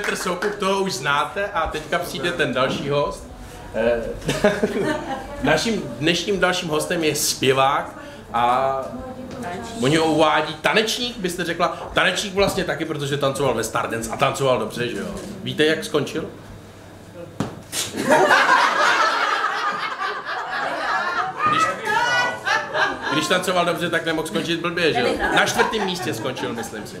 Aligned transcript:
Petr 0.00 0.16
Soukup, 0.16 0.54
toho 0.54 0.82
už 0.82 0.92
znáte 0.92 1.46
a 1.46 1.66
teďka 1.66 1.98
přijde 1.98 2.32
ten 2.32 2.54
další 2.54 2.88
host. 2.88 3.28
Eh, 3.74 4.02
Naším 5.42 5.82
dnešním 5.98 6.40
dalším 6.40 6.68
hostem 6.68 7.04
je 7.04 7.14
zpěvák 7.14 7.98
a 8.32 8.76
oni 9.82 9.96
ho 9.96 10.04
uvádí 10.04 10.54
tanečník, 10.54 11.18
byste 11.18 11.44
řekla. 11.44 11.90
Tanečník 11.94 12.34
vlastně 12.34 12.64
taky, 12.64 12.84
protože 12.84 13.16
tancoval 13.16 13.54
ve 13.54 13.64
Stardance 13.64 14.10
a 14.10 14.16
tancoval 14.16 14.58
dobře, 14.58 14.88
že 14.88 14.98
jo. 14.98 15.06
Víte, 15.42 15.64
jak 15.64 15.84
skončil? 15.84 16.28
Když, 21.50 21.62
když 23.12 23.26
tancoval 23.26 23.64
dobře, 23.64 23.90
tak 23.90 24.06
nemohl 24.06 24.26
skončit 24.26 24.60
blbě, 24.60 24.92
že 24.92 25.00
jo. 25.00 25.08
Na 25.34 25.46
čtvrtém 25.46 25.84
místě 25.84 26.14
skončil, 26.14 26.52
myslím 26.52 26.86
si. 26.86 26.96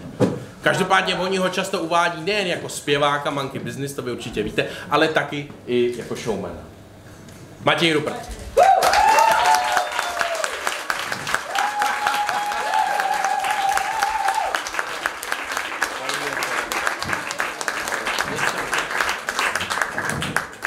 Každopádně 0.66 1.14
oni 1.14 1.36
ho 1.36 1.48
často 1.48 1.80
uvádí 1.80 2.24
nejen 2.24 2.46
jako 2.46 2.68
zpěváka 2.68 3.30
Monkey 3.30 3.60
Business, 3.60 3.92
to 3.92 4.02
vy 4.02 4.12
určitě 4.12 4.42
víte, 4.42 4.66
ale 4.90 5.08
taky 5.08 5.48
i 5.66 5.94
jako 5.98 6.14
showmana. 6.14 6.58
Matěj 7.64 7.92
Rupert. 7.92 8.28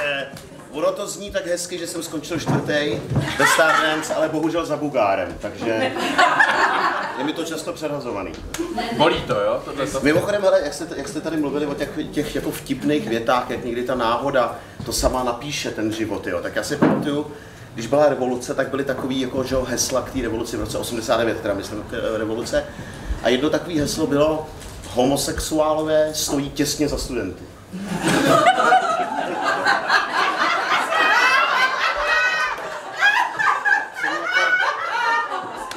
Eh, 0.01 0.27
ono 0.71 0.91
to 0.91 1.07
zní 1.07 1.31
tak 1.31 1.47
hezky, 1.47 1.77
že 1.77 1.87
jsem 1.87 2.03
skončil 2.03 2.39
čtvrtý 2.39 3.01
ve 3.37 3.47
Stardance, 3.53 4.15
ale 4.15 4.29
bohužel 4.29 4.65
za 4.65 4.77
Bugárem, 4.77 5.37
takže 5.41 5.91
je 7.19 7.25
mi 7.25 7.33
to 7.33 7.45
často 7.45 7.73
přehazovaný. 7.73 8.31
Bolí 8.97 9.21
to, 9.27 9.33
jo? 9.33 9.61
Tohle 9.65 9.87
to... 9.87 9.99
Mimochodem, 10.03 10.41
hele, 10.41 10.61
jak, 10.63 10.73
jste, 10.73 10.87
jak 10.95 11.07
jste 11.07 11.21
tady 11.21 11.37
mluvili 11.37 11.65
o 11.65 11.73
těch, 11.73 11.89
těch 12.11 12.35
jako 12.35 12.51
vtipných 12.51 13.09
větách, 13.09 13.49
jak 13.49 13.65
někdy 13.65 13.83
ta 13.83 13.95
náhoda 13.95 14.59
to 14.85 14.93
sama 14.93 15.23
napíše 15.23 15.71
ten 15.71 15.93
život, 15.93 16.27
jo, 16.27 16.39
tak 16.41 16.55
já 16.55 16.63
si 16.63 16.75
pamatuju, 16.75 17.27
když 17.73 17.87
byla 17.87 18.09
revoluce, 18.09 18.53
tak 18.53 18.69
byly 18.69 18.83
takový 18.83 19.21
jako, 19.21 19.43
že 19.43 19.55
hesla 19.65 20.01
k 20.01 20.11
té 20.11 20.21
revoluci 20.21 20.57
v 20.57 20.59
roce 20.59 20.77
89, 20.77 21.41
teda 21.41 21.53
myslím, 21.53 21.81
k 21.81 21.93
eh, 21.93 22.17
revoluce. 22.17 22.65
A 23.23 23.29
jedno 23.29 23.49
takové 23.49 23.75
heslo 23.75 24.07
bylo 24.07 24.47
homosexuálové 24.93 26.09
stojí 26.13 26.49
těsně 26.49 26.87
za 26.87 26.97
studenty. 26.97 27.43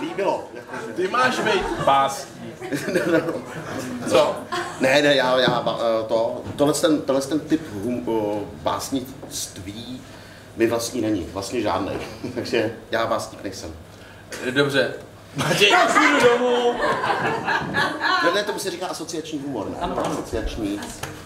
Líbilo. 0.01 0.49
Jako, 0.55 0.77
Ty 0.97 1.09
básník. 1.85 2.55
Co? 4.09 4.37
Ne, 4.81 5.03
ne, 5.03 5.15
já, 5.15 5.39
já 5.39 5.65
eh, 5.67 6.09
to, 6.09 6.43
tohle, 6.57 6.75
ten, 6.75 7.03
tohle 7.03 7.23
ten 7.23 7.41
typ 7.41 7.63
hum, 7.73 8.47
básnictví 8.63 10.01
mi 10.57 10.67
vlastní 10.67 11.01
není, 11.01 11.27
vlastně 11.33 11.61
žádný. 11.61 11.93
Takže 12.35 12.77
já 12.91 13.07
básník 13.07 13.43
nejsem. 13.43 13.75
Dobře. 14.51 14.95
Matěj, 15.37 15.75
Půjdu 15.93 16.29
domů. 16.29 16.75
Ne, 18.25 18.31
ne, 18.35 18.43
tomu 18.43 18.59
se 18.59 18.71
říká 18.71 18.87
asociační 18.87 19.39
humor, 19.39 19.71
ne? 19.71 19.77
Asociační 19.81 20.81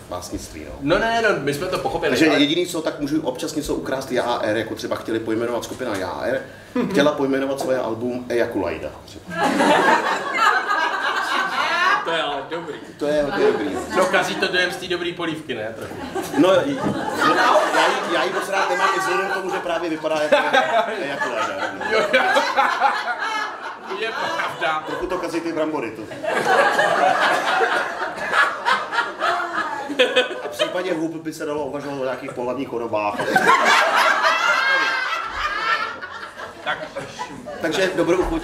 básnictví, 0.08 0.64
no. 0.64 0.72
no 0.80 0.98
ne, 0.98 1.22
no, 1.22 1.28
my 1.38 1.54
jsme 1.54 1.66
to 1.66 1.78
pochopili. 1.78 2.10
Takže 2.10 2.30
ale- 2.30 2.38
jediný 2.40 2.66
co, 2.66 2.82
tak 2.82 3.00
můžu 3.00 3.22
občas 3.22 3.54
něco 3.54 3.74
ukrást 3.74 4.12
JAR, 4.12 4.56
jako 4.56 4.74
třeba 4.74 4.96
chtěli 4.96 5.18
pojmenovat 5.20 5.64
skupina 5.64 5.96
JAR, 5.96 6.38
chtěla 6.90 7.12
pojmenovat 7.12 7.60
svoje 7.60 7.78
album 7.78 8.26
Ejakulajda. 8.28 8.88
To 12.04 12.12
je 12.12 12.22
ale 12.22 12.42
dobrý. 12.50 12.74
To 12.98 13.06
je 13.06 13.22
hodně 13.22 13.46
dobrý. 13.46 13.68
No 13.96 14.06
kazí 14.06 14.34
to 14.34 14.48
dojem 14.48 14.70
z 14.72 14.76
té 14.76 14.86
dobrý 14.86 15.12
polívky, 15.12 15.54
ne? 15.54 15.74
Trochu. 15.76 15.94
No, 16.38 16.52
já, 16.54 16.62
jí- 16.66 16.78
já 18.14 18.24
jí 18.24 18.32
moc 18.32 18.48
rád 18.48 18.70
nemám 18.70 18.88
i 18.96 19.00
vzhledem 19.00 19.26
k 19.30 19.34
tomu, 19.34 19.50
že 19.50 19.56
právě 19.58 19.90
vypadá 19.90 20.20
jako 20.22 20.36
Ejakulajda. 21.02 21.54
Jo, 21.90 21.98
jo. 22.12 22.22
Je 24.00 24.08
pravda. 24.10 24.84
Trochu 24.86 25.06
to 25.06 25.18
kazí 25.18 25.40
ty 25.40 25.52
brambory, 25.52 25.90
to. 25.90 26.02
A 30.44 30.48
v 30.48 30.50
případě 30.50 30.92
hub 30.94 31.14
by 31.14 31.32
se 31.32 31.46
dalo 31.46 31.66
uvažovat 31.66 32.00
o 32.00 32.04
nějakých 32.04 32.32
pohlavních 32.32 32.68
chorobách. 32.68 33.20
Tak, 36.64 36.78
Takže 37.60 37.90
dobrou 37.96 38.22
chuť. 38.22 38.42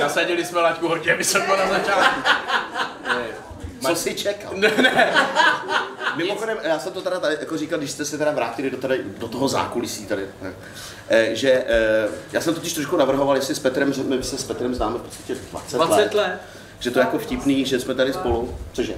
Nasadili 0.00 0.44
jsme 0.44 0.60
laťku 0.60 0.88
hodně 0.88 1.14
vysoko 1.14 1.56
na 1.56 1.68
začátku. 1.68 2.20
Ne. 3.08 3.26
Co 3.80 3.96
jsi 3.96 4.14
čekal? 4.14 4.52
Ne, 4.54 4.70
ne. 4.82 5.14
Mimochodem, 6.16 6.58
já 6.62 6.78
jsem 6.78 6.92
to 6.92 7.02
teda 7.02 7.20
tady 7.20 7.36
jako 7.40 7.56
říkal, 7.56 7.78
když 7.78 7.90
jste 7.90 8.04
se 8.04 8.18
teda 8.18 8.30
vrátili 8.30 8.70
do, 8.70 8.76
tady, 8.76 9.04
do 9.04 9.28
toho 9.28 9.48
zákulisí 9.48 10.06
tady, 10.06 10.26
eh, 11.08 11.34
že 11.34 11.50
eh, 11.50 12.08
já 12.32 12.40
jsem 12.40 12.54
totiž 12.54 12.72
trošku 12.72 12.96
navrhoval, 12.96 13.36
jestli 13.36 13.54
s 13.54 13.58
Petrem, 13.58 13.92
že 13.92 14.02
my 14.02 14.22
se 14.22 14.38
s 14.38 14.44
Petrem 14.44 14.74
známe 14.74 14.98
v 14.98 15.02
podstatě 15.02 15.34
20, 15.50 15.76
20 15.76 16.14
let. 16.14 16.40
Že 16.80 16.90
to 16.90 16.98
je 16.98 17.04
jako 17.04 17.18
vtipný, 17.18 17.64
že 17.64 17.80
jsme 17.80 17.94
tady 17.94 18.12
spolu, 18.12 18.58
cože? 18.72 18.94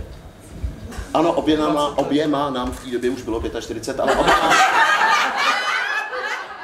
Ano, 1.14 1.32
oběma, 1.32 1.92
oběma 1.98 2.50
nám 2.50 2.70
v 2.72 2.84
té 2.84 2.90
době 2.90 3.10
už 3.10 3.22
bylo 3.22 3.42
45, 3.60 4.00
ale 4.00 4.12
oba, 4.14 4.22
máme, 4.42 4.56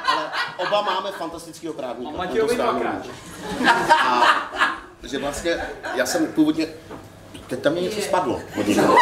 ale 0.07 0.31
oba 0.57 0.81
máme 0.81 1.11
fantastického 1.11 1.73
právníka. 1.73 2.11
A 2.13 2.17
Matějovi 2.17 2.55
dvakrát. 2.55 3.05
A 4.07 4.23
že 5.03 5.17
vlastně, 5.17 5.57
já 5.95 6.05
jsem 6.05 6.25
původně, 6.27 6.67
teď 7.47 7.59
tam 7.61 7.73
mě 7.73 7.81
něco 7.81 8.01
spadlo. 8.01 8.41
od 8.59 8.67
někoho. 8.67 8.97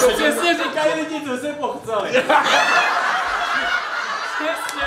To 0.00 0.08
přesně 0.08 0.54
říkají 0.64 0.94
lidi, 0.94 1.20
co 1.26 1.36
se 1.36 1.52
pochceli. 1.52 2.08
Přesně. 4.36 4.86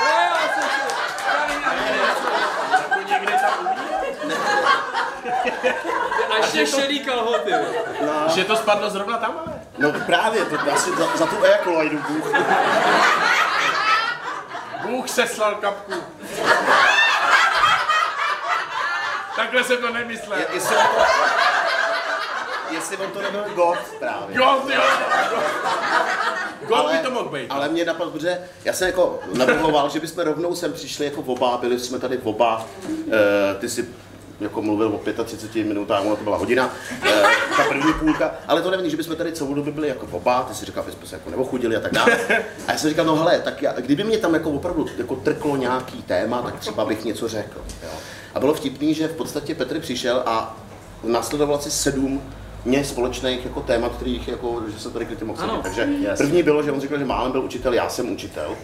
Jo, 0.00 0.08
jo, 0.30 0.36
co 0.54 0.60
si- 0.60 0.94
tady 1.32 1.60
na 1.64 1.72
mě. 1.72 1.98
Jako 2.72 3.00
někde 3.10 3.32
tam 3.32 3.52
umí? 3.60 3.78
A 6.30 6.36
ještě 6.36 6.66
šedý 6.66 7.00
kalhoty. 7.00 7.52
Že 8.34 8.44
to 8.44 8.56
spadlo 8.56 8.90
zrovna 8.90 9.18
tam, 9.18 9.34
ale. 9.46 9.60
No 9.78 9.92
právě, 10.06 10.44
to 10.44 10.72
asi 10.72 10.90
za, 10.90 11.06
za 11.16 11.26
tu 11.26 11.44
ejakulajdu 11.44 11.98
Bůh. 12.08 12.32
Bůh 14.82 15.08
seslal 15.08 15.54
kapku. 15.54 15.92
Takhle 19.36 19.64
jsem 19.64 19.76
to 19.76 19.92
nemyslel. 19.92 20.38
Je, 20.38 20.46
jestli, 20.52 20.76
on 20.76 20.82
to, 20.86 21.02
jestli 22.70 22.96
on 22.96 23.10
to 23.10 23.22
nebyl 23.22 23.44
God 23.54 23.78
právě. 23.98 24.36
Jo, 24.36 24.62
jo. 24.74 24.82
God 26.68 26.92
by 26.92 26.98
to 26.98 27.10
mohl 27.10 27.28
být. 27.28 27.46
ale 27.50 27.68
mě 27.68 27.84
napadlo, 27.84 28.12
protože 28.12 28.48
já 28.64 28.72
jsem 28.72 28.86
jako 28.86 29.20
navrhoval, 29.34 29.88
že 29.88 30.00
bychom 30.00 30.24
rovnou 30.24 30.54
sem 30.54 30.72
přišli 30.72 31.04
jako 31.04 31.20
oba, 31.20 31.56
byli 31.56 31.78
jsme 31.78 31.98
tady 31.98 32.18
oba, 32.18 32.66
e, 33.12 33.54
ty 33.54 33.68
si 33.68 33.88
jako 34.40 34.62
mluvil 34.62 34.88
o 34.88 35.24
35 35.24 35.64
minutách, 35.64 36.06
ono 36.06 36.16
to 36.16 36.24
byla 36.24 36.36
hodina, 36.36 36.74
e, 37.06 37.22
ta 37.56 37.64
první 37.68 37.92
půlka, 37.92 38.34
ale 38.48 38.62
to 38.62 38.70
nevím, 38.70 38.90
že 38.90 38.96
bychom 38.96 39.16
tady 39.16 39.32
celou 39.32 39.54
dobu 39.54 39.72
byli 39.72 39.88
jako 39.88 40.08
oba, 40.10 40.42
ty 40.42 40.54
si 40.54 40.66
říkal, 40.66 40.82
aby 40.82 40.92
jsme 40.92 41.06
se 41.06 41.16
jako 41.16 41.30
neochudili 41.30 41.76
a 41.76 41.80
tak 41.80 41.92
dále. 41.92 42.16
A 42.66 42.72
já 42.72 42.78
jsem 42.78 42.90
říkal, 42.90 43.04
no 43.04 43.16
hele, 43.16 43.40
tak 43.40 43.62
já, 43.62 43.72
kdyby 43.72 44.04
mě 44.04 44.18
tam 44.18 44.34
jako 44.34 44.50
opravdu 44.50 44.86
jako 44.98 45.16
trklo 45.16 45.56
nějaký 45.56 46.02
téma, 46.02 46.42
tak 46.42 46.60
třeba 46.60 46.84
bych 46.84 47.04
něco 47.04 47.28
řekl. 47.28 47.60
Jo. 47.82 47.90
A 48.34 48.40
bylo 48.40 48.54
vtipný, 48.54 48.94
že 48.94 49.08
v 49.08 49.16
podstatě 49.16 49.54
Petr 49.54 49.80
přišel 49.80 50.22
a 50.26 50.56
následoval 51.04 51.56
asi 51.56 51.70
sedm 51.70 52.22
mě 52.64 52.84
společných 52.84 53.44
jako 53.44 53.60
témat, 53.60 53.92
kterých 53.96 54.28
jako, 54.28 54.62
že 54.74 54.80
se 54.80 54.90
tady 54.90 55.06
kryty 55.06 55.24
mohl. 55.24 55.60
Takže 55.62 55.88
první 56.16 56.42
bylo, 56.42 56.62
že 56.62 56.72
on 56.72 56.80
říkal, 56.80 56.98
že 56.98 57.04
málem 57.04 57.32
byl 57.32 57.44
učitel, 57.44 57.74
já 57.74 57.88
jsem 57.88 58.12
učitel. 58.12 58.56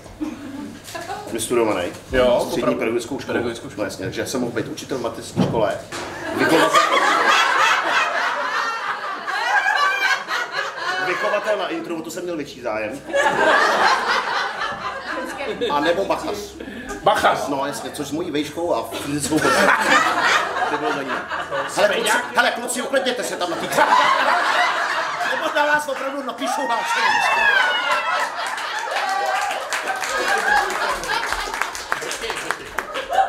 Vystudovaný. 1.35 1.83
Jo, 2.13 2.37
Střední 2.41 2.63
opravdu. 2.63 2.79
pedagogickou 2.79 3.19
školu. 3.21 3.27
Pedagogickou 3.27 3.71
školu. 3.71 3.79
No 3.79 3.85
jasně, 3.85 4.05
takže 4.05 4.21
já 4.21 4.27
jsem 4.27 4.41
mohl 4.41 4.53
být 4.53 4.69
učitel 4.69 4.99
v 4.99 5.03
mateřské 5.03 5.43
škole. 5.43 5.79
Vychovatel... 6.37 6.81
Vychovatel 11.07 11.57
na 11.59 11.69
intro, 11.69 12.03
to 12.03 12.11
jsem 12.11 12.23
měl 12.23 12.37
větší 12.37 12.61
zájem. 12.61 13.01
A 15.71 15.81
nebo 15.81 16.05
bachas. 16.05 16.37
Bachas. 17.03 17.49
No 17.49 17.67
jasně, 17.67 17.91
což 17.91 18.09
s 18.09 18.13
mojí 18.13 18.31
vejškou 18.31 18.75
a 18.75 18.83
fyzickou. 18.83 19.39
To 20.71 20.79
bylo 20.79 20.93
zajímavé. 20.93 21.21
Hele, 21.77 21.89
kluci, 21.89 22.11
hele, 22.37 22.51
kluci, 22.51 22.83
uklidněte 22.83 23.25
se 23.25 23.37
tam 23.37 23.51
na 23.51 23.57
té 23.57 23.67
Nebo 25.31 25.55
na 25.57 25.67
vás 25.67 25.89
opravdu 25.89 26.23
napíšou 26.23 26.69
náčelník. 26.69 27.25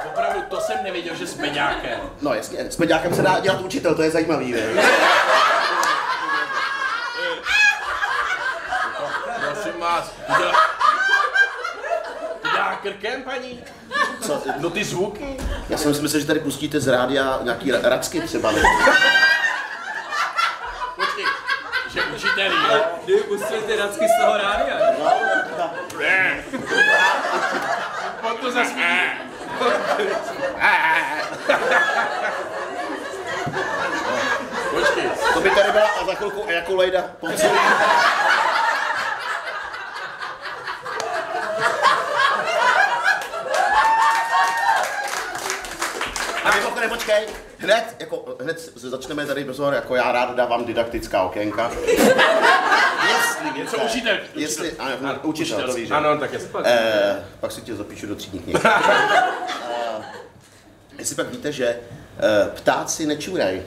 Opravdu, 0.06 0.42
to 0.50 0.62
jsem 0.62 0.75
nevěděl, 0.86 1.16
že 1.16 1.28
jsme 1.28 1.48
nějaké. 1.50 2.00
No 2.22 2.34
jasně, 2.34 2.60
s 2.60 2.76
peďákem 2.76 3.16
se 3.16 3.22
dá 3.22 3.40
dělat 3.40 3.62
učitel, 3.62 3.96
to 3.96 4.02
je 4.02 4.12
zajímavý, 4.12 4.52
ne? 4.52 4.62
Prosím 9.54 9.80
vás, 9.80 10.12
krkem, 12.86 13.24
paní? 13.24 13.64
Co? 14.22 14.42
No 14.58 14.70
ty 14.70 14.84
zvuky. 14.84 15.38
Já 15.70 15.78
jsem 15.78 15.94
si 15.94 16.02
myslel, 16.02 16.22
že 16.22 16.28
tady 16.28 16.40
pustíte 16.40 16.80
z 16.80 16.88
rádia 16.88 17.40
nějaký 17.44 17.72
ra- 17.72 17.90
racky 17.90 18.22
třeba. 18.22 18.52
Ne? 18.52 18.62
Počkej, 20.96 21.26
že 21.94 22.02
učitel 22.16 22.52
je. 22.52 22.82
Kdyby 23.04 23.20
pustili 23.22 23.62
ty 23.62 23.76
racky 23.76 24.06
z 24.08 24.22
toho 24.22 24.38
rádia. 24.38 24.76
On 28.22 28.38
to 28.38 28.52
zase 28.52 28.76
Počkej, 34.70 35.10
To 35.34 35.42
by 35.42 35.50
tady 35.50 35.72
byla 35.72 35.88
a 36.02 36.06
za 36.06 36.14
chvilku 36.16 36.46
jako 36.50 36.76
lejda. 36.76 37.04
A 46.44 46.56
mimochodem, 46.56 46.90
počkej, 46.90 47.28
hned, 47.58 47.96
jako, 48.00 48.26
hned 48.42 48.60
začneme 48.76 49.26
tady 49.26 49.44
pozor, 49.46 49.74
jako 49.74 49.96
já 49.96 50.12
rád 50.12 50.36
dávám 50.36 50.66
didaktická 50.66 51.24
okénka. 51.24 51.72
Jestli 53.08 53.60
něco 53.60 53.78
učitel. 53.78 54.18
Jestli, 54.36 54.72
ano, 54.72 54.96
Ano, 55.04 55.20
učitel, 55.24 55.68
to 55.68 55.74
víš, 55.74 55.88
že? 55.88 55.94
Ano, 55.94 56.18
tak 56.18 56.34
jasně. 56.34 56.50
Eh, 56.64 57.24
pak 57.40 57.52
si 57.52 57.62
tě 57.62 57.76
zapíšu 57.76 58.08
do 58.08 58.16
třídní 58.16 58.40
knihy. 58.40 58.60
Eh, 59.70 61.00
jestli 61.00 61.16
pak 61.16 61.32
víte, 61.32 61.52
že 61.52 61.68
eh, 61.68 62.50
ptáci 62.56 63.06
nečurají, 63.06 63.62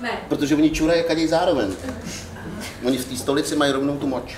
Ne, 0.00 0.10
protože 0.28 0.54
oni 0.54 0.70
čurají 0.70 1.04
a 1.04 1.28
zároveň. 1.28 1.76
Oni 2.84 2.98
v 2.98 3.04
té 3.04 3.16
stolici 3.16 3.56
mají 3.56 3.72
rovnou 3.72 3.96
tu 3.96 4.06
moč. 4.06 4.36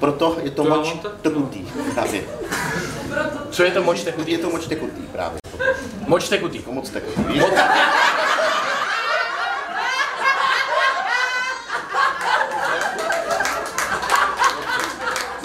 Proto 0.00 0.38
je 0.42 0.50
to 0.50 0.64
To 0.64 0.70
moč 0.70 0.96
tekutý 1.22 1.68
právě. 1.94 2.24
Co 3.50 3.62
je 3.62 3.70
to 3.70 3.82
moč 3.82 4.04
tekutý? 4.04 4.32
Je 4.32 4.38
to 4.38 4.50
moč 4.50 4.66
tekutý 4.66 5.02
právě. 5.02 5.38
Moč 6.06 6.28
tekutý. 6.28 6.56
Jako 6.56 6.72
moc 6.72 6.90
tekutý. 6.90 7.40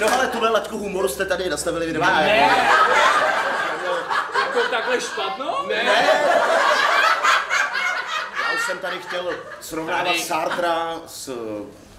No 0.01 0.13
ale 0.13 0.27
tuhle 0.27 0.49
laťku 0.49 0.77
humoru 0.77 1.07
jste 1.07 1.25
tady 1.25 1.49
nastavili 1.49 1.85
vy 1.85 1.93
dva. 1.93 2.07
Ne, 2.19 2.49
Jako 4.45 4.59
takhle 4.71 5.01
špatno? 5.01 5.65
ne, 5.67 5.83
Já 8.43 8.53
už 8.55 8.65
jsem 8.65 8.77
tady 8.79 8.99
chtěl 8.99 9.29
srovnávat 9.61 10.03
Tady. 10.05 10.19
Sartra 10.19 10.95
s 11.07 11.29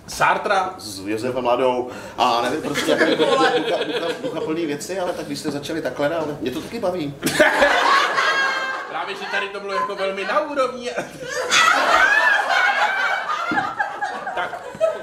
Sartra. 0.08 0.75
s 0.79 0.99
Josefem 0.99 1.43
Mladou 1.43 1.91
a 2.19 2.41
nevím, 2.43 2.62
prostě 2.62 2.91
jako 2.91 3.05
ducha, 3.25 3.44
ducha, 3.58 3.85
ducha, 3.85 4.06
ducha 4.23 4.40
plný 4.40 4.67
věci, 4.67 5.00
ale 5.00 5.12
tak 5.12 5.26
když 5.26 5.38
jste 5.38 5.50
začali 5.50 5.82
takhle, 5.82 6.17
ale 6.17 6.37
mě 6.40 6.50
to 6.50 6.61
taky 6.61 6.79
baví. 6.81 7.14
Právě, 8.90 9.14
že 9.17 9.25
tady 9.31 9.49
to 9.49 9.61
bylo 9.61 9.73
jako 9.73 9.97
velmi 9.97 10.25
na 10.25 10.40
úrovni. 10.40 10.90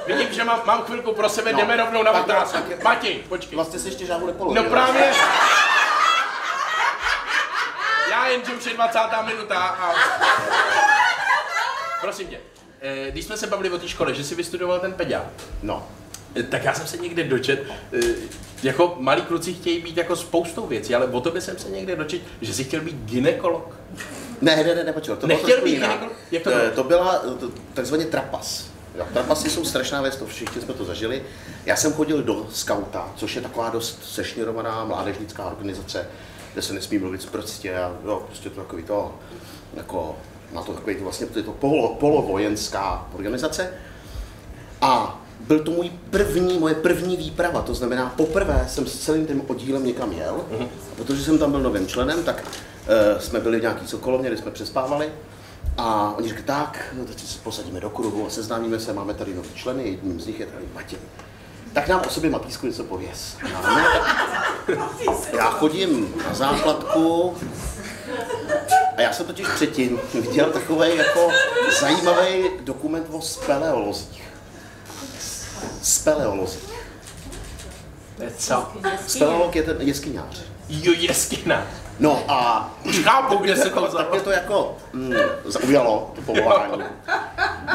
Vidím, 0.08 0.34
že 0.34 0.44
mám, 0.44 0.62
mám 0.66 0.84
chvilku 0.84 1.14
pro 1.14 1.30
sebe, 1.30 1.54
No, 1.54 1.60
jdeme 1.60 1.78
rovnou 1.78 2.04
na 2.04 2.12
otázku. 2.12 2.58
Matěj, 2.84 3.16
počkej. 3.30 3.56
Vlastně 3.56 3.80
se 3.80 3.88
ještě 3.88 4.06
žábu 4.06 4.26
nepoložil. 4.28 4.64
No 4.64 4.70
právě. 4.70 5.14
Já 8.12 8.28
jen, 8.28 8.42
že 8.46 8.54
už 8.54 8.66
je 8.66 8.74
20. 8.74 9.00
minuta 9.26 9.58
a... 9.60 9.94
Prosím 12.02 12.28
tě, 12.28 12.40
eh, 12.82 13.12
když 13.12 13.26
jsme 13.26 13.38
se 13.38 13.48
bavili 13.48 13.70
o 13.70 13.78
té 13.78 13.88
škole, 13.88 14.14
že 14.14 14.24
jsi 14.24 14.36
vystudoval 14.36 14.80
ten 14.80 14.94
peďák, 14.94 15.24
No, 15.64 15.88
eh, 16.40 16.44
tak 16.44 16.64
já 16.64 16.74
jsem 16.74 16.88
se 16.88 16.98
někde 16.98 17.24
dočet, 17.24 17.64
eh, 17.94 18.00
jako 18.64 18.96
malí 19.00 19.22
kluci 19.22 19.54
chtějí 19.54 19.80
být 19.82 19.98
jako 19.98 20.16
spoustou 20.16 20.68
věcí, 20.68 20.96
ale 20.96 21.06
o 21.06 21.22
tobě 21.22 21.42
jsem 21.42 21.58
se 21.60 21.70
někde 21.70 21.96
dočet, 21.96 22.22
že 22.42 22.54
jsi 22.54 22.64
chtěl 22.64 22.82
být 22.82 22.96
ginekolog. 22.96 23.76
ne, 24.42 24.56
ne, 24.56 24.76
ne, 24.76 24.84
ne, 24.84 24.94
počkej, 24.94 25.16
to 25.16 25.28
bylo 25.28 25.38
Nechtěl 25.38 25.50
trošku 25.56 25.68
jinak. 25.68 25.90
ginekolog? 25.90 26.14
Jak 26.32 26.44
to 26.44 26.50
bylo? 26.50 26.72
To 26.76 26.84
byla 26.84 27.18
to, 27.40 27.50
takzvaně 27.74 28.06
trapas. 28.06 28.71
Jo, 28.98 29.06
trapasy 29.14 29.50
jsou 29.50 29.66
strašná 29.66 30.02
věc, 30.02 30.16
to 30.16 30.26
všichni 30.26 30.62
jsme 30.62 30.74
to 30.74 30.86
zažili. 30.86 31.24
Já 31.66 31.76
jsem 31.76 31.94
chodil 31.94 32.24
do 32.24 32.48
skauta, 32.54 33.10
což 33.16 33.36
je 33.36 33.42
taková 33.42 33.70
dost 33.70 34.00
sešněrovaná 34.04 34.86
mládežnická 34.86 35.46
organizace, 35.46 36.08
kde 36.54 36.62
se 36.62 36.74
nesmí 36.74 36.98
mluvit 36.98 37.30
prostě 37.32 37.76
a 37.76 37.92
jo, 38.06 38.24
prostě 38.28 38.50
to 38.50 38.62
takový 38.62 38.84
to, 38.84 39.16
jako, 39.74 40.16
na 40.54 40.62
to 40.62 40.74
takový 40.74 40.96
to 40.96 41.04
vlastně 41.04 41.28
to 41.28 41.40
je 41.40 41.44
to 41.44 41.52
polo, 41.52 41.96
polovojenská 41.96 43.08
organizace. 43.14 43.70
A 44.82 45.22
byl 45.40 45.60
to 45.64 45.72
můj 45.72 45.92
první, 46.10 46.60
moje 46.60 46.76
první 46.76 47.18
výprava, 47.18 47.62
to 47.62 47.74
znamená 47.74 48.14
poprvé 48.18 48.66
jsem 48.70 48.88
s 48.88 49.00
celým 49.00 49.28
tím 49.28 49.44
oddílem 49.48 49.86
někam 49.86 50.12
jel, 50.12 50.42
Mhm. 50.52 50.64
a 50.92 50.96
protože 50.96 51.24
jsem 51.24 51.38
tam 51.38 51.52
byl 51.52 51.60
novým 51.60 51.88
členem, 51.88 52.24
tak 52.24 52.44
uh, 52.44 53.20
jsme 53.22 53.40
byli 53.40 53.58
v 53.60 53.62
nějaký 53.62 53.88
sokolovně, 53.88 54.30
kde 54.30 54.38
jsme 54.38 54.52
přespávali 54.52 55.10
a 55.78 56.14
oni 56.18 56.30
řekli, 56.30 56.44
tak, 56.44 56.96
teď 57.08 57.28
se 57.28 57.40
posadíme 57.40 57.80
do 57.80 57.90
kruhu 57.90 58.28
a 58.28 58.30
seznámíme 58.30 58.80
se, 58.80 58.94
máme 58.94 59.14
tady 59.14 59.34
nový 59.34 59.50
členy, 59.56 59.84
jedním 59.84 60.20
z 60.20 60.28
nich 60.28 60.40
je 60.40 60.46
tady 60.46 60.66
Matěj. 60.74 61.00
Tak 61.74 61.88
nám 61.88 62.02
o 62.08 62.10
sobě 62.10 62.30
Matýsku 62.30 62.68
něco 62.68 62.84
pověz. 62.84 63.38
Já, 63.52 63.76
ne, 63.76 63.86
já 65.38 65.52
chodím 65.52 66.14
na 66.28 66.34
základku 66.34 67.38
a 68.98 69.02
já 69.02 69.14
jsem 69.14 69.26
totiž 69.26 69.48
předtím 69.56 70.00
viděl 70.14 70.50
takový 70.52 70.98
jako 70.98 71.30
zajímavý 71.80 72.44
dokument 72.62 73.08
o 73.12 73.22
speleolozích. 73.22 74.24
Speleolozích. 75.82 76.72
Co? 78.38 78.68
Speleolog 79.08 79.56
je 79.56 79.64
ten 79.64 79.78
jeskyňář. 79.80 80.42
Jo, 80.72 80.94
jeskina. 80.98 81.64
No 82.00 82.24
a 82.28 82.70
chápu, 83.04 83.38
kde 83.38 83.56
se 83.56 83.70
to 83.70 83.82
tak 83.82 83.90
vzalo. 83.90 84.10
mě 84.12 84.20
to 84.22 84.32
jako 84.32 84.78
mm, 84.94 85.14
zaujalo, 85.46 86.12
to 86.16 86.22
povolání. 86.22 86.84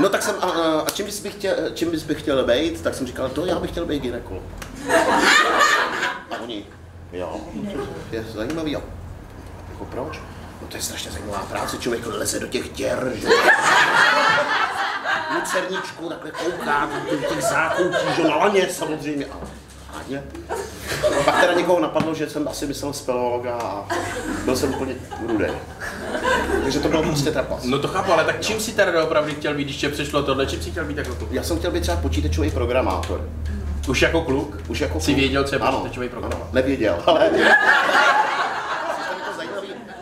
No 0.01 0.09
tak 0.09 0.23
jsem, 0.23 0.35
a, 0.41 0.47
a- 0.47 0.91
čím 0.91 1.07
bys, 1.07 1.21
bych 1.21 1.33
chtěl, 1.35 1.55
čím 1.75 1.91
bys 1.91 2.03
bych 2.03 2.21
chtěl 2.23 2.45
být, 2.45 2.81
tak 2.81 2.95
jsem 2.95 3.07
říkal, 3.07 3.29
to 3.29 3.47
já 3.47 3.59
bych 3.59 3.71
chtěl 3.71 3.87
být 3.87 4.03
ginekolog. 4.03 4.43
A 6.31 6.41
oni, 6.43 6.67
jo, 7.13 7.41
to 8.11 8.17
je 8.17 8.25
zajímavý. 8.35 8.77
A 8.77 8.81
jako 9.73 9.85
proč? 9.85 10.21
No 10.63 10.69
to 10.69 10.77
je 10.77 10.83
strašně 10.83 11.11
zajímavá 11.11 11.39
práce, 11.39 11.79
člověk 11.79 12.07
leze 12.07 12.41
do 12.41 12.47
těch 12.47 12.73
děr, 12.73 13.13
že 13.15 13.29
lucerničku 15.35 16.09
takhle 16.09 16.31
kouká, 16.31 16.89
do 17.11 17.17
těch 17.17 17.43
zákoutí, 17.43 18.07
že 18.17 18.23
na 18.23 18.37
laně 18.37 18.69
samozřejmě. 18.71 19.27
A 19.27 19.37
hladně. 20.07 20.23
Pak 21.25 21.41
teda 21.41 21.53
někoho 21.53 21.81
napadlo, 21.81 22.15
že 22.15 22.31
jsem 22.31 22.49
asi 22.49 22.67
myslel 22.67 22.93
speleologa 22.93 23.53
a 23.53 23.89
byl 24.45 24.57
jsem 24.57 24.75
úplně 24.75 24.95
rudý. 25.27 25.45
Takže 26.63 26.81
to 26.81 26.89
bylo 26.89 27.03
prostě 27.03 27.31
trapas. 27.31 27.65
No 27.65 27.79
to 27.79 27.89
chápu, 27.89 28.13
ale 28.13 28.25
tak 28.25 28.41
čím 28.41 28.61
si 28.61 28.73
teda 28.73 29.05
opravdu 29.05 29.35
chtěl 29.35 29.55
být, 29.55 29.65
když 29.65 29.77
tě 29.77 29.89
přišlo 29.89 30.23
tohle, 30.23 30.47
čím 30.47 30.63
si 30.63 30.71
chtěl 30.71 30.85
být 30.85 30.97
jako 30.97 31.15
kluk? 31.15 31.33
Já 31.33 31.43
jsem 31.43 31.59
chtěl 31.59 31.71
být 31.71 31.81
třeba 31.81 31.97
počítačový 31.97 32.51
programátor. 32.51 33.29
Už 33.89 34.03
jako 34.03 34.21
kluk? 34.23 34.57
Už 34.69 34.81
jako 34.81 35.01
Jsi 35.01 35.15
věděl, 35.15 35.45
co 35.45 35.55
je 35.55 35.59
Ano, 35.59 35.79
počítačový 35.79 36.09
program? 36.09 36.33
Ano, 36.35 36.49
nevěděl, 36.53 37.03
ale... 37.07 37.31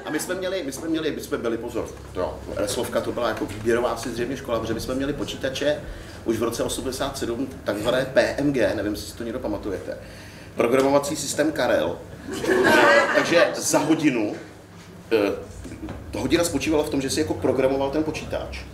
A 0.05 0.11
my 0.11 0.21
jsme 0.21 0.35
měli, 0.35 0.63
my 0.67 0.73
jsme 0.73 0.89
měli, 0.89 1.11
my 1.11 1.21
jsme 1.21 1.39
byli, 1.39 1.59
pozor, 1.59 1.87
to, 2.13 2.39
Reslovka 2.57 3.01
to 3.01 3.13
byla 3.13 3.29
jako 3.29 3.47
výběrová 3.47 3.91
asi 3.91 4.11
zřejmě 4.11 4.37
škola, 4.37 4.61
protože 4.61 4.75
my 4.75 4.81
jsme 4.81 4.95
měli 4.95 5.13
počítače 5.13 5.77
už 6.25 6.39
v 6.39 6.43
roce 6.43 6.63
87, 6.63 7.49
takzvané 7.65 8.07
PMG, 8.15 8.57
nevím, 8.57 8.93
jestli 8.93 9.11
si 9.11 9.17
to 9.17 9.25
někdo 9.25 9.39
pamatujete. 9.39 9.99
Programovací 10.57 11.17
systém 11.17 11.53
Karel. 11.53 11.99
Takže 13.15 13.47
za 13.55 13.79
hodinu, 13.79 14.35
eh, 15.13 16.19
hodina 16.19 16.45
spočívala 16.45 16.85
v 16.85 16.91
tom, 16.91 17.01
že 17.01 17.11
si 17.11 17.21
jako 17.21 17.35
programoval 17.35 17.91
ten 17.91 18.05
počítač 18.05 18.65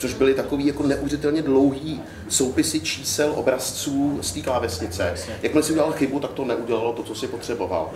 což 0.00 0.14
byly 0.14 0.34
takový 0.34 0.66
jako 0.66 0.82
neuvěřitelně 0.82 1.42
dlouhý 1.42 2.02
soupisy 2.28 2.80
čísel, 2.80 3.32
obrazců 3.36 4.18
z 4.22 4.32
té 4.32 4.40
klávesnice. 4.40 5.14
Jakmile 5.42 5.62
si 5.62 5.72
udělal 5.72 5.92
chybu, 5.92 6.20
tak 6.20 6.32
to 6.32 6.44
neudělalo 6.44 6.92
to, 6.92 7.02
co 7.02 7.14
si 7.14 7.26
potřeboval. 7.26 7.90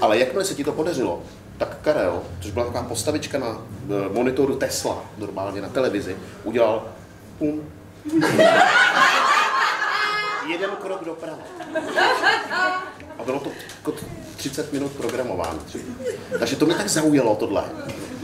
Ale 0.00 0.18
jakmile 0.18 0.44
se 0.44 0.54
ti 0.54 0.64
to 0.64 0.72
podařilo, 0.72 1.22
tak 1.58 1.78
Karel, 1.82 2.22
což 2.40 2.50
byla 2.50 2.64
taková 2.66 2.84
postavička 2.84 3.38
na 3.38 3.46
eh, 3.56 4.14
monitoru 4.14 4.56
Tesla, 4.56 5.04
normálně 5.18 5.60
na 5.60 5.68
televizi, 5.68 6.16
udělal 6.44 6.84
pum. 7.38 7.60
Jeden 10.48 10.70
krok 10.70 11.04
doprava. 11.04 11.38
A 13.18 13.24
bylo 13.24 13.40
to 13.40 13.50
jako 13.76 13.92
30 14.36 14.72
minut 14.72 14.92
programování. 14.92 15.58
třeba. 15.58 15.84
Takže 16.38 16.56
to 16.56 16.66
mě 16.66 16.74
tak 16.74 16.88
zaujalo 16.88 17.36
tohle, 17.36 17.64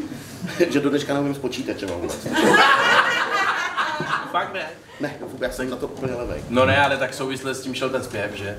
že 0.71 0.80
do 0.80 0.90
dneška 0.90 1.14
nevím 1.14 1.35
s 1.35 1.38
počítačem 1.38 1.88
vůbec. 1.88 2.26
Fakt 4.30 4.52
ne. 4.54 4.66
Ne, 5.00 5.16
já 5.40 5.50
jsem 5.52 5.71
na 5.71 5.76
to 5.76 5.87
úplně 5.87 6.14
levej. 6.14 6.45
No 6.49 6.66
ne, 6.66 6.85
ale 6.85 6.97
tak 6.97 7.14
souvisle 7.14 7.54
s 7.54 7.61
tím 7.61 7.75
šel 7.75 7.90
ten 7.90 8.04
zpěv, 8.04 8.35
že? 8.35 8.59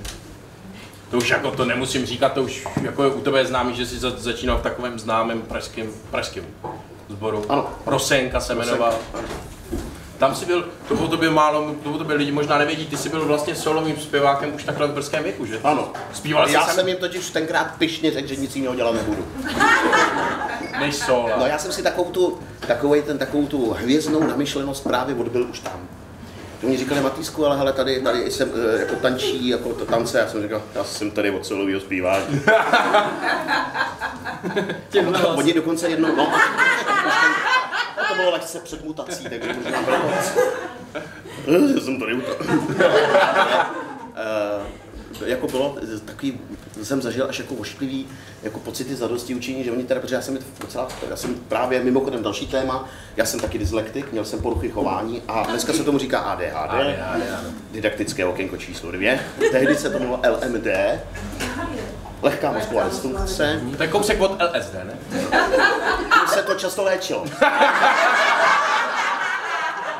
To 1.11 1.17
už 1.17 1.29
jako 1.29 1.51
to 1.51 1.65
nemusím 1.65 2.05
říkat, 2.05 2.33
to 2.33 2.43
už 2.43 2.67
jako 2.81 3.03
je 3.03 3.09
u 3.09 3.21
tebe 3.21 3.39
je 3.39 3.45
známý, 3.45 3.75
že 3.75 3.85
jsi 3.85 3.99
za, 3.99 4.09
začínal 4.09 4.57
v 4.57 4.61
takovém 4.61 4.99
známém 4.99 5.41
pražském, 5.41 5.87
pražském 6.11 6.45
sboru. 7.09 7.45
Ano. 7.49 7.69
Rosenka 7.85 8.39
se 8.39 8.55
jmenoval. 8.55 8.95
Tam 10.17 10.35
si 10.35 10.45
byl, 10.45 10.67
to 10.87 10.93
o 10.93 11.07
tobě 11.07 11.29
málo, 11.29 11.75
to 11.83 11.91
o 11.91 11.97
tobě 11.97 12.15
lidi 12.15 12.31
možná 12.31 12.57
nevědí, 12.57 12.85
ty 12.85 12.97
jsi 12.97 13.09
byl 13.09 13.25
vlastně 13.25 13.55
solovým 13.55 13.97
zpěvákem 13.97 14.55
už 14.55 14.63
takhle 14.63 14.87
v 14.87 14.91
brzkém 14.91 15.23
věku, 15.23 15.45
že? 15.45 15.59
Ano. 15.63 15.91
Zpíval 16.13 16.47
jsi 16.47 16.53
Já 16.53 16.65
sám- 16.65 16.75
jsem 16.75 16.87
jim 16.87 16.97
totiž 16.97 17.29
tenkrát 17.29 17.67
pyšně 17.77 18.11
řekl, 18.11 18.27
že 18.27 18.35
nic 18.35 18.55
jiného 18.55 18.75
dělat 18.75 18.95
nebudu. 18.95 19.25
než 20.79 20.95
sola. 20.95 21.29
No 21.39 21.45
já 21.45 21.57
jsem 21.57 21.71
si 21.71 21.83
takovou 21.83 22.11
tu, 22.11 22.39
takovej 22.67 23.01
ten, 23.01 23.17
takovou 23.17 23.47
tu 23.47 23.71
hvězdnou 23.71 24.23
namyšlenost 24.27 24.83
právě 24.83 25.15
odbil 25.15 25.43
už 25.49 25.59
tam. 25.59 25.79
To 26.61 26.67
mi 26.67 26.77
říkali 26.77 27.01
Matýsku, 27.01 27.45
ale 27.45 27.57
hele, 27.57 27.73
tady, 27.73 28.01
tady 28.01 28.31
jsem 28.31 28.51
eh, 28.55 28.79
jako 28.79 28.95
tančí, 28.95 29.47
jako 29.47 29.73
to 29.73 29.85
tance, 29.85 30.19
já 30.19 30.27
jsem 30.27 30.41
říkal, 30.43 30.61
já 30.75 30.83
jsem 30.83 31.11
tady 31.11 31.31
od 31.31 31.45
solového 31.45 31.79
zpívání. 31.79 32.41
A 35.23 35.27
Oni 35.27 35.53
dokonce 35.53 35.89
jednou, 35.89 36.15
no, 36.15 36.31
no 37.97 38.03
to 38.09 38.15
bylo 38.15 38.31
lehce 38.31 38.59
před 38.59 38.83
mutací, 38.83 39.23
takže 39.29 39.53
možná 39.53 39.81
bylo 39.81 39.97
Já 41.75 41.81
jsem 41.81 41.99
tady 41.99 42.13
u 42.13 42.21
toho. 42.21 42.37
Eh, 44.19 44.86
jako 45.25 45.47
bylo 45.47 45.77
takový, 46.05 46.39
jsem 46.83 47.01
zažil 47.01 47.25
až 47.29 47.39
jako 47.39 47.55
ošklivý 47.55 48.07
jako 48.43 48.59
pocity 48.59 48.95
zadosti 48.95 49.35
učení, 49.35 49.63
že 49.63 49.71
oni 49.71 49.83
teda, 49.83 49.99
protože 50.01 50.15
já 50.15 50.21
jsem 50.21 50.37
docela, 50.61 50.87
já 51.09 51.15
jsem 51.15 51.35
právě 51.35 51.83
mimochodem 51.83 52.23
další 52.23 52.47
téma, 52.47 52.89
já 53.17 53.25
jsem 53.25 53.39
taky 53.39 53.57
dyslektik, 53.59 54.11
měl 54.11 54.25
jsem 54.25 54.41
poruchy 54.41 54.69
chování 54.69 55.23
a 55.27 55.43
dneska 55.43 55.73
se 55.73 55.83
tomu 55.83 55.97
říká 55.97 56.19
ADHD, 56.19 56.99
didaktické 57.71 58.25
okénko 58.25 58.57
číslo 58.57 58.91
dvě. 58.91 59.19
Tehdy 59.51 59.75
se 59.75 59.89
to 59.89 59.97
jmenovalo 59.97 60.21
LMD, 60.45 60.67
lehká 62.21 62.51
mozková 62.51 62.83
dysfunkce, 62.83 63.61
To 63.77 63.83
je 63.83 63.89
kousek 63.89 64.21
od 64.21 64.31
LSD, 64.55 64.73
ne? 64.73 64.97
tím 66.13 66.27
se 66.27 66.43
to 66.43 66.55
často 66.55 66.83
léčilo. 66.83 67.25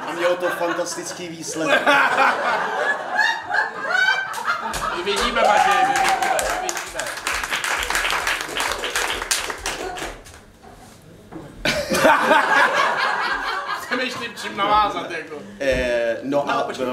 A 0.08 0.14
mělo 0.18 0.36
to 0.36 0.48
fantastický 0.48 1.28
výsledek. 1.28 1.82
Vidíme, 5.08 5.42
Matěj, 5.42 5.88
my 5.88 5.94
vidíme, 5.94 6.38
my 6.62 6.68
vidíme. 6.68 7.02
Přemýšlím, 13.88 14.32
čím 14.42 14.58
navázat, 14.58 15.12
jako. 15.12 15.36
Eh, 15.60 16.18
no, 16.24 16.44
No, 16.48 16.50
a 16.50 16.68
eh, 16.82 16.86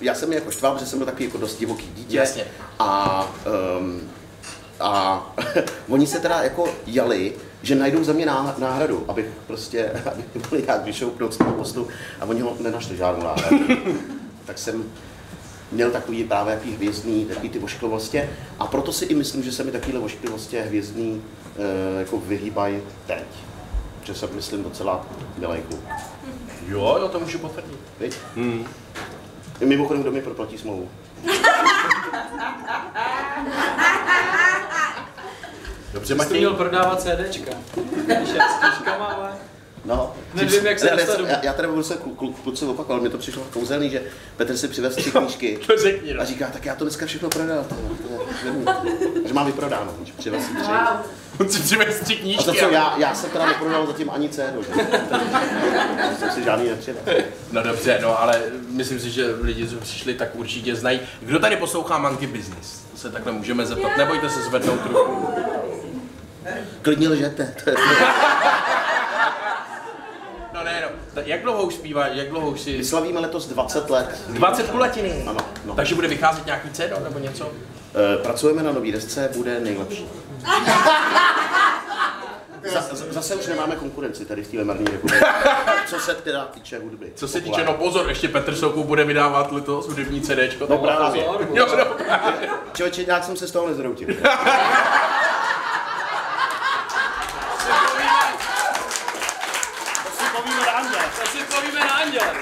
já 0.00 0.14
jsem 0.14 0.32
jako 0.32 0.50
štval, 0.50 0.72
protože 0.72 0.86
jsem 0.86 0.98
byl 0.98 1.06
takový 1.06 1.24
jako 1.24 1.38
dost 1.38 1.58
divoký 1.58 1.86
dítě. 1.94 2.16
Jasně. 2.16 2.44
A, 2.78 3.26
um, 3.78 4.10
a 4.80 5.22
oni 5.88 6.06
se 6.06 6.20
teda 6.20 6.42
jako 6.42 6.68
jali, 6.86 7.32
že 7.62 7.74
najdou 7.74 8.04
za 8.04 8.12
mě 8.12 8.26
ná- 8.26 8.54
náhradu, 8.58 9.04
abych 9.08 9.26
prostě, 9.46 9.90
aby 10.12 10.22
byli 10.50 10.62
nějak 10.62 10.84
vyšoupnout 10.84 11.34
z 11.34 11.36
toho 11.36 11.52
postu 11.52 11.88
a 12.20 12.24
oni 12.24 12.40
ho 12.40 12.56
nenašli 12.60 12.96
žádnou 12.96 13.24
náhradu. 13.24 13.58
tak 14.44 14.58
jsem 14.58 14.84
měl 15.72 15.90
takový 15.90 16.24
právě 16.24 16.54
jaký 16.54 16.72
hvězdný, 16.72 17.24
takový 17.24 17.48
ty 17.48 17.58
ošklivosti 17.58 18.28
a 18.58 18.66
proto 18.66 18.92
si 18.92 19.04
i 19.04 19.14
myslím, 19.14 19.42
že 19.42 19.52
se 19.52 19.64
mi 19.64 19.72
takovýhle 19.72 20.00
ošklivosti 20.00 20.60
hvězdný 20.60 21.22
eh, 21.56 22.00
jako 22.00 22.18
vyhýbají 22.18 22.82
teď. 23.06 23.24
Že 24.02 24.14
jsem, 24.14 24.28
myslím, 24.32 24.62
docela 24.62 25.06
milý 25.38 25.62
kluk. 25.62 25.80
Jo, 26.68 26.96
jo, 27.00 27.08
to 27.08 27.20
můžu 27.20 27.38
potvrdit. 27.38 27.78
Viď? 28.00 28.16
Hmm. 28.36 28.66
Mimochodem, 29.64 30.02
kdo 30.02 30.10
mi 30.12 30.22
proplatí 30.22 30.58
smlouvu? 30.58 30.88
Dobře, 35.92 36.14
Jsi 36.14 36.18
Matěj. 36.18 36.38
měl 36.38 36.54
prodávat 36.54 37.02
CDčka. 37.02 37.50
Víš, 38.20 38.28
jak 38.34 38.50
s 38.50 38.88
ale... 38.98 39.32
No, 39.84 40.14
Nevím, 40.34 40.66
jak 40.66 40.78
se 40.78 40.90
Ne, 40.96 41.04
domů. 41.18 41.28
já, 41.30 41.38
já 41.42 41.52
teda 41.52 41.68
budu 41.68 41.82
se 41.82 41.94
klu- 41.94 42.14
klu- 42.16 42.32
kluci 42.42 42.64
opakoval, 42.64 43.00
mi 43.02 43.08
to 43.08 43.18
přišlo 43.18 43.42
kouzelný, 43.52 43.90
že 43.90 44.02
Petr 44.36 44.56
si 44.56 44.68
přivez 44.68 44.96
tři 44.96 45.10
knížky 45.18 45.58
To 45.66 45.76
řekni, 45.76 46.14
no. 46.14 46.20
a 46.22 46.24
říká, 46.24 46.46
tak 46.52 46.66
já 46.66 46.74
to 46.74 46.84
dneska 46.84 47.06
všechno 47.06 47.28
prodal. 47.28 47.64
To, 47.68 47.74
to. 47.74 48.70
A 48.70 48.82
že 49.28 49.34
mám 49.34 49.46
vyprodáno, 49.46 49.92
když 50.00 50.12
přivez 50.12 50.44
si 50.46 50.54
tři. 50.54 50.70
On 51.40 51.48
si 51.48 51.60
přivez 51.62 52.00
tři 52.00 52.14
A 52.14 52.20
knížky. 52.20 52.44
za 52.44 52.52
co 52.54 52.68
já, 52.70 52.94
já 52.98 53.14
jsem 53.14 53.30
teda 53.30 53.46
neprodal 53.46 53.86
zatím 53.86 54.10
ani 54.10 54.28
cédu, 54.28 54.62
že? 54.62 54.68
Já 55.98 56.14
jsem 56.18 56.30
si 56.30 56.44
žádný 56.44 56.68
nepřidal. 56.68 57.02
No 57.52 57.62
dobře, 57.62 57.98
no 58.02 58.20
ale 58.22 58.42
myslím 58.68 59.00
si, 59.00 59.10
že 59.10 59.26
lidi, 59.40 59.68
co 59.68 59.76
přišli, 59.76 60.14
tak 60.14 60.28
určitě 60.34 60.74
znají. 60.76 61.00
Kdo 61.22 61.38
tady 61.38 61.56
poslouchá 61.56 61.98
Monkey 61.98 62.26
Business? 62.28 62.80
To 62.92 62.96
se 62.98 63.10
takhle 63.10 63.32
můžeme 63.32 63.66
zeptat. 63.66 63.96
Nebojte 63.96 64.30
se 64.30 64.42
zvednout 64.42 64.80
ruku. 64.86 65.28
Klidně 66.82 67.08
lžete. 67.08 67.54
To 67.64 67.70
je, 67.70 67.76
No 67.78 67.82
no. 68.00 68.06
Jak 71.16 71.42
dlouho 71.42 71.62
už 71.62 71.74
zpívá, 71.74 72.06
jak 72.06 72.28
dlouho 72.28 72.50
už 72.50 72.60
si... 72.60 72.76
my 72.78 72.84
slavíme 72.84 73.20
letos 73.20 73.46
20 73.46 73.90
let. 73.90 74.22
20 74.28 74.70
kulatiny. 74.70 75.24
Ano, 75.26 75.40
no. 75.64 75.74
Takže 75.74 75.94
bude 75.94 76.08
vycházet 76.08 76.46
nějaký 76.46 76.70
CD 76.70 76.82
nebo 77.04 77.18
něco? 77.18 77.50
Eh, 77.94 78.16
Pracujeme 78.22 78.62
na 78.62 78.72
nový 78.72 78.92
desce, 78.92 79.30
bude 79.36 79.60
nejlepší. 79.60 80.06
Za, 82.72 82.80
za- 82.80 83.04
zase 83.12 83.34
už 83.34 83.46
nemáme 83.46 83.76
konkurenci 83.76 84.24
tady 84.24 84.42
v 84.44 84.48
téhle 84.48 84.64
marní 84.64 84.84
republice. 84.84 85.24
Co 85.86 85.98
se 86.00 86.14
teda 86.14 86.44
týče 86.44 86.78
hudby. 86.78 87.12
Co 87.14 87.28
se 87.28 87.40
týče, 87.40 87.64
no 87.64 87.72
pozor, 87.74 88.08
ještě 88.08 88.28
Petr 88.28 88.54
Soukup 88.54 88.86
bude 88.86 89.04
vydávat 89.04 89.52
letos 89.52 89.86
hudební 89.88 90.20
CDčko. 90.20 90.66
No 90.70 90.78
právě. 90.78 91.24
Jo, 91.54 91.66
no, 91.78 91.84
právě. 91.84 92.48
Člověče, 92.74 93.04
nějak 93.04 93.24
jsem 93.24 93.36
se 93.36 93.46
z 93.46 93.50
toho 93.50 93.68
nezroutil. 93.68 94.08
To 100.04 100.10
si 100.10 100.24
povíme 100.36 100.60
na 100.66 100.72
anděle. 100.72 101.04
To 101.20 101.26
si 101.26 101.38
povíme 101.54 101.80
na 101.80 101.90
anděle. 101.92 102.34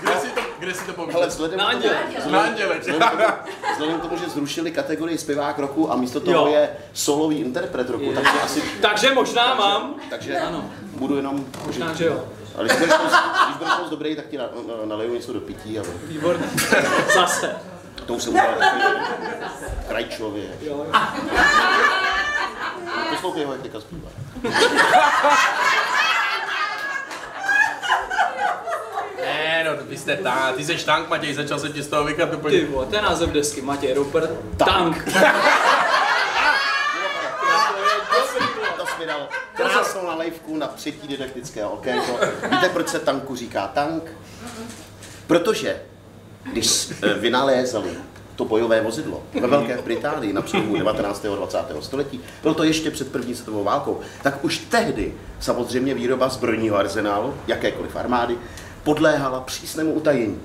Kde 0.00 0.16
si 0.20 0.28
to, 0.28 0.40
kde 0.58 0.74
si 0.74 0.84
to 0.84 0.92
povíš? 0.92 1.14
Hele, 1.14 1.26
vzhledem 1.26 1.58
Na 1.58 1.64
anděle. 1.66 1.96
Na 2.30 2.40
anděle. 2.40 2.78
vzhledem 2.78 3.08
k 3.08 3.10
tomu- 3.10 3.32
Vzhledem 3.72 3.98
k 3.98 4.02
tomu, 4.02 4.16
že 4.16 4.28
zrušili 4.28 4.70
kategorii 4.70 5.18
zpěvák 5.18 5.58
roku 5.58 5.92
a 5.92 5.96
místo 5.96 6.20
toho 6.20 6.46
Jo. 6.46 6.52
je 6.54 6.68
solový 6.92 7.38
interpret 7.40 7.90
roku, 7.90 8.12
takže 8.14 8.30
asi, 8.44 8.60
Takže 8.60 9.14
možná 9.14 9.54
mám. 9.54 9.94
takže 10.10 10.38
Ano. 10.38 10.70
budu 10.92 11.16
jenom... 11.16 11.46
Možná, 11.66 11.92
že 11.94 12.04
jo. 12.06 12.24
Ale 12.58 12.64
když 12.64 12.78
budeš 12.78 12.94
moc, 12.98 13.12
když 13.46 13.56
budeš 13.56 13.72
moc 13.78 13.90
dobrý, 13.90 14.16
tak 14.16 14.26
ti 14.26 14.38
na, 14.38 14.44
na, 14.44 14.74
naliju 14.86 15.14
něco 15.14 15.32
do 15.32 15.40
pití 15.40 15.78
a 15.78 15.82
Výborně. 16.06 16.46
Zase. 17.14 17.56
to 18.06 18.14
už 18.14 18.22
se 18.22 18.30
udělal 18.30 18.54
takový 18.58 18.82
krajčově. 19.88 20.44
Jo. 20.62 20.86
Poslouchej 23.10 23.44
ho, 23.44 23.52
jak 23.52 23.62
teďka 23.62 23.80
zpívá. 23.80 24.08
Ne, 29.24 29.64
no, 29.64 29.84
vy 29.86 29.91
jste 30.02 30.16
ta, 30.16 30.52
ty 30.56 30.64
jsi 30.64 30.84
tank, 30.84 31.08
Matěj, 31.08 31.34
začal 31.34 31.58
jsem 31.58 31.72
ti 31.72 31.82
z 31.82 31.88
toho 31.88 32.04
vykat 32.04 32.30
Ty 32.30 32.36
úplně. 32.36 32.66
vole, 32.66 32.86
to 32.86 32.96
je 32.96 33.02
název 33.02 33.30
desky. 33.30 33.62
Matěj 33.62 33.94
Rupert. 33.94 34.30
Tank. 34.56 35.08
Mi 38.98 39.06
dal 39.06 39.28
krásnou 39.54 40.06
nalejvku 40.06 40.56
na 40.56 40.66
třetí 40.66 41.08
didaktické 41.08 41.64
okénko. 41.66 42.18
Víte, 42.50 42.68
proč 42.68 42.88
se 42.88 42.98
tanku 42.98 43.36
říká 43.36 43.66
tank? 43.66 44.02
Protože 45.26 45.82
když 46.52 46.90
eh, 47.02 47.14
vynalézali 47.14 47.90
to 48.36 48.44
bojové 48.44 48.80
vozidlo 48.80 49.22
ve 49.40 49.46
Velké 49.46 49.82
Británii 49.82 50.32
na 50.32 50.42
přelomu 50.42 50.76
19. 50.76 51.24
a 51.24 51.36
20. 51.36 51.58
století, 51.80 52.20
bylo 52.42 52.54
to 52.54 52.64
ještě 52.64 52.90
před 52.90 53.12
první 53.12 53.34
světovou 53.34 53.64
válkou, 53.64 54.00
tak 54.22 54.44
už 54.44 54.58
tehdy 54.58 55.14
samozřejmě 55.40 55.94
výroba 55.94 56.28
zbrojního 56.28 56.76
arzenálu, 56.76 57.34
jakékoliv 57.46 57.96
armády, 57.96 58.38
podléhala 58.84 59.40
přísnému 59.40 59.92
utajení. 59.92 60.40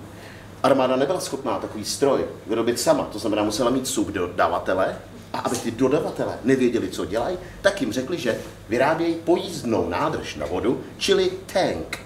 Armáda 0.63 0.96
nebyla 0.96 1.20
schopná 1.20 1.60
takový 1.60 1.86
stroj 1.86 2.25
vyrobit 2.48 2.79
sama, 2.79 3.03
to 3.03 3.20
znamená 3.20 3.44
musela 3.44 3.70
mít 3.70 3.88
subdodavatele 3.88 4.98
a 5.34 5.39
aby 5.39 5.56
ty 5.56 5.72
dodavatele 5.72 6.39
nevěděli, 6.44 6.89
co 6.89 7.06
dělají, 7.06 7.38
tak 7.62 7.82
jim 7.82 7.94
řekli, 7.94 8.17
že 8.17 8.38
vyrábějí 8.70 9.15
pojízdnou 9.15 9.89
nádrž 9.89 10.36
na 10.36 10.46
vodu, 10.46 10.84
čili 10.98 11.32
tank. 11.53 12.00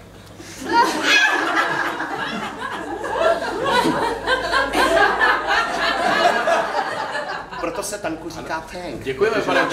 Proto 7.82 7.96
se 7.96 8.02
tanku 8.02 8.30
říká 8.30 8.64
tank. 8.72 9.02
Děkujeme, 9.02 9.40
pane. 9.40 9.68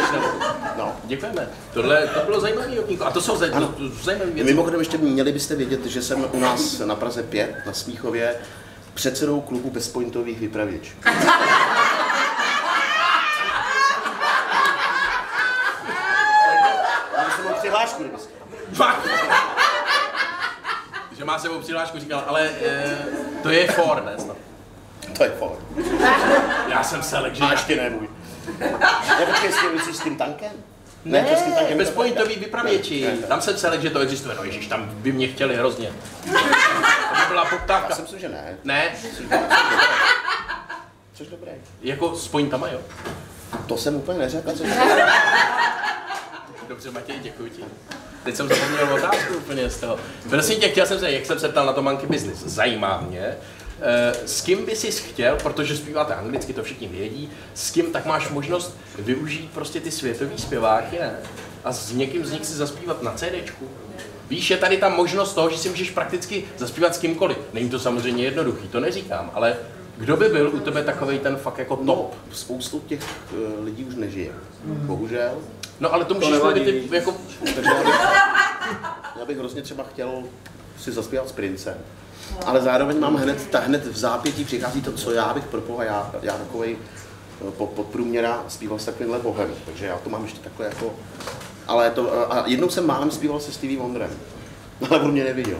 No. 0.77 0.95
Děkujeme. 1.03 1.49
Tohle 1.73 2.07
to 2.07 2.19
bylo 2.25 2.39
zajímavé 2.39 2.79
okýnko. 2.79 3.05
A 3.05 3.11
to 3.11 3.21
jsou 3.21 3.35
zaj- 3.37 3.55
Ano. 3.55 3.67
to, 3.67 3.89
to 3.89 3.95
zajímavé 4.03 4.31
věci. 4.31 4.49
Mimochodem 4.49 4.79
ještě 4.79 4.97
měli 4.97 5.31
byste 5.31 5.55
vědět, 5.55 5.85
že 5.85 6.01
jsem 6.01 6.25
u 6.31 6.39
nás 6.39 6.79
na 6.79 6.95
Praze 6.95 7.23
5 7.23 7.55
na 7.65 7.73
Smíchově 7.73 8.35
předsedou 8.93 9.41
klubu 9.41 9.69
bezpointových 9.69 10.41
přihlášku. 17.59 18.03
Fakt. 18.73 19.07
Že 21.17 21.25
má 21.25 21.39
sebou 21.39 21.59
přihlášku, 21.59 21.99
říkal, 21.99 22.23
ale 22.27 22.49
e, 22.65 22.97
to 23.43 23.49
je 23.49 23.67
for, 23.71 24.03
ne? 24.05 24.13
Snad. 24.23 24.37
To 25.19 25.25
je 25.25 25.31
for. 25.39 25.57
Já 26.69 26.83
jsem 26.83 27.03
selek, 27.03 27.35
že 27.35 27.43
A 27.43 27.51
ještě 27.51 27.75
ne 27.75 27.89
můj. 27.89 28.09
Ne, 28.59 29.25
počkej, 29.25 29.51
s 29.51 29.97
s 29.97 29.99
tím 29.99 30.15
tankem? 30.17 30.51
Ne, 31.05 31.23
to 31.23 31.35
s 31.35 31.41
tím 31.41 31.49
Ne, 31.49 31.55
tankem 31.55 31.77
bezpointový 31.77 32.35
ne, 32.35 32.39
vypravěči. 32.39 33.01
ne, 33.05 33.11
ne. 33.21 33.27
Tam 33.27 33.41
jsem 33.41 33.57
se 33.57 33.81
že 33.81 33.89
to 33.89 33.99
existuje. 33.99 34.35
No 34.35 34.43
ježiš, 34.43 34.67
tam 34.67 34.85
by 34.93 35.11
mě 35.11 35.27
chtěli 35.27 35.55
hrozně. 35.55 35.87
To 36.25 36.31
by 37.19 37.25
byla 37.27 37.43
Já 37.43 37.49
poptávka. 37.49 37.95
si 37.95 38.19
že 38.19 38.29
ne. 38.29 38.57
Ne, 38.63 38.91
Což 41.13 41.27
dobré. 41.27 41.51
jako 41.81 42.15
s 42.15 42.27
pointama, 42.27 42.67
jo. 42.67 42.79
To 43.67 43.77
jsem 43.77 43.95
úplně 43.95 44.19
neřekl, 44.19 44.51
co 44.51 44.63
Dobře, 46.67 46.91
Matěj, 46.91 47.19
děkuji 47.19 47.49
ti. 47.49 47.63
Teď 48.23 48.35
jsem 48.35 48.47
zapomněl 48.47 48.93
otázku 48.93 49.33
úplně 49.33 49.69
z 49.69 49.77
toho. 49.79 49.97
Prosím 50.29 50.59
tě, 50.59 50.69
chtěl 50.69 50.85
jsem 50.85 50.99
se, 50.99 51.11
jak 51.11 51.25
jsem 51.25 51.39
se 51.39 51.49
ptal 51.49 51.65
na 51.65 51.73
to 51.73 51.81
Monkey 51.81 52.07
Business, 52.09 52.39
zajímá 52.39 53.01
mě, 53.07 53.37
s 54.25 54.41
kým 54.41 54.65
by 54.65 54.75
si 54.75 54.91
chtěl, 54.91 55.35
protože 55.35 55.77
zpíváte 55.77 56.15
anglicky, 56.15 56.53
to 56.53 56.63
všichni 56.63 56.87
vědí, 56.87 57.29
s 57.53 57.71
kým 57.71 57.91
tak 57.91 58.05
máš 58.05 58.29
možnost 58.29 58.77
využít 58.99 59.51
prostě 59.53 59.81
ty 59.81 59.91
světový 59.91 60.37
zpěváky, 60.37 60.99
ne? 60.99 61.19
A 61.63 61.73
s 61.73 61.91
někým 61.91 62.25
z 62.25 62.31
nich 62.31 62.45
si 62.45 62.53
zaspívat 62.53 63.03
na 63.03 63.11
CDčku. 63.11 63.69
Víš, 64.29 64.49
je 64.49 64.57
tady 64.57 64.77
ta 64.77 64.89
možnost 64.89 65.33
toho, 65.33 65.49
že 65.49 65.57
si 65.57 65.69
můžeš 65.69 65.91
prakticky 65.91 66.43
zaspívat 66.57 66.95
s 66.95 66.97
kýmkoliv. 66.97 67.37
Není 67.53 67.69
to 67.69 67.79
samozřejmě 67.79 68.23
jednoduchý, 68.23 68.67
to 68.67 68.79
neříkám, 68.79 69.31
ale 69.33 69.57
kdo 69.97 70.17
by 70.17 70.29
byl 70.29 70.49
u 70.49 70.59
tebe 70.59 70.83
takový 70.83 71.19
ten 71.19 71.37
fakt 71.37 71.57
jako 71.57 71.75
top? 71.75 71.85
No, 71.85 72.09
spoustu 72.31 72.79
těch 72.79 72.99
uh, 73.01 73.65
lidí 73.65 73.85
už 73.85 73.95
nežije. 73.95 74.31
Bohužel. 74.63 75.37
No 75.79 75.93
ale 75.93 76.05
to 76.05 76.13
můžeš 76.13 76.31
nevadí. 76.31 76.59
mluvit 76.59 76.91
jako... 76.91 77.15
Takže 77.55 77.69
já 77.69 77.83
bych, 77.83 77.99
já 79.19 79.25
bych 79.25 79.37
hrozně 79.37 79.61
třeba 79.61 79.83
chtěl 79.83 80.23
si 80.79 80.91
zaspívat 80.91 81.29
s 81.29 81.31
princem. 81.31 81.77
Ale 82.45 82.61
zároveň 82.61 82.99
mám 82.99 83.15
hned, 83.15 83.47
ta, 83.49 83.59
hned 83.59 83.85
v 83.85 83.97
zápětí 83.97 84.45
přichází 84.45 84.81
to, 84.81 84.91
co 84.91 85.11
já 85.11 85.33
bych 85.33 85.43
propoval. 85.45 85.85
Já, 85.85 86.11
já 86.21 86.33
takový 86.37 86.77
pod, 87.57 87.69
podprůměra 87.69 88.43
zpíval 88.47 88.79
s 88.79 88.85
takovýmhle 88.85 89.19
bohem. 89.19 89.49
Takže 89.65 89.85
já 89.85 89.97
to 89.97 90.09
mám 90.09 90.23
ještě 90.23 90.39
takhle 90.39 90.65
jako... 90.65 90.93
Ale 91.67 91.89
to, 91.91 92.33
a 92.33 92.43
jednou 92.47 92.69
jsem 92.69 92.85
málem 92.87 93.11
zpíval 93.11 93.39
se 93.39 93.51
Stevie 93.53 93.79
Wonderem. 93.79 94.09
Ale 94.89 94.99
on 94.99 95.11
mě 95.11 95.23
neviděl. 95.23 95.57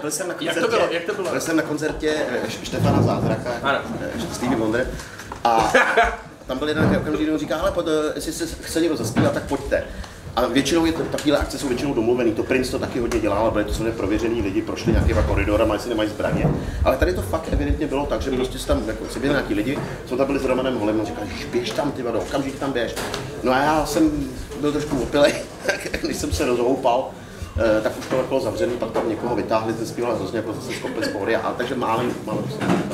Byl, 0.00 0.10
jsem 0.10 0.28
na 0.28 0.34
Jak 0.40 0.54
to 0.54 0.60
koncertě, 0.60 0.76
bylo? 0.76 0.92
Jak 0.92 1.04
to 1.04 1.14
bylo? 1.14 1.30
Byl 1.30 1.40
jsem 1.40 1.56
na 1.56 1.62
koncertě 1.62 2.26
eh, 2.28 2.50
Štefana 2.50 3.02
Zázraka, 3.02 3.50
Ano. 3.62 3.78
eh, 4.00 4.34
Stevie 4.34 4.56
Wonder. 4.56 4.90
A 5.44 5.72
tam 6.46 6.58
byl 6.58 6.68
jeden 6.68 6.96
okamžik, 6.96 7.28
on 7.32 7.38
říká, 7.38 7.56
ale 7.56 7.70
pojď, 7.72 7.86
eh, 7.88 8.12
jestli 8.14 8.32
se 8.32 8.46
chce 8.60 8.80
někdo 8.80 8.96
zaspívat, 8.96 9.32
tak 9.32 9.42
pojďte. 9.42 9.84
A 10.36 10.46
většinou 10.46 10.84
je 10.86 10.92
to, 10.92 11.02
takovéhle 11.02 11.38
akce 11.38 11.58
jsou 11.58 11.68
většinou 11.68 11.94
domluvený, 11.94 12.32
to 12.32 12.42
Prince 12.42 12.70
to 12.70 12.78
taky 12.78 13.00
hodně 13.00 13.20
dělal, 13.20 13.46
ale 13.46 13.64
to 13.64 13.74
samozřejmě 13.74 13.92
prověřený 13.92 14.42
lidi, 14.42 14.62
prošli 14.62 14.92
nějakýma 14.92 15.22
koridorama, 15.22 15.74
jestli 15.74 15.88
nemají 15.88 16.08
zbraně. 16.08 16.50
Ale 16.84 16.96
tady 16.96 17.14
to 17.14 17.22
fakt 17.22 17.48
evidentně 17.52 17.86
bylo 17.86 18.06
tak, 18.06 18.22
že 18.22 18.30
prostě 18.30 18.58
tam 18.58 18.82
jako 18.86 19.04
se 19.08 19.18
nějaký 19.18 19.54
lidi, 19.54 19.78
jsme 20.06 20.16
tam 20.16 20.26
byli 20.26 20.38
s 20.38 20.44
Romanem 20.44 20.78
Holem, 20.78 21.00
on 21.00 21.06
říkal, 21.06 21.24
"Ježiš, 21.24 21.44
běž 21.44 21.70
tam, 21.70 21.92
ty 21.92 22.02
vado, 22.02 22.20
okamžitě 22.20 22.58
tam 22.58 22.72
běž. 22.72 22.94
No 23.42 23.52
a 23.52 23.58
já 23.58 23.86
jsem 23.86 24.10
byl 24.60 24.72
trošku 24.72 25.02
opilej, 25.02 25.34
když 26.02 26.16
jsem 26.16 26.32
se 26.32 26.46
rozhoupal, 26.46 27.10
tak 27.82 27.98
už 27.98 28.06
to 28.06 28.22
bylo 28.28 28.40
zavřený, 28.40 28.76
pak 28.76 28.90
tam 28.90 29.08
někoho 29.08 29.36
vytáhli, 29.36 29.72
ten 29.72 29.86
zpíval 29.86 30.14
hrozně, 30.14 30.36
jako 30.36 30.52
zase 30.52 30.72
skopli 30.72 31.04
z 31.04 31.14
ale 31.42 31.54
takže 31.56 31.74
málem, 31.74 32.14
málem. 32.24 32.44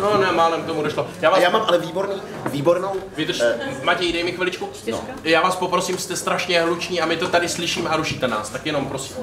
No 0.00 0.18
ne, 0.18 0.32
málem 0.32 0.62
k 0.62 0.66
tomu 0.66 0.82
došlo. 0.82 1.06
Já 1.20 1.28
A 1.28 1.32
vás 1.32 1.42
já 1.42 1.50
mám 1.50 1.62
ale 1.68 1.78
výborný, 1.78 2.22
výbornou, 2.46 2.92
Vydrž, 3.16 3.40
eh, 3.40 3.58
Matěj, 3.84 4.12
dej 4.12 4.24
mi 4.24 4.32
chviličku. 4.32 4.68
No. 4.90 5.00
Já 5.24 5.40
vás 5.40 5.56
poprosím, 5.56 5.98
jste 5.98 6.16
strašně 6.16 6.62
hluční 6.62 7.00
a 7.00 7.06
my 7.06 7.16
to 7.16 7.28
tady 7.28 7.48
slyšíme 7.48 7.90
a 7.90 7.96
rušíte 7.96 8.28
nás, 8.28 8.50
tak 8.50 8.66
jenom 8.66 8.86
prosím. 8.86 9.16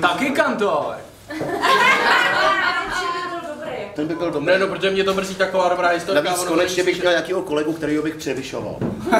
Taky 0.00 0.30
kantor. 0.30 0.96
ten 3.94 4.08
by 4.08 4.14
byl 4.14 4.30
dobrý. 4.30 4.46
Ne, 4.46 4.58
no, 4.58 4.66
protože 4.66 4.90
mě 4.90 5.04
to 5.04 5.14
mrzí 5.14 5.34
taková 5.34 5.68
dobrá 5.68 5.88
historka. 5.88 6.22
Navíc 6.22 6.44
konečně 6.44 6.84
bych 6.84 7.00
měl 7.00 7.12
nějakého 7.12 7.42
kolegu, 7.42 7.72
kterýho 7.72 8.02
bych 8.02 8.14
převyšoval. 8.14 8.76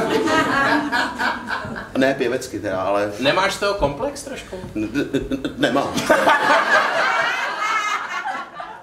ne 1.96 2.14
pěvecky 2.14 2.60
teda, 2.60 2.82
ale 2.82 3.12
Nemáš 3.20 3.54
z 3.54 3.58
toho 3.58 3.74
komplex 3.74 4.22
trošku? 4.22 4.56
nemám. 5.56 5.92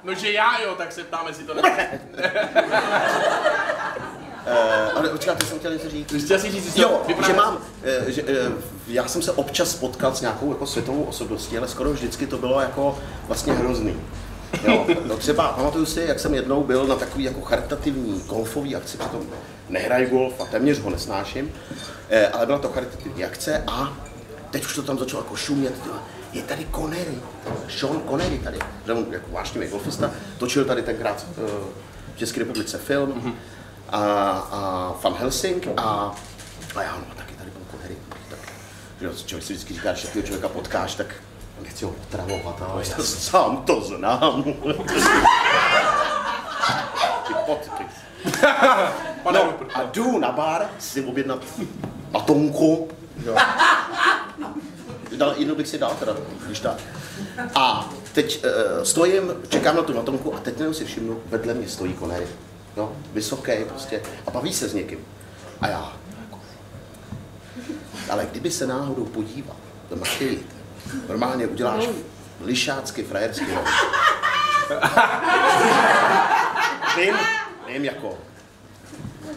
No, 0.04 0.14
že 0.14 0.32
já 0.32 0.62
jo, 0.64 0.76
tak 0.78 0.92
se 0.92 1.04
ptáme, 1.04 1.30
jestli 1.30 1.44
to 1.44 1.54
ne. 1.62 2.00
Uh, 4.48 4.98
ale 4.98 5.10
počkáte, 5.10 5.46
jsem 5.46 5.60
chtěl 5.60 5.74
něco 5.74 5.90
říct. 5.90 6.24
Chtěl 6.26 6.40
si 6.40 6.52
říct, 6.52 6.78
Jo, 6.78 7.02
že 7.28 7.34
mám, 7.34 7.58
eh, 7.84 8.12
že, 8.12 8.22
eh, 8.28 8.52
já 8.88 9.08
jsem 9.08 9.22
se 9.22 9.32
občas 9.32 9.74
potkal 9.74 10.16
s 10.16 10.22
nějakou 10.22 10.52
jako 10.52 10.66
světovou 10.66 11.04
osobností, 11.04 11.58
ale 11.58 11.68
skoro 11.68 11.94
vždycky 11.94 12.28
to 12.28 12.38
bylo 12.38 12.62
jako 12.62 12.98
vlastně 13.28 13.54
hrozný. 13.54 14.00
Jo, 14.64 14.88
no 15.06 15.18
třeba 15.18 15.48
pamatuju 15.48 15.86
si, 15.86 16.02
jak 16.02 16.20
jsem 16.20 16.34
jednou 16.34 16.64
byl 16.64 16.88
na 16.88 16.96
takový 16.96 17.24
jako 17.24 17.42
charitativní 17.42 18.22
golfový 18.28 18.76
akci, 18.76 18.98
přitom 18.98 19.22
nehraju 19.70 20.10
golf 20.10 20.42
a 20.42 20.46
téměř 20.46 20.80
ho 20.80 20.90
nesnáším, 20.90 21.52
eh, 22.10 22.28
ale 22.28 22.46
byla 22.46 22.60
to 22.60 22.70
charitativní 22.70 23.26
akce 23.26 23.64
a 23.68 23.98
teď 24.52 24.66
už 24.66 24.76
to 24.76 24.82
tam 24.82 25.00
začalo 25.00 25.24
jako 25.24 25.36
šumět, 25.36 25.74
je 26.34 26.44
tady 26.44 26.68
Connery, 26.76 27.18
Sean 27.70 28.02
Connery 28.10 28.40
tady, 28.40 28.60
on 28.94 29.06
jako 29.12 29.32
vášnivý 29.32 29.68
golfista, 29.68 30.12
točil 30.38 30.66
tady 30.66 30.82
tenkrát 30.82 31.26
eh, 31.38 31.42
v 32.16 32.18
České 32.18 32.40
republice 32.40 32.78
film 32.78 33.38
a, 33.90 34.02
a 34.52 34.94
Van 35.04 35.14
Helsing 35.14 35.68
a, 35.78 36.16
a 36.76 36.84
já, 36.84 36.98
no 36.98 37.16
taky 37.16 37.34
tady 37.34 37.52
byl 37.52 37.62
Connery, 37.72 37.96
tak 38.30 38.40
že 39.02 39.24
člověk 39.26 39.48
si 39.48 39.54
vždycky 39.54 39.74
říká, 39.74 39.94
že 39.94 40.08
člověka 40.24 40.48
potkáš, 40.48 40.96
tak 40.96 41.08
nechci 41.64 41.86
ho 41.86 41.92
otravovat, 42.08 42.62
ale 42.70 42.84
já 42.98 43.04
sám 43.04 43.58
to 43.66 43.82
znám. 43.82 44.44
Ty 47.28 47.34
potky. 47.46 47.84
Pane 49.24 49.40
No, 49.40 49.54
a 49.74 49.84
jdu 49.84 50.20
na 50.20 50.32
bar 50.32 50.70
si 50.80 51.02
objednat 51.06 51.40
atomku. 52.14 52.88
Jo. 53.26 53.36
Dal, 55.18 55.34
jednu 55.38 55.56
bych 55.56 55.68
si 55.68 55.78
dal 55.78 55.96
teda, 56.00 56.14
když 56.46 56.60
tak. 56.60 56.78
A 57.56 57.90
teď 58.14 58.46
uh, 58.46 58.84
stojím, 58.84 59.34
čekám 59.50 59.76
na 59.76 59.82
tu 59.82 60.00
atomku 60.00 60.36
a 60.36 60.40
teď 60.40 60.60
jenom 60.60 60.74
si 60.74 60.86
všimnu, 60.86 61.20
vedle 61.26 61.54
mě 61.54 61.68
stojí 61.70 61.96
Connery. 62.00 62.28
Jo, 62.78 62.92
vysoký 63.14 63.52
prostě 63.68 64.02
a 64.28 64.32
baví 64.32 64.54
se 64.54 64.70
s 64.70 64.74
někým. 64.74 65.00
A 65.62 65.68
já. 65.68 65.94
jako- 66.22 66.40
Ale 68.10 68.26
kdyby 68.32 68.52
se 68.52 68.68
náhodou 68.68 69.06
podíval 69.06 69.56
do 69.90 69.96
Matěji, 69.96 70.48
normálně 71.10 71.48
uděláš 71.48 71.84
lišácky, 72.42 73.04
frajersky. 73.04 73.46
No. 73.56 73.64
Vím, 76.98 77.16
vím 77.68 77.86
jako. 77.86 78.18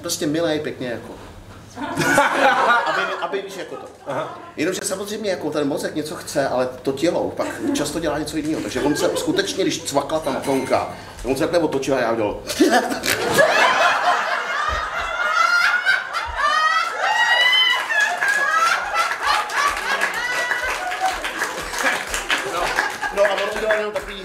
Prostě 0.00 0.26
milej, 0.26 0.61
pěkně 0.61 0.88
jako. 0.88 1.14
aby, 2.87 3.02
aby 3.22 3.42
víš 3.42 3.57
jako 3.57 3.76
to. 3.76 3.87
Jenomže 4.57 4.80
samozřejmě 4.85 5.30
jako 5.30 5.50
ten 5.50 5.68
mozek 5.68 5.94
něco 5.94 6.14
chce, 6.14 6.48
ale 6.48 6.68
to 6.83 6.92
tělo 6.92 7.30
pak 7.30 7.46
často 7.74 8.00
dělá 8.00 8.18
něco 8.18 8.37
jiného. 8.37 8.61
Takže 8.62 8.80
on 8.80 8.96
se 8.96 9.11
skutečně, 9.16 9.64
když 9.64 9.83
cvakla 9.83 10.20
ta 10.20 10.30
makonka, 10.30 10.88
on 11.24 11.37
se 11.37 11.40
takhle 11.40 11.59
otočil 11.59 11.94
a 11.94 12.00
já 12.00 12.12
udělal. 12.12 12.42
No 23.16 23.22
a 23.24 23.29
on 23.33 23.38
udělal 23.57 23.77
jenom 23.77 23.92
takový... 23.92 24.22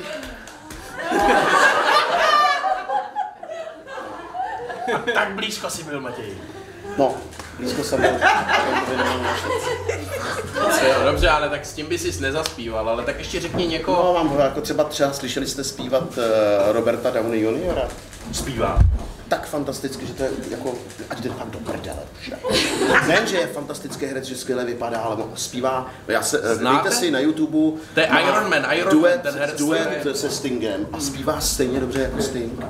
Tak 5.14 5.32
blízko 5.32 5.70
si 5.70 5.84
byl, 5.84 6.02
Matěj. 6.02 6.34
No, 6.98 7.16
blízko 7.58 7.84
jsem 7.84 8.02
byl. 8.02 8.10
Jo, 10.88 11.04
dobře, 11.04 11.30
ale 11.30 11.50
tak 11.50 11.66
s 11.66 11.74
tím 11.74 11.86
by 11.86 11.98
si 11.98 12.22
nezaspíval, 12.22 12.90
ale 12.90 13.04
tak 13.04 13.20
ještě 13.20 13.40
řekni 13.42 13.68
někoho. 13.68 14.04
No, 14.04 14.24
mám 14.24 14.40
jako 14.40 14.62
třeba 14.62 14.84
třeba, 14.84 15.14
slyšeli 15.14 15.48
jste 15.48 15.64
zpívat 15.64 16.18
uh, 16.18 16.24
Roberta 16.72 17.10
Downey 17.10 17.40
juniora? 17.40 17.88
Zpívá. 18.32 18.80
Tak 19.30 19.48
fantasticky, 19.48 20.06
že 20.06 20.14
to 20.14 20.24
je 20.24 20.30
jako, 20.52 20.74
ať 21.10 21.20
jde 21.22 21.30
fakt 21.30 21.50
do 21.50 21.60
prdele. 21.60 22.00
jako. 22.30 22.50
Nejen, 23.08 23.28
že 23.28 23.38
je 23.38 23.48
fantastický 23.48 24.06
herec, 24.06 24.26
že 24.26 24.36
skvěle 24.36 24.66
vypadá, 24.66 25.00
ale 25.00 25.18
zpívá, 25.36 25.90
já 26.08 26.22
se, 26.22 26.40
eh, 26.44 26.56
Znáte? 26.56 26.92
si 26.92 27.12
na 27.12 27.20
YouTube, 27.20 27.80
To 27.94 28.00
je 28.00 28.06
Iron 28.06 28.50
Man, 28.50 28.66
Iron 28.74 28.86
Man, 28.88 28.90
duet, 29.00 29.22
ten 29.22 29.34
herec, 29.36 29.58
duet 29.60 30.06
je- 30.06 30.14
se 30.16 30.30
Stingem 30.30 30.88
a 30.94 31.00
zpívá 31.00 31.42
stejně 31.42 31.80
dobře 31.80 32.02
jako 32.02 32.22
Sting. 32.22 32.64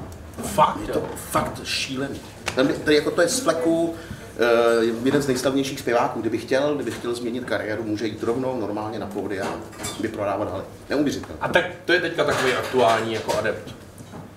Fakt, 0.43 0.77
Je 0.87 0.93
to 0.93 0.99
jo. 0.99 1.05
fakt 1.31 1.61
šílený. 1.63 2.21
Ten, 2.55 2.67
tady 2.67 2.95
jako 2.95 3.11
to 3.11 3.21
je 3.21 3.27
z 3.29 3.39
fleku, 3.39 3.83
uh, 3.83 5.05
jeden 5.05 5.21
z 5.21 5.27
nejslavnějších 5.27 5.79
zpěváků. 5.79 6.21
Kdyby 6.21 6.37
chtěl, 6.37 6.75
kdyby 6.75 6.91
chtěl 6.91 7.15
změnit 7.15 7.45
kariéru, 7.45 7.83
může 7.83 8.07
jít 8.07 8.23
rovnou 8.23 8.59
normálně 8.59 8.99
na 8.99 9.07
pódia, 9.07 9.45
by 9.99 10.07
prodávat 10.07 10.51
haly. 10.51 10.63
Neuvěřitelné. 10.89 11.35
A 11.41 11.47
tak 11.47 11.65
to 11.85 11.93
je 11.93 12.01
teďka 12.01 12.23
takový 12.23 12.53
aktuální 12.53 13.13
jako 13.13 13.37
adept, 13.37 13.75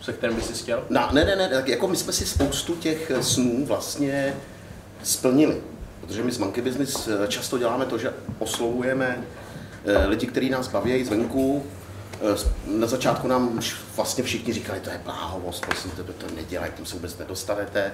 se 0.03 0.13
kterým 0.13 0.37
by 0.37 0.43
si 0.43 0.53
chtěl? 0.53 0.85
No, 0.91 1.09
ne, 1.13 1.25
ne, 1.25 1.37
ne, 1.37 1.49
tak 1.49 1.69
jako 1.69 1.89
my 1.89 1.97
jsme 1.97 2.13
si 2.13 2.27
spoustu 2.27 2.75
těch 2.77 3.11
snů 3.21 3.67
vlastně 3.67 4.37
splnili. 5.03 5.61
Protože 6.01 6.23
my 6.23 6.33
z 6.33 6.39
Monkey 6.39 6.65
Business 6.65 7.09
eh, 7.09 7.29
často 7.29 7.59
děláme 7.59 7.85
to, 7.87 7.99
že 7.99 8.13
oslovujeme 8.39 9.25
eh, 9.85 10.07
lidi, 10.07 10.27
kteří 10.27 10.51
nás 10.51 10.69
baví 10.69 11.05
zvenku, 11.05 11.65
Eh, 12.35 12.51
Na 12.67 12.87
začátku 12.87 13.29
nám 13.29 13.59
už 13.59 13.77
vlastně 13.97 14.25
všichni 14.25 14.53
říkali, 14.53 14.81
to 14.81 14.91
je 14.91 15.01
bláhovost, 15.05 15.67
prosím 15.67 15.91
tebe, 15.91 16.13
to 16.13 16.35
nedělej, 16.35 16.71
tím 16.77 16.87
se 16.87 16.95
vůbec 16.95 17.19
nedostanete. 17.19 17.93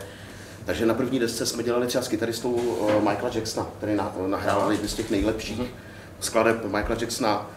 Takže 0.65 0.87
na 0.87 0.95
první 0.95 1.19
desce 1.19 1.47
jsme 1.47 1.63
dělali 1.63 1.87
třeba 1.87 2.05
s 2.05 2.09
kytaristou 2.09 2.79
Michaela 3.09 3.31
Jacksona, 3.35 3.67
který 3.79 3.95
na- 3.95 4.15
nahrával 4.27 4.73
jedny 4.73 4.89
z 4.89 4.95
těch 4.95 5.11
nejlepších 5.11 5.61
skladeb 6.21 6.65
Michaela 6.65 6.97
Jacksona 7.01 7.51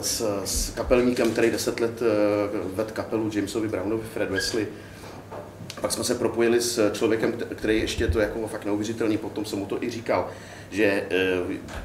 s, 0.00 0.42
s 0.44 0.70
kapelníkem, 0.70 1.30
který 1.30 1.50
deset 1.50 1.80
let 1.80 2.02
eh, 2.02 2.06
ved 2.74 2.92
kapelu 2.92 3.30
Jamesovi 3.34 3.68
Brownovi, 3.68 4.02
Fred 4.14 4.30
Wesley. 4.30 4.66
Pak 5.80 5.92
jsme 5.92 6.04
se 6.04 6.14
propojili 6.14 6.60
s 6.60 6.92
člověkem, 6.92 7.32
kte- 7.32 7.54
který 7.54 7.80
ještě 7.80 8.08
to 8.08 8.20
jako 8.20 8.48
fakt 8.48 8.64
neuvěřitelný, 8.64 9.18
potom 9.18 9.44
jsem 9.44 9.58
mu 9.58 9.66
to 9.66 9.82
i 9.82 9.90
říkal, 9.90 10.28
že 10.70 10.84
eh, 10.84 11.06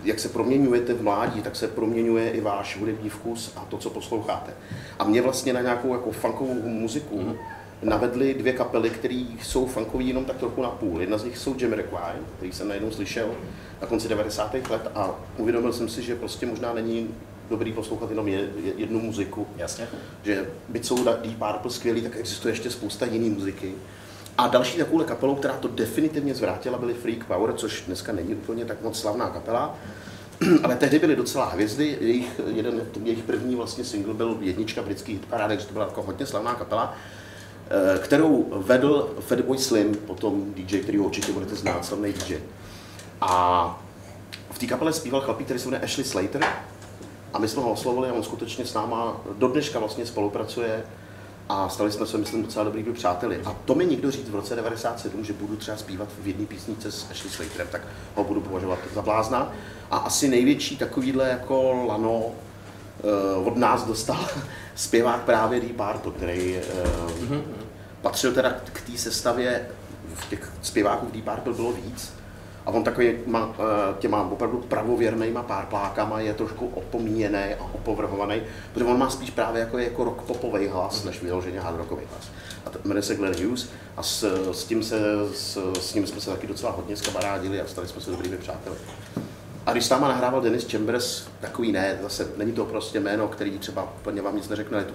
jak 0.03 0.19
se 0.19 0.29
proměňujete 0.29 0.93
v 0.93 1.03
mládí, 1.03 1.41
tak 1.41 1.55
se 1.55 1.67
proměňuje 1.67 2.31
i 2.31 2.41
váš 2.41 2.77
hudební 2.79 3.09
vkus 3.09 3.51
a 3.55 3.65
to, 3.65 3.77
co 3.77 3.89
posloucháte. 3.89 4.53
A 4.99 5.03
mě 5.03 5.21
vlastně 5.21 5.53
na 5.53 5.61
nějakou 5.61 5.93
jako 5.93 6.11
funkovou 6.11 6.53
muziku 6.63 7.35
navedly 7.83 8.33
dvě 8.33 8.53
kapely, 8.53 8.89
které 8.89 9.25
jsou 9.41 9.67
funkový 9.67 10.07
jenom 10.07 10.25
tak 10.25 10.37
trochu 10.37 10.61
na 10.61 10.69
půl. 10.69 11.01
Jedna 11.01 11.17
z 11.17 11.23
nich 11.23 11.37
jsou 11.37 11.55
Jamiroquai, 11.59 12.15
který 12.37 12.51
jsem 12.51 12.67
najednou 12.67 12.91
slyšel 12.91 13.29
na 13.81 13.87
konci 13.87 14.07
90. 14.07 14.53
let 14.53 14.91
a 14.95 15.15
uvědomil 15.37 15.73
jsem 15.73 15.89
si, 15.89 16.01
že 16.01 16.15
prostě 16.15 16.45
možná 16.45 16.73
není 16.73 17.09
dobrý 17.49 17.73
poslouchat 17.73 18.09
jenom 18.09 18.27
je- 18.27 18.49
je- 18.63 18.73
jednu 18.77 18.99
muziku, 18.99 19.47
Jasně. 19.57 19.87
že 20.23 20.49
byť 20.69 20.85
jsou 20.85 21.03
Deep 21.03 21.37
Purple 21.39 21.71
skvělý, 21.71 22.01
tak 22.01 22.15
existuje 22.15 22.51
ještě 22.51 22.69
spousta 22.69 23.05
jiný 23.05 23.29
muziky. 23.29 23.73
A 24.37 24.47
další 24.47 24.77
takovou 24.77 25.03
kapelou, 25.03 25.35
která 25.35 25.53
to 25.53 25.67
definitivně 25.67 26.35
zvrátila, 26.35 26.77
byly 26.77 26.93
Freak 26.93 27.25
Power, 27.25 27.53
což 27.53 27.83
dneska 27.87 28.11
není 28.11 28.35
úplně 28.35 28.65
tak 28.65 28.81
moc 28.81 28.99
slavná 28.99 29.29
kapela, 29.29 29.75
ale 30.63 30.75
tehdy 30.75 30.99
byly 30.99 31.15
docela 31.15 31.45
hvězdy. 31.45 31.97
Jejich, 32.01 32.41
jeden, 32.47 32.81
jejich 33.03 33.23
první 33.23 33.55
vlastně 33.55 33.83
single 33.83 34.13
byl 34.13 34.37
jednička 34.41 34.81
britský 34.81 35.13
hitparád, 35.13 35.47
takže 35.47 35.65
to 35.67 35.73
byla 35.73 35.85
jako 35.85 36.01
hodně 36.01 36.25
slavná 36.25 36.55
kapela, 36.55 36.95
eh, 37.95 37.99
kterou 37.99 38.47
vedl 38.51 39.15
Fatboy 39.19 39.57
Slim, 39.57 39.95
potom 39.95 40.53
DJ, 40.53 40.79
který 40.79 40.97
ho 40.97 41.05
určitě 41.05 41.31
budete 41.31 41.55
znát, 41.55 41.85
slavný 41.85 42.13
DJ. 42.13 42.37
A 43.21 43.83
v 44.51 44.59
té 44.59 44.65
kapele 44.67 44.93
zpíval 44.93 45.21
chlapík, 45.21 45.47
který 45.47 45.59
se 45.59 45.65
jmenuje 45.67 45.81
Ashley 45.85 46.03
Slater, 46.05 46.43
a 47.37 47.39
my 47.39 47.47
jsme 47.47 47.61
ho 47.61 47.71
oslovili 47.71 48.09
a 48.09 48.13
on 48.13 48.23
skutečně 48.23 48.65
s 48.65 48.73
náma 48.73 49.21
do 49.37 49.47
dneška 49.47 49.79
vlastně 49.79 50.05
spolupracuje 50.05 50.83
a 51.49 51.69
stali 51.69 51.91
jsme 51.91 52.05
se, 52.05 52.17
myslím, 52.17 52.43
docela 52.43 52.65
dobrými 52.65 52.93
přáteli. 52.93 53.41
A 53.45 53.55
to 53.65 53.75
mi 53.75 53.85
někdo 53.85 54.11
říct 54.11 54.29
v 54.29 54.35
roce 54.35 54.55
97, 54.55 55.23
že 55.23 55.33
budu 55.33 55.55
třeba 55.55 55.77
zpívat 55.77 56.09
v 56.21 56.27
jedné 56.27 56.45
písnice 56.45 56.91
s 56.91 57.11
Ashley 57.11 57.33
Slaterem, 57.33 57.67
tak 57.71 57.81
ho 58.15 58.23
budu 58.23 58.41
považovat 58.41 58.79
za 58.93 59.01
blázna. 59.01 59.51
A 59.91 59.97
asi 59.97 60.27
největší 60.27 60.77
takovýhle 60.77 61.29
jako 61.29 61.85
lano 61.87 62.23
eh, 62.25 63.35
od 63.45 63.57
nás 63.57 63.83
dostal 63.83 64.27
zpěvák 64.75 65.21
právě 65.21 65.59
Deep 65.59 65.75
Purple, 65.75 66.11
který 66.11 66.57
eh, 66.57 66.63
patřil 68.01 68.33
teda 68.33 68.55
k 68.63 68.81
té 68.81 68.97
sestavě, 68.97 69.67
v 70.13 70.29
těch 70.29 70.51
zpěváků 70.61 71.05
v 71.05 71.11
Deep 71.11 71.25
Purple 71.25 71.53
bylo 71.53 71.71
víc, 71.71 72.16
a 72.67 72.71
on 72.71 72.83
takový 72.83 73.13
má, 73.25 73.55
eh, 73.59 73.95
těma 73.99 74.21
opravdu 74.21 74.57
pravověrnýma 74.57 75.43
párplákama 75.43 76.19
je 76.19 76.33
trošku 76.33 76.67
opomíjený 76.67 77.53
a 77.59 77.63
opovrhovaný, 77.73 78.41
protože 78.73 78.85
on 78.85 78.99
má 78.99 79.09
spíš 79.09 79.29
právě 79.29 79.59
jako, 79.59 79.77
jako 79.77 80.03
rock 80.03 80.21
popový 80.21 80.67
hlas, 80.67 81.03
než 81.03 81.21
vyloženě 81.21 81.59
hard 81.59 81.77
rockový 81.77 82.01
hlas. 82.11 82.29
A 82.65 82.69
to 82.69 82.79
jmenuje 82.83 83.03
se 83.03 83.15
Glenn 83.15 83.35
Hughes 83.43 83.69
a 83.97 84.03
s, 84.03 84.51
s, 84.51 84.63
tím 84.63 84.83
se, 84.83 84.99
s, 85.33 85.73
s 85.79 85.93
ním 85.93 86.07
jsme 86.07 86.21
se 86.21 86.29
taky 86.29 86.47
docela 86.47 86.71
hodně 86.71 86.97
skamarádili 86.97 87.61
a 87.61 87.67
stali 87.67 87.87
jsme 87.87 88.01
se 88.01 88.11
dobrými 88.11 88.37
přáteli. 88.37 88.75
A 89.65 89.71
když 89.71 89.85
s 89.85 89.89
náma 89.89 90.07
nahrával 90.07 90.41
Dennis 90.41 90.71
Chambers, 90.71 91.27
takový 91.39 91.71
ne, 91.71 91.99
zase 92.01 92.27
není 92.37 92.51
to 92.51 92.65
prostě 92.65 92.99
jméno, 92.99 93.27
který 93.27 93.59
třeba 93.59 93.93
úplně 94.01 94.21
vám 94.21 94.35
nic 94.35 94.49
neřekne, 94.49 94.77
je 94.77 94.85
to 94.85 94.93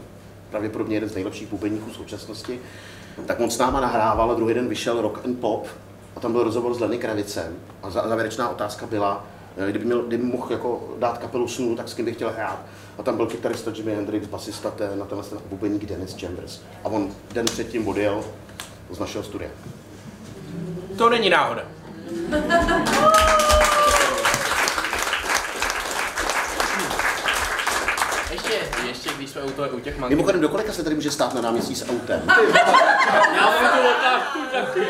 pravděpodobně 0.50 0.96
jeden 0.96 1.08
z 1.08 1.14
nejlepších 1.14 1.48
bubeníků 1.48 1.90
současnosti, 1.90 2.60
tak 3.26 3.40
on 3.40 3.50
s 3.50 3.58
náma 3.58 3.80
nahrával 3.80 4.30
a 4.30 4.34
druhý 4.34 4.54
den 4.54 4.68
vyšel 4.68 5.02
Rock 5.02 5.24
and 5.24 5.40
Pop 5.40 5.68
a 6.16 6.20
tam 6.20 6.32
byl 6.32 6.44
rozhovor 6.44 6.74
s 6.74 6.80
Lenny 6.80 6.98
Kravicem 6.98 7.56
a 7.82 7.90
za- 7.90 8.08
závěrečná 8.08 8.48
otázka 8.48 8.86
byla, 8.86 9.24
eh, 9.56 9.70
kdyby, 9.70 9.84
měl, 9.84 10.02
kdyby 10.02 10.24
mohl 10.24 10.46
jako 10.52 10.88
dát 10.98 11.18
kapelu 11.18 11.48
snu, 11.48 11.76
tak 11.76 11.88
s 11.88 11.94
kým 11.94 12.04
by 12.04 12.12
chtěl 12.12 12.30
hrát. 12.30 12.58
A 12.98 13.02
tam 13.02 13.16
byl 13.16 13.26
kytarista 13.26 13.70
Jimi 13.74 13.94
Hendrix, 13.94 14.26
basista 14.26 14.70
ten, 14.70 14.98
na 14.98 15.04
tenhle 15.06 15.26
ten 15.28 15.38
bubeník 15.50 15.86
Dennis 15.86 16.16
Chambers. 16.20 16.60
A 16.84 16.88
on 16.88 17.10
den 17.32 17.44
předtím 17.46 17.88
odjel 17.88 18.24
z 18.90 18.98
našeho 18.98 19.24
studia. 19.24 19.50
To 20.98 21.10
není 21.10 21.30
náhoda. 21.30 21.62
Ještě, 28.32 28.58
ještě 28.86 29.10
když 29.22 29.30
jsme 29.30 29.42
u, 29.42 29.50
toho, 29.50 29.68
u 29.68 29.80
těch 29.80 29.98
manků. 29.98 30.10
Mimochodem, 30.14 30.40
do 30.40 30.48
kolika 30.48 30.72
se 30.72 30.82
tady 30.84 30.94
může 30.96 31.10
stát 31.10 31.34
na 31.34 31.40
náměstí 31.40 31.74
s 31.74 31.88
autem? 31.90 32.22
Já 32.26 33.50
mám 33.50 33.78
tu 33.82 33.88
otázku 33.88 34.38
taky. 34.52 34.86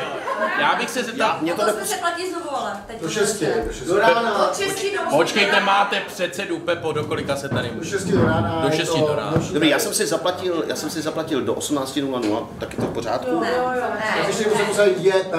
Já 0.61 0.75
bych 0.75 0.91
se 0.91 1.05
zeptal, 1.05 1.39
Mě 1.41 1.55
to 1.55 1.61
To 1.61 1.67
ne... 1.67 1.73
jsme 1.73 1.85
se 1.87 1.97
platí 1.97 2.31
znovu, 2.31 2.57
ale 2.57 2.73
teď 2.87 3.01
Do 3.03 3.09
šesti, 3.11 3.47
do 3.47 3.73
šesti. 3.73 3.85
Do 3.89 3.99
rána. 3.99 4.49
Od 4.49 4.57
šesti 4.57 4.91
do 4.97 5.17
počkejte, 5.17 5.61
máte 5.61 6.01
předsedu 6.01 6.59
Pepo, 6.59 6.93
do 6.93 7.05
kolika 7.05 7.37
se 7.37 7.49
tady 7.49 7.69
Do 7.69 7.75
může? 7.75 7.91
šesti 7.91 8.13
do 8.13 8.25
rána. 8.25 8.61
Do 8.63 8.71
šesti 8.77 9.01
to 9.01 9.07
do 9.07 9.15
rána. 9.17 9.33
Dobrý, 9.53 9.69
já 9.69 9.79
jsem 9.79 9.95
si 9.95 10.07
zaplatil, 10.07 10.65
já 10.67 10.77
jsem 10.77 10.91
si 10.91 11.03
zaplatil 11.03 11.41
do 11.43 11.55
18.00, 11.55 12.47
tak 12.61 12.71
je 12.73 12.77
to 12.77 12.83
v 12.87 12.93
pořádku. 12.95 13.41
Ne, 13.41 13.51
ne. 13.51 14.27
Ještě 14.27 14.43
jsem 14.45 14.67
musel 14.67 14.87
jít 14.87 14.99
JP, 15.05 15.35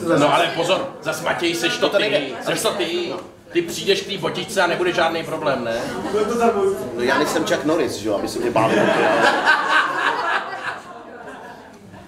zase- 0.00 0.18
No 0.18 0.34
ale 0.34 0.46
pozor, 0.56 0.94
zas 1.02 1.22
Matěj, 1.22 1.54
seš 1.54 1.76
to 1.78 1.88
ty, 1.88 2.34
seš 2.44 2.62
to 2.62 2.70
ty. 2.70 3.12
Ty 3.52 3.62
přijdeš 3.62 4.00
k 4.02 4.06
té 4.06 4.18
botičce 4.18 4.62
a 4.62 4.66
nebude 4.66 4.92
žádný 4.92 5.22
problém, 5.24 5.64
ne? 5.64 5.80
No 6.94 7.02
já 7.02 7.18
nejsem 7.18 7.44
Chuck 7.44 7.64
Norris, 7.64 7.92
že 7.96 8.08
jo, 8.08 8.14
aby 8.14 8.28
se 8.28 8.38
mě 8.38 8.50
báli. 8.50 8.76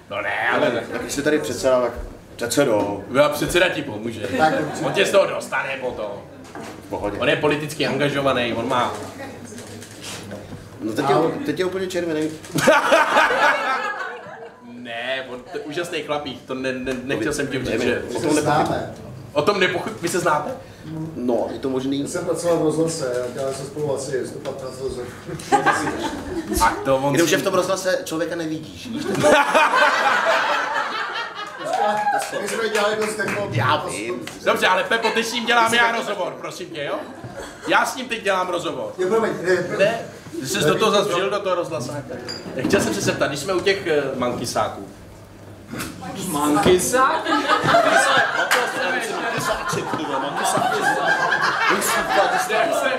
No 0.09 0.21
ne, 0.21 0.49
ale 0.53 0.69
ne. 0.73 0.83
Tak 0.91 1.01
když 1.01 1.13
jsi 1.13 1.21
tady 1.23 1.39
předseda, 1.39 1.81
tak 1.81 1.91
předsedo, 2.35 3.03
Já 3.13 3.29
předseda 3.29 3.69
ti 3.69 3.81
pomůže. 3.81 4.27
Tak. 4.37 4.53
On 4.83 4.93
tě 4.93 5.05
z 5.05 5.11
toho 5.11 5.25
dostane 5.25 5.77
potom. 5.81 6.11
v 6.85 6.89
pohodě. 6.89 7.17
On 7.19 7.29
je 7.29 7.35
politicky 7.35 7.87
angažovaný, 7.87 8.53
on 8.53 8.67
má... 8.69 8.93
No 10.81 10.93
teď 10.93 11.05
je, 11.09 11.15
teď 11.45 11.59
je 11.59 11.65
úplně 11.65 11.87
červený. 11.87 12.29
Ne, 14.73 15.25
on 15.29 15.39
to 15.51 15.57
je 15.57 15.63
úžasný 15.63 16.01
chlapík, 16.03 16.41
to 16.45 16.53
ne, 16.53 16.73
ne, 16.73 16.93
nechtěl 17.03 17.33
jsem 17.33 17.47
tím 17.47 17.65
říct, 17.65 17.81
že... 17.81 18.01
O 18.01 18.07
My 18.07 18.13
tom 18.13 18.21
se 18.21 18.27
nepochyb... 18.27 18.43
známe. 18.43 18.93
O 19.33 19.41
tom 19.41 19.59
nepochyb... 19.59 19.93
Vy 20.01 20.09
se 20.09 20.19
znáte? 20.19 20.51
No, 21.15 21.47
je 21.51 21.59
to 21.59 21.69
možný. 21.69 21.99
Já 21.99 22.07
jsem 22.07 22.25
pracoval 22.25 22.57
v 22.57 22.63
rozhlase, 22.63 23.25
dělali 23.33 23.55
jsme 23.55 23.65
spolu 23.65 23.95
asi 23.95 24.27
115 24.27 24.81
let. 24.81 25.07
A 26.61 26.69
to 26.85 26.97
on... 26.97 27.15
Jenomže 27.15 27.37
v 27.37 27.43
tom 27.43 27.53
rozhlase 27.53 28.01
člověka 28.03 28.35
nevidíš. 28.35 28.87
víš? 28.87 29.03
My 32.41 32.47
jsme 32.47 32.69
dělali 32.69 32.95
dost 32.95 33.17
jako... 33.17 33.49
Já 33.51 33.85
vím. 33.85 34.25
Dobře, 34.43 34.67
ale 34.67 34.83
Pepo, 34.83 35.09
teď 35.09 35.25
s 35.25 35.33
ním 35.33 35.45
dělám 35.45 35.73
já 35.73 35.91
rozhovor, 35.91 36.33
prosím 36.41 36.69
tě, 36.69 36.83
jo? 36.83 36.95
Já 37.67 37.85
s 37.85 37.95
ním 37.95 38.07
teď 38.07 38.23
dělám 38.23 38.49
rozhovor. 38.49 38.93
Jo, 38.97 39.07
promiň, 39.07 39.31
ne, 39.41 39.77
Ne, 39.77 39.99
ty 40.39 40.47
jsi 40.47 40.59
do 40.59 40.75
toho 40.75 40.91
zase 40.91 41.09
vžil 41.09 41.29
do 41.29 41.39
toho 41.39 41.55
rozhlasáka. 41.55 42.15
Chtěl 42.67 42.81
jsem 42.81 42.93
se 42.93 43.01
zeptat, 43.01 43.27
když 43.27 43.39
jsme 43.39 43.53
u 43.53 43.59
těch 43.59 43.87
uh, 45.73 45.81
mankisáků, 45.99 46.31
Mankysák? 46.31 47.27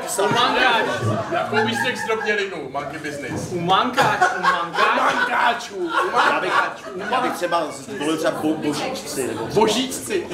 Jsou 0.09 0.23
mankáč. 0.23 0.85
Jakou 1.31 1.67
výstek 1.67 1.97
zdrobnělinu, 1.99 2.57
monkey 2.71 2.99
business? 2.99 3.53
U 3.53 3.61
mankáč, 3.61 4.21
u 4.39 4.43
mankáč. 4.43 5.15
Mankáčů, 5.15 5.75
u 5.75 5.91
Já 6.17 6.41
bych, 6.41 6.53
mankáčů. 6.53 6.85
já 7.11 7.21
bych 7.21 7.33
třeba 7.33 7.67
zvolil 7.71 8.17
třeba 8.17 8.35
bo, 8.43 8.55
božíčci 8.55 9.27
nebo 9.27 9.47
Božíčci, 9.47 10.27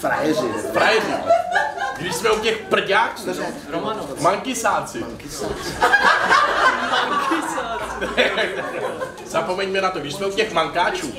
frajeři. 0.00 0.48
frajeři. 0.72 1.14
Když 1.98 2.14
jsme 2.14 2.30
u 2.30 2.40
těch 2.40 2.56
prďáků, 2.58 3.22
Romanov. 3.72 4.20
mankisáci. 4.20 5.04
Zapomeňme 9.26 9.80
na 9.80 9.90
to, 9.90 9.98
když 9.98 10.14
jsme 10.14 10.26
u 10.26 10.30
těch 10.32 10.52
mankáčů, 10.52 11.12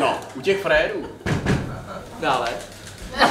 No, 0.00 0.18
u 0.34 0.40
těch 0.40 0.62
frérů, 0.62 1.06
Dále. 2.20 2.48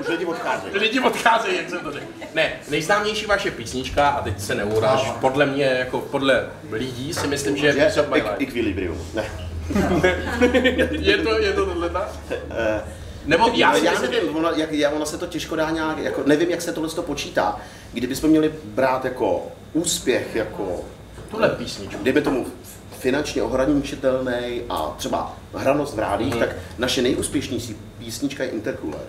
už 0.00 0.08
lidi 0.08 0.24
odcházejí. 0.24 0.78
lidi 0.78 1.00
odcházejí, 1.00 1.56
jak 1.56 1.70
jsem 1.70 1.80
to 1.80 1.92
řekl. 1.92 2.06
Ne, 2.34 2.52
nejznámější 2.68 3.26
vaše 3.26 3.50
písnička, 3.50 4.08
a 4.08 4.22
teď 4.22 4.40
se 4.40 4.54
neuráž, 4.54 5.12
podle 5.20 5.46
mě, 5.46 5.64
jako 5.64 6.00
podle 6.00 6.46
lidí 6.70 7.14
si 7.14 7.26
myslím, 7.26 7.56
že 7.56 7.66
je? 7.66 7.72
Piece 7.72 8.00
of 8.00 8.08
My 8.08 8.12
Equ- 8.22 8.30
Life. 8.38 8.50
Equilibrium. 8.50 9.06
Ne. 9.14 9.24
Je 10.98 11.18
to, 11.18 11.38
je 11.38 11.52
to 11.52 11.66
tohle 11.66 11.90
tak? 11.90 12.08
Nebo 13.26 13.50
já 13.54 13.76
já 13.76 13.90
myslím, 13.92 14.10
nevím, 14.10 14.36
ona, 14.36 14.50
jak, 14.56 14.72
já, 14.72 14.90
ona 14.90 15.06
se 15.06 15.18
to 15.18 15.26
těžko 15.26 15.56
dá 15.56 15.70
nějak, 15.70 15.98
jako, 15.98 16.22
nevím, 16.26 16.50
jak 16.50 16.62
se 16.62 16.72
tohle 16.72 16.88
to 16.90 17.02
počítá. 17.02 17.60
Kdybychom 17.92 18.30
měli 18.30 18.54
brát 18.64 19.04
jako 19.04 19.46
úspěch, 19.72 20.34
jako, 20.36 20.80
tuhle 21.30 21.48
písničku. 21.48 22.02
kdyby 22.02 22.22
tomu 22.22 22.46
finančně 22.98 23.42
ohraničitelný 23.42 24.62
a 24.68 24.94
třeba 24.96 25.36
hranost 25.54 25.94
v 25.94 25.98
rádích, 25.98 26.30
Mhm. 26.34 26.38
tak 26.38 26.56
naše 26.78 27.02
nejúspěšnější 27.02 27.76
písnička 27.98 28.44
je 28.44 28.50
Intercooler. 28.50 29.00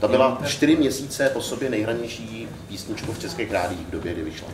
Ta 0.00 0.08
byla 0.08 0.40
čtyři 0.46 0.76
měsíce 0.76 1.28
po 1.28 1.40
sobě 1.42 1.70
nejhranější 1.70 2.48
písničkou 2.68 3.12
v 3.12 3.18
českých 3.18 3.52
rádiích 3.52 3.86
v 3.86 3.90
době, 3.90 4.12
kdy 4.12 4.22
vyšla. 4.22 4.48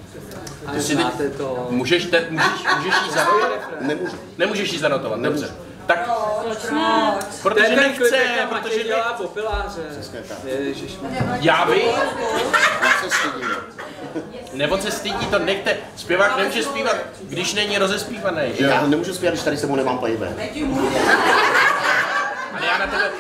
A 0.67 0.73
znáte 0.79 1.31
to? 1.31 1.67
Můžeš, 1.71 2.05
te, 2.05 2.27
můžeš, 2.31 2.51
můžeš 2.77 2.95
jí 3.07 3.13
zanotovat? 3.15 3.81
Nemůžu. 3.81 4.17
Nemůžeš 4.39 4.73
jí 4.73 4.79
zanotovat, 4.79 5.21
Nemůžu. 5.21 5.43
dobře. 5.43 5.57
Tak, 5.87 6.07
To 6.07 7.23
protože 7.43 7.65
je 7.65 7.69
ten 7.71 7.79
nechce, 7.79 8.17
protože 8.49 8.79
ne... 8.79 8.85
dělá 8.85 9.13
popiláře. 9.13 9.83
Já 11.41 11.65
vím, 11.65 11.83
Já 12.83 12.91
se 13.03 13.11
stydím. 13.11 13.51
nebo 14.53 14.79
se 14.79 14.91
stydí, 14.91 15.27
to 15.27 15.39
nechte. 15.39 15.77
Zpěvák 15.97 16.37
nemůže 16.37 16.63
zpívat, 16.63 16.97
když 17.23 17.55
není 17.55 17.79
rozespívaný, 17.79 18.43
že 18.59 18.65
jo? 18.65 18.71
Já 18.71 18.87
nemůžu 18.87 19.15
zpívat, 19.15 19.35
když 19.35 19.45
tady 19.45 19.57
s 19.57 19.61
sebou 19.61 19.77
nemám 19.77 19.99
playback. 19.99 20.31
Ale 22.53 22.67
já 22.67 22.79
na 22.79 22.87
tebe, 22.87 23.11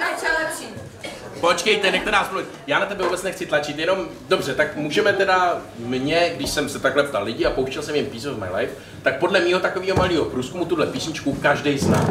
počkejte, 1.41 1.91
nechte 1.91 2.11
nás 2.11 2.31
mluvit. 2.31 2.49
Já 2.67 2.79
na 2.79 2.87
tebe 2.87 3.05
vůbec 3.05 3.23
nechci 3.23 3.47
tlačit, 3.47 3.79
jenom, 3.79 4.09
dobře, 4.29 4.55
tak 4.55 4.77
můžeme 4.77 5.13
teda 5.13 5.61
mě, 5.79 6.33
když 6.37 6.51
jsem 6.51 6.69
se 6.69 6.79
takhle 6.79 7.03
ptal 7.03 7.25
lidí 7.25 7.47
a 7.47 7.51
pouštěl 7.51 7.83
jsem 7.83 7.95
jim 7.95 8.07
Piece 8.07 8.31
of 8.31 8.39
My 8.39 8.47
Life, 8.57 8.73
tak 9.03 9.19
podle 9.19 9.41
mého 9.41 9.61
takového 9.61 9.97
malého 9.97 10.25
průzkumu 10.25 10.65
tuhle 10.65 10.87
písničku 10.87 11.33
každý 11.43 11.79
zná. 11.79 12.05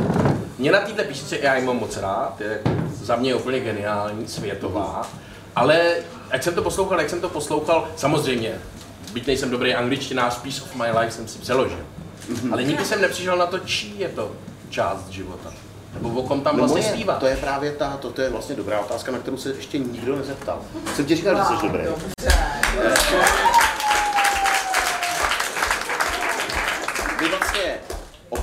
Mě 0.58 0.72
na 0.72 0.80
této 0.80 1.04
písničce 1.04 1.38
já 1.42 1.56
ji 1.56 1.66
mám 1.66 1.78
moc 1.80 1.98
rád, 1.98 2.42
je 2.42 2.60
za 3.04 3.16
mě 3.16 3.36
úplně 3.36 3.60
geniální, 3.60 4.28
světová, 4.28 5.10
ale 5.56 5.96
jak 6.32 6.44
jsem 6.44 6.56
to 6.56 6.62
poslouchal, 6.62 7.00
jak 7.00 7.10
jsem 7.10 7.22
to 7.22 7.30
poslouchal, 7.30 7.88
samozřejmě, 7.96 8.52
byť 9.14 9.28
nejsem 9.28 9.50
dobrý 9.50 9.76
angličtinář, 9.76 10.38
Piece 10.38 10.62
of 10.62 10.76
My 10.76 11.00
Life 11.00 11.12
jsem 11.12 11.28
si 11.28 11.40
přeložil. 11.40 11.80
Ale 12.52 12.64
nikdy 12.64 12.86
jsem 12.86 13.02
nepřišel 13.02 13.38
na 13.38 13.46
to, 13.46 13.60
čí 13.60 14.00
je 14.00 14.10
to 14.10 14.32
část 14.70 15.10
života. 15.10 15.54
Nebo 15.94 16.10
o 16.10 16.28
kom 16.28 16.42
tam 16.42 16.58
No 16.58 16.68
vlastně 16.68 16.84
zpívá. 16.84 17.16
to 17.16 17.26
je 17.26 17.38
právě 17.38 17.72
ta, 17.72 17.98
to, 18.02 18.10
to 18.12 18.22
je 18.22 18.30
vlastně 18.30 18.56
dobrá 18.56 18.80
otázka, 18.80 19.12
na 19.12 19.18
kterou 19.18 19.38
se 19.38 19.50
ještě 19.50 19.80
nikdo 19.80 20.16
nezeptal. 20.16 20.60
Jsem 20.96 21.06
ti 21.06 21.16
říkal, 21.16 21.36
že 21.36 21.44
jsi 21.44 21.66
dobrý. 21.68 21.84
My 21.84 21.92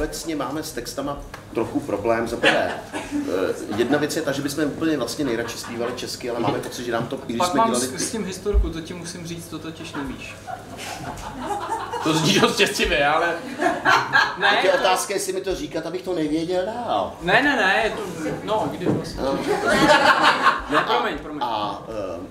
obecně 0.02 0.36
máme 0.36 0.62
s 0.62 0.72
textama 0.72 1.18
trochu 1.54 1.80
problém. 1.80 2.28
Za 2.28 2.36
prvé, 2.36 2.72
eh, 2.94 3.54
jedna 3.76 3.98
věc 3.98 4.16
je 4.16 4.22
ta, 4.22 4.32
že 4.32 4.42
bychom 4.42 4.64
úplně 4.64 4.96
vlastně 4.96 5.24
nejradši 5.24 5.58
zpívali 5.58 5.92
česky, 5.96 6.30
ale 6.30 6.40
máme 6.40 6.58
pocit, 6.58 6.84
že 6.84 6.92
nám 6.92 7.06
to, 7.06 7.16
i 7.16 7.20
když 7.26 7.38
Pak 7.38 7.50
jsme 7.50 7.58
mám 7.58 7.70
dělali... 7.70 7.86
s, 7.86 8.08
s 8.08 8.10
tím 8.10 8.24
historku, 8.24 8.70
to 8.70 8.80
ti 8.80 8.94
musím 8.94 9.26
říct, 9.26 9.48
to 9.48 9.58
totiž 9.58 9.92
nevíš. 9.92 10.34
To 12.04 12.14
zní 12.14 12.40
dost 12.40 12.56
těstivě, 12.56 13.06
ale 13.06 13.34
Ne, 14.38 14.58
Ty 14.62 14.68
to, 14.68 14.74
otázky, 14.74 15.12
jestli 15.12 15.32
mi 15.32 15.40
to 15.40 15.54
říkat, 15.54 15.86
abych 15.86 16.02
to 16.02 16.14
nevěděl 16.14 16.66
dál. 16.66 17.12
ne, 17.22 17.42
ne, 17.42 17.56
ne, 17.56 17.80
je 17.84 17.90
to, 17.90 18.02
no, 18.44 18.68
kdy 18.70 18.86
vlastně. 18.86 19.22
No. 19.22 19.38
Ne, 20.70 20.78
promiň, 20.86 21.18
promiň. 21.18 21.42
A 21.42 21.82
uh, 21.88 22.24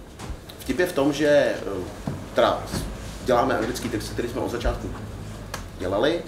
vtip 0.59 0.79
je 0.79 0.85
v 0.85 0.93
tom, 0.93 1.13
že 1.13 1.55
uh, 1.77 1.83
teda 2.33 2.63
děláme 3.25 3.57
anglický 3.57 3.89
text, 3.89 4.09
který 4.09 4.29
jsme 4.29 4.41
od 4.41 4.51
začátku 4.51 4.89
dělali. 5.79 6.21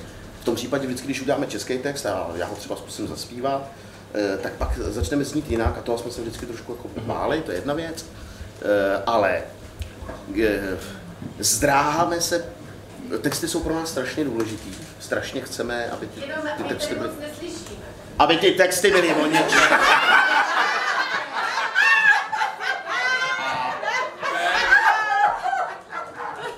V 0.43 0.45
tom 0.45 0.56
případě 0.56 0.88
vždycky, 0.88 1.06
když 1.08 1.21
uděláme 1.21 1.47
český 1.47 1.77
text 1.77 2.06
a 2.06 2.27
já 2.36 2.45
ho 2.45 2.56
třeba 2.56 2.75
zkusím 2.75 3.08
zaspívat, 3.08 3.62
uh, 3.62 4.41
tak 4.41 4.53
pak 4.53 4.77
začneme 4.77 5.23
znít 5.23 5.51
jinak 5.51 5.77
a 5.77 5.82
toho 5.82 5.97
jsme 5.97 6.12
se 6.12 6.21
vždycky 6.21 6.45
trošku 6.45 6.71
jako 6.71 7.01
báli, 7.01 7.41
to 7.41 7.51
je 7.51 7.58
jedna 7.58 7.73
věc. 7.73 8.06
Uh, 8.06 8.67
ale 9.06 9.41
uh, 10.29 10.36
zdráháme 11.39 12.21
se, 12.21 12.45
texty 13.21 13.47
jsou 13.47 13.60
pro 13.60 13.75
nás 13.75 13.89
strašně 13.89 14.23
důležitý. 14.23 14.71
Strašně 14.99 15.41
chceme, 15.41 15.89
aby 15.89 16.08
ty, 16.08 16.21
ty 16.58 16.63
texty 16.63 16.95
byly... 16.95 17.10
Aby 18.19 18.38
ty 18.38 18.51
texty 18.51 18.91
byly 18.91 19.13
o 19.13 19.25
něčem. 19.25 19.60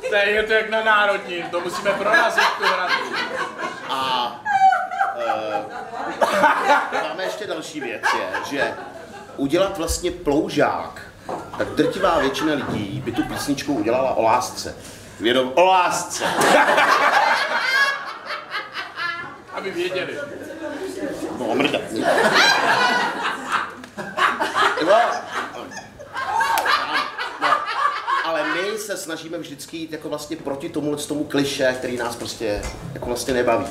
to 0.09 0.15
je 0.15 0.43
to 0.43 0.53
jak 0.53 0.69
na 0.69 0.83
národní, 0.83 1.43
to 1.43 1.61
musíme 1.61 1.91
prorazit 1.91 2.43
tu 2.57 2.63
hranu. 2.63 2.95
A 3.89 4.31
e, 5.19 5.63
máme 7.03 7.23
ještě 7.23 7.47
další 7.47 7.79
věc, 7.79 8.03
je, 8.17 8.29
že 8.49 8.73
udělat 9.37 9.77
vlastně 9.77 10.11
ploužák, 10.11 11.01
tak 11.57 11.67
drtivá 11.67 12.19
většina 12.19 12.53
lidí 12.53 13.01
by 13.05 13.11
tu 13.11 13.23
písničku 13.23 13.73
udělala 13.73 14.13
o 14.13 14.21
lásce. 14.21 14.75
Jenom 15.19 15.51
o 15.55 15.65
lásce. 15.65 16.25
Aby 19.53 19.71
věděli. 19.71 20.19
No, 21.39 21.55
mrdat. 21.55 21.81
No, 27.41 27.49
ale 28.23 28.43
my 28.43 28.74
se 28.85 28.97
snažíme 28.97 29.37
vždycky 29.37 29.77
jít 29.77 29.91
jako 29.91 30.09
vlastně 30.09 30.37
proti 30.37 30.69
tomu, 30.69 30.95
tomu 30.95 31.23
kliše, 31.23 31.75
který 31.77 31.97
nás 31.97 32.15
prostě 32.15 32.61
jako 32.93 33.05
vlastně 33.05 33.33
nebaví. 33.33 33.65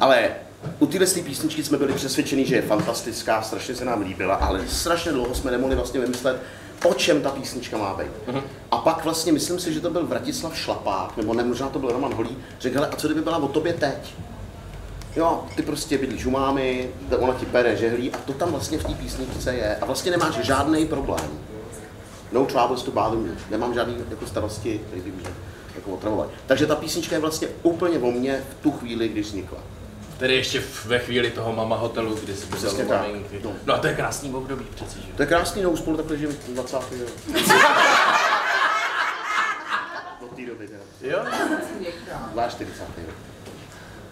Ale 0.00 0.30
u 0.78 0.86
téhle 0.86 1.06
té 1.06 1.20
písničky 1.20 1.64
jsme 1.64 1.78
byli 1.78 1.92
přesvědčeni, 1.92 2.46
že 2.46 2.56
je 2.56 2.62
fantastická, 2.62 3.42
strašně 3.42 3.74
se 3.74 3.84
nám 3.84 4.00
líbila, 4.00 4.34
ale 4.34 4.68
strašně 4.68 5.12
dlouho 5.12 5.34
jsme 5.34 5.50
nemohli 5.50 5.76
vlastně 5.76 6.00
vymyslet, 6.00 6.42
o 6.84 6.94
čem 6.94 7.22
ta 7.22 7.30
písnička 7.30 7.78
má 7.78 7.94
být. 7.94 8.36
A 8.70 8.76
pak 8.76 9.04
vlastně, 9.04 9.32
myslím 9.32 9.58
si, 9.58 9.74
že 9.74 9.80
to 9.80 9.90
byl 9.90 10.06
Vratislav 10.06 10.56
Šlapák, 10.56 11.16
nebo 11.16 11.34
ne, 11.34 11.44
možná 11.44 11.68
to 11.68 11.78
byl 11.78 11.92
Roman 11.92 12.14
Holý, 12.14 12.36
řekl, 12.60 12.74
hele, 12.74 12.88
a 12.88 12.96
co 12.96 13.08
kdyby 13.08 13.20
byla 13.20 13.36
o 13.36 13.48
tobě 13.48 13.72
teď? 13.72 14.14
Jo, 15.16 15.44
ty 15.56 15.62
prostě 15.62 15.98
bydlíš 15.98 16.26
u 16.26 16.30
mámy, 16.30 16.88
ona 17.18 17.34
ti 17.34 17.46
pere 17.46 17.76
žehlí 17.76 18.12
a 18.12 18.18
to 18.18 18.32
tam 18.32 18.50
vlastně 18.50 18.78
v 18.78 18.84
té 18.84 18.94
písničce 18.94 19.54
je. 19.54 19.76
A 19.76 19.86
vlastně 19.86 20.10
nemáš 20.10 20.34
žádný 20.34 20.86
problém. 20.86 21.30
No 22.32 22.44
troubles 22.46 22.82
to 22.82 22.90
bother 22.90 23.18
me. 23.18 23.30
Nemám 23.50 23.74
žádný 23.74 23.96
jako 24.10 24.26
starosti, 24.26 24.80
který 24.86 25.00
by 25.02 25.10
mě 25.10 25.24
jako 25.74 25.90
otravovali. 25.90 26.30
Takže 26.46 26.66
ta 26.66 26.74
písnička 26.74 27.14
je 27.16 27.20
vlastně 27.20 27.48
úplně 27.62 27.98
o 27.98 28.10
mně 28.10 28.42
v 28.50 28.62
tu 28.62 28.70
chvíli, 28.70 29.08
když 29.08 29.26
vznikla. 29.26 29.58
Tedy 30.18 30.34
ještě 30.34 30.62
ve 30.86 30.98
chvíli 30.98 31.30
toho 31.30 31.52
mama 31.52 31.76
hotelu, 31.76 32.14
kdy 32.14 32.34
si 32.36 32.46
Přesně 32.46 32.68
bydlel 32.68 32.86
u 32.86 32.88
tak. 32.88 33.00
maminky. 33.08 33.40
No. 33.44 33.52
No 33.66 33.74
a 33.74 33.78
to 33.78 33.86
je 33.86 33.94
krásný 33.94 34.34
období 34.34 34.64
přeci, 34.74 34.98
že? 35.06 35.12
To 35.16 35.22
je 35.22 35.26
krásný, 35.26 35.62
no 35.62 35.76
spolu 35.76 35.96
takhle 35.96 36.16
žijeme 36.16 36.34
20. 36.48 36.76
jo. 36.92 37.06
Od 40.20 40.36
té 40.36 40.46
doby, 40.46 40.68
teda. 40.68 40.80
Jo? 41.00 41.18
42. 42.48 42.86
rok. 43.06 43.14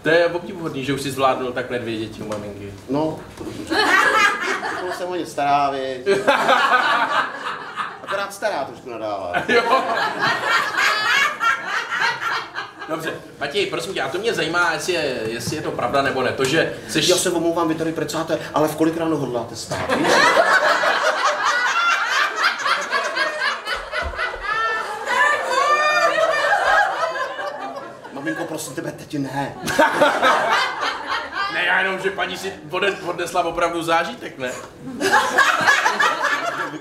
To 0.01 0.09
je 0.09 0.25
obdivuhodný, 0.27 0.85
že 0.85 0.93
už 0.93 1.01
si 1.01 1.11
zvládnul 1.11 1.51
takhle 1.51 1.79
dvě 1.79 1.97
děti 1.97 2.21
u 2.21 2.27
maminky. 2.27 2.73
No, 2.89 3.19
to 3.37 3.45
jsem 4.97 5.07
o 5.07 5.15
ně 5.15 5.25
stará. 5.25 5.71
Stará 8.61 8.65
trošku 8.65 8.89
nadává. 8.89 9.33
Jo. 9.47 9.83
Dobře, 12.89 13.13
Matěj, 13.39 13.65
prosím 13.65 13.93
tě, 13.93 14.01
a 14.01 14.09
to 14.09 14.17
mě 14.17 14.33
zajímá, 14.33 14.73
jestli 14.73 14.93
je, 14.93 15.19
jestli 15.25 15.55
je 15.55 15.61
to 15.61 15.71
pravda 15.71 16.01
nebo 16.01 16.21
ne. 16.21 16.31
To, 16.31 16.45
že 16.45 16.73
jsi... 16.89 17.09
Já 17.11 17.15
se 17.17 17.29
omlouvám, 17.29 17.67
vy 17.67 17.75
tady 17.75 17.91
precáte, 17.91 18.39
ale 18.53 18.67
v 18.67 18.75
kolik 18.75 18.97
ráno 18.97 19.17
hodláte 19.17 19.55
stát? 19.55 19.95
víš? 19.95 20.07
Maminko, 28.13 28.43
prosím 28.45 28.75
tebe, 28.75 28.91
teď 28.91 29.13
ne. 29.17 29.55
Ne, 31.53 31.65
já 31.65 31.79
jenom, 31.79 31.99
že 31.99 32.11
paní 32.11 32.37
si 32.37 32.53
odnesla 33.05 33.43
opravdu 33.43 33.83
zážitek, 33.83 34.37
ne? 34.37 34.51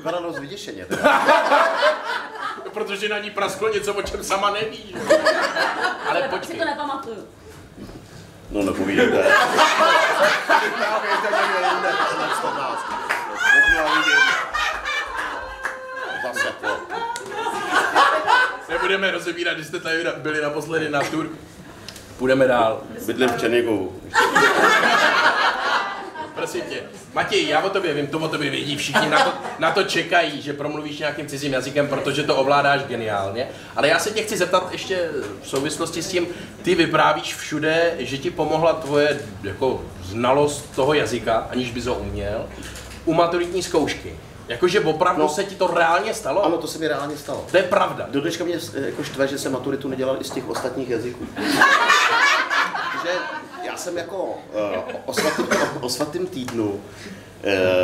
Vypadá 0.01 0.19
dost 0.21 0.39
vyděšeně. 0.39 0.85
Teda. 0.87 1.23
Protože 2.73 3.09
na 3.09 3.19
ní 3.19 3.31
prasklo 3.31 3.69
něco, 3.69 3.95
o 3.95 4.03
čem 4.03 4.25
sama 4.25 4.51
neví. 4.51 4.95
že? 5.09 5.17
Ale 6.09 6.23
Si 6.23 6.29
počkej. 6.29 6.59
to 6.59 6.65
nepamatuju. 6.65 7.29
No 8.51 8.63
nepovídejte. 8.63 9.25
Zase 16.23 16.49
to. 16.61 16.77
Nebudeme 18.69 19.11
rozebírat, 19.11 19.55
když 19.55 19.67
jste 19.67 19.81
tady 19.81 20.05
byli 20.17 20.43
naposledy 20.43 20.89
na 20.91 21.01
tur. 21.01 21.29
Půjdeme 22.19 22.47
dál. 22.47 22.83
Bydlím 23.07 23.29
v 23.29 23.41
Černigovu. 23.41 24.01
Prosím 26.51 26.71
tě. 26.71 26.83
Matěj, 27.15 27.49
já 27.49 27.61
o 27.63 27.71
tobě 27.71 27.95
vím, 27.95 28.07
to 28.07 28.19
o 28.19 28.29
tobě 28.29 28.51
vědí 28.51 28.77
všichni, 28.77 29.09
na 29.09 29.25
to, 29.25 29.33
na 29.59 29.71
to 29.71 29.83
čekají, 29.83 30.43
že 30.43 30.53
promluvíš 30.53 30.99
nějakým 30.99 31.27
cizím 31.27 31.53
jazykem, 31.53 31.89
protože 31.89 32.23
to 32.23 32.37
ovládáš 32.37 32.83
geniálně. 32.85 33.49
Ale 33.77 33.89
já 33.89 33.99
se 33.99 34.11
tě 34.11 34.23
chci 34.23 34.37
zeptat 34.37 34.69
ještě 34.73 35.09
v 35.43 35.49
souvislosti 35.49 36.03
s 36.03 36.09
tím, 36.09 36.27
ty 36.63 36.75
vyprávíš 36.75 37.35
všude, 37.35 37.95
že 37.99 38.19
ti 38.19 38.31
pomohla 38.31 38.73
tvoje 38.73 39.21
jako 39.43 39.85
znalost 40.03 40.65
toho 40.75 40.95
jazyka, 40.95 41.49
aniž 41.51 41.71
bys 41.71 41.87
ho 41.87 41.95
uměl, 41.95 42.47
u 43.05 43.15
maturitní 43.15 43.63
zkoušky. 43.63 44.19
Jakože 44.49 44.81
opravdu 44.81 45.23
No. 45.23 45.29
se 45.29 45.45
ti 45.45 45.55
to 45.55 45.67
reálně 45.67 46.15
stalo? 46.15 46.45
Ano, 46.45 46.59
to 46.59 46.67
se 46.67 46.79
mi 46.79 46.89
reálně 46.89 47.17
stalo. 47.17 47.47
To 47.51 47.57
je 47.57 47.63
pravda. 47.63 48.07
Do 48.11 48.21
dneška 48.21 48.45
mě 48.45 48.55
eh, 48.75 48.81
jako 48.87 49.05
štve, 49.05 49.29
že 49.29 49.39
jsem 49.39 49.53
maturitu 49.53 49.89
nedělal 49.89 50.17
i 50.21 50.25
z 50.25 50.31
těch 50.31 50.49
ostatních 50.49 50.89
jazyků. 50.91 51.27
že 53.03 53.11
já 53.67 53.77
jsem 53.77 53.97
jako 53.97 54.25
uh, 54.25 54.95
o, 55.05 55.13
svatým, 55.13 55.47
o, 55.47 55.81
o 55.81 55.89
svatým 55.89 56.27
týdnu 56.27 56.71
uh, 56.71 56.81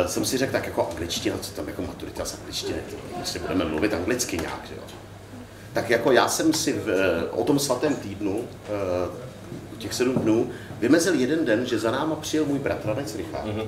jsem 0.05 0.25
si 0.25 0.37
řekl 0.37 0.51
tak 0.51 0.65
jako 0.65 0.87
angličtina, 0.91 1.37
co 1.41 1.51
tam 1.51 1.67
jako 1.67 1.81
maturita 1.81 2.25
z 2.25 2.39
angličtiny, 2.39 2.79
prostě 3.15 3.39
budeme 3.39 3.65
mluvit 3.65 3.93
anglicky 3.93 4.37
nějak, 4.37 4.61
že 4.69 4.75
jo. 4.75 4.81
Tak 5.73 5.89
jako 5.89 6.11
já 6.11 6.27
jsem 6.27 6.53
si 6.53 6.73
v, 6.73 6.89
eh, 6.89 7.29
o 7.31 7.43
tom 7.43 7.59
svatém 7.59 7.95
týdnu, 7.95 8.37
uh, 8.37 9.77
těch 9.77 9.93
sedm 9.93 10.13
dnů, 10.13 10.49
vymezil 10.79 11.13
jeden 11.13 11.45
den, 11.45 11.65
že 11.65 11.79
za 11.79 11.91
náma 11.91 12.15
přijel 12.15 12.45
můj 12.45 12.59
bratranec 12.59 13.15
Richard, 13.15 13.45
mm-hmm. 13.45 13.67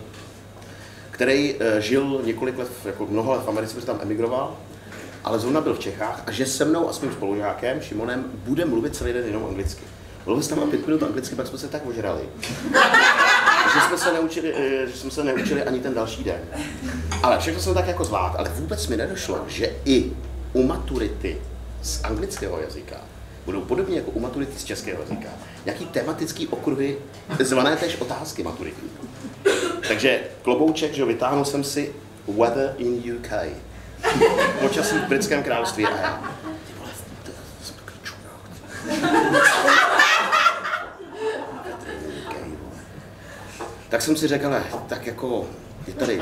který 1.11 1.53
uh, 1.53 1.61
žil 1.79 2.21
několik 2.23 2.57
let, 2.57 2.69
jako 2.85 3.05
mnoho 3.05 3.31
let 3.31 3.41
v 3.45 3.47
Americe, 3.47 3.73
protože 3.73 3.85
tam 3.85 3.99
emigroval, 4.01 4.57
ale 5.23 5.39
zrovna 5.39 5.61
byl 5.61 5.73
v 5.73 5.79
Čechách 5.79 6.23
a 6.27 6.31
že 6.31 6.45
se 6.45 6.65
mnou 6.65 6.89
a 6.89 6.93
s 6.93 7.01
mým 7.01 7.11
spolužákem 7.11 7.81
Šimonem 7.81 8.25
bude 8.33 8.65
mluvit 8.65 8.95
celý 8.95 9.13
den 9.13 9.25
jenom 9.25 9.45
anglicky. 9.45 9.83
Mluvili 10.25 10.43
jsme 10.43 10.55
tam 10.55 10.69
pět 10.69 10.87
minut 10.87 11.03
anglicky, 11.03 11.35
pak 11.35 11.47
jsme 11.47 11.57
se 11.57 11.67
tak 11.67 11.85
ožrali, 11.85 12.21
že 13.73 13.81
jsme 13.87 13.97
se 13.97 14.13
neučili, 14.13 14.53
eh, 14.55 14.87
že 14.87 14.97
jsme 14.97 15.11
se 15.11 15.23
neučili 15.23 15.63
ani 15.63 15.79
ten 15.79 15.93
další 15.93 16.23
den. 16.23 16.39
Ale 17.23 17.39
všechno 17.39 17.61
jsem 17.61 17.73
tak 17.73 17.87
jako 17.87 18.05
zvlád, 18.05 18.35
ale 18.35 18.49
vůbec 18.49 18.87
mi 18.87 18.97
nedošlo, 18.97 19.39
že 19.47 19.75
i 19.85 20.11
u 20.53 20.63
maturity 20.63 21.37
z 21.81 22.03
anglického 22.03 22.59
jazyka 22.59 22.95
budou 23.45 23.61
podobně 23.61 23.95
jako 23.95 24.11
u 24.11 24.19
maturity 24.19 24.59
z 24.59 24.63
českého 24.63 25.01
jazyka 25.01 25.29
nějaký 25.65 25.85
tematický 25.85 26.47
okruhy 26.47 26.97
zvané 27.39 27.75
tež 27.75 27.95
otázky 27.95 28.43
maturitní. 28.43 28.89
Takže 29.87 30.19
klobouček, 30.41 30.93
že 30.93 31.05
vytáhnul 31.05 31.45
jsem 31.45 31.63
si 31.63 31.93
Weather 32.27 32.75
in 32.77 33.15
UK. 33.15 33.31
Počasí 34.61 34.95
v 34.95 35.07
britském 35.07 35.43
království 35.43 35.85
a 35.85 35.97
já. 35.97 36.23
Ty 36.67 36.73
vole, 36.79 36.89
to 37.23 37.31
jsem 37.63 37.75
takový 37.75 37.99
čurák. 38.03 39.85
Tak 43.89 44.01
jsem 44.01 44.15
si 44.15 44.27
řekl, 44.27 44.47
ale 44.47 44.63
tak 44.87 45.05
jako 45.07 45.45
je 45.87 45.93
tady 45.93 46.21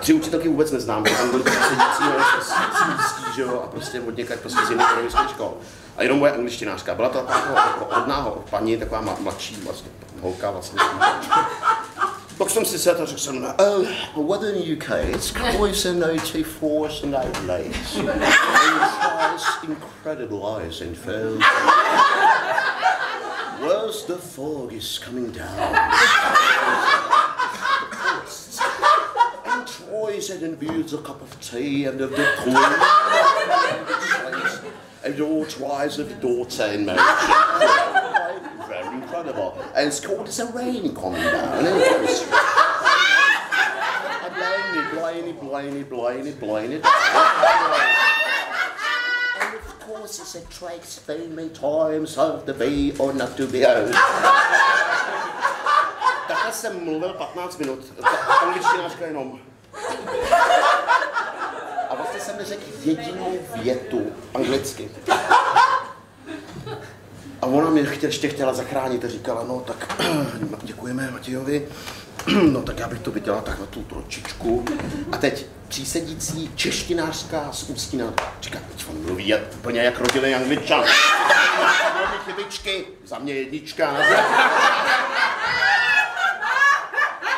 tři 0.00 0.12
učitelky 0.12 0.48
vůbec 0.48 0.70
neznám, 0.72 1.04
tam 1.04 1.30
prostě 1.30 1.50
sedící, 1.50 2.04
sídský, 2.40 3.34
že 3.34 3.42
jo, 3.42 3.62
a 3.64 3.66
prostě 3.66 4.00
od 4.00 4.16
někaď 4.16 4.38
prostě 4.38 4.66
z 4.66 4.70
jiných 4.70 4.86
ekonomických 4.86 5.30
škol. 5.30 5.54
A 5.96 6.02
jenom 6.02 6.18
moje 6.18 6.32
angličtinářka. 6.32 6.94
Byla 6.94 7.08
to 7.08 7.18
taková 7.20 7.66
jako 7.66 7.84
odná 7.84 8.26
paní, 8.50 8.76
taková 8.76 9.16
mladší 9.20 9.62
vlastně, 9.64 9.90
holka 10.20 10.50
vlastně. 10.50 10.80
Pak 12.38 12.50
jsem 12.50 12.64
si 12.64 12.78
sedl 12.78 13.02
a 13.02 13.06
řekl 13.06 13.20
jsem, 13.20 13.54
oh, 14.16 14.28
weather 14.28 14.54
in 14.56 14.76
UK, 14.76 14.90
it's 15.14 15.30
close 15.30 15.88
and 15.88 16.04
84 16.04 16.44
and 17.04 17.14
8 17.14 17.46
days. 17.46 17.96
And 17.96 19.68
incredible 19.68 20.66
ice 20.68 20.84
and 20.84 20.98
fall. 20.98 21.38
Where's 23.62 24.04
the 24.06 24.18
fog 24.18 24.72
is 24.72 24.98
coming 24.98 25.30
down? 25.30 25.48
and 29.46 29.66
Troy 29.68 30.18
said 30.18 30.42
and 30.42 30.58
builds 30.58 30.92
a 30.92 30.98
cup 30.98 31.22
of 31.22 31.40
tea 31.40 31.84
and 31.84 32.00
of 32.00 32.10
the 32.10 32.28
queen. 32.38 32.56
and 35.04 35.20
all 35.20 35.46
tries 35.46 36.00
of 36.00 36.20
daughter 36.20 36.64
in 36.72 36.86
motion. 36.86 37.04
Very 38.66 38.96
incredible. 38.96 39.56
And 39.76 39.86
it's 39.86 40.00
called 40.00 40.26
as 40.26 40.40
a 40.40 40.46
rain 40.46 40.92
coming 40.96 41.22
down. 41.22 41.62
Was 41.62 42.26
Blaney, 44.92 45.32
Blaney, 45.34 45.82
Blaney, 45.84 46.32
Blaney, 46.32 46.80
Blaney. 50.02 50.42
And 50.42 50.50
tracks 50.50 51.00
many 51.06 51.48
times 51.50 52.18
of 52.18 52.46
the 52.46 52.54
be 52.54 52.92
or 52.98 53.12
not 53.12 53.36
to 53.36 53.46
be 53.46 53.66
out. 53.66 53.94
Takhle 56.28 56.52
jsem 56.52 56.84
mluvil 56.84 57.12
15 57.12 57.58
minut, 57.58 57.78
angličtinářka 58.42 59.06
jenom. 59.06 59.40
A 61.88 61.94
vlastně 61.94 62.20
jsem 62.20 62.36
neřekl 62.36 62.62
jedinou 62.84 63.38
větu 63.54 64.12
anglicky. 64.34 64.90
A 67.42 67.46
ona 67.46 67.70
mě 67.70 67.84
chtěl, 67.84 68.08
ještě 68.08 68.28
chtěla 68.28 68.54
zachránit 68.54 69.04
a 69.04 69.08
říkala, 69.08 69.44
no 69.44 69.60
tak 69.60 70.02
děkujeme 70.62 71.10
Matějovi, 71.10 71.68
no 72.26 72.62
tak 72.62 72.78
já 72.78 72.88
bych 72.88 72.98
to 72.98 73.10
viděla 73.10 73.40
tak 73.40 73.60
na 73.60 73.66
tu 73.66 73.82
tročičku. 73.82 74.64
A 75.12 75.16
teď 75.16 75.46
přísedící 75.68 76.50
češtinářská 76.54 77.48
z 77.52 77.62
Ústina 77.62 78.12
říká, 78.42 78.58
teď 78.68 78.84
on 78.90 79.02
mluví 79.02 79.28
jak, 79.28 79.40
úplně 79.54 79.80
jak 79.82 80.00
rodilý 80.00 80.34
angličan. 80.34 80.84
Velmi 81.94 82.18
chybičky, 82.24 82.84
za 83.06 83.18
mě 83.18 83.34
jednička. 83.34 83.96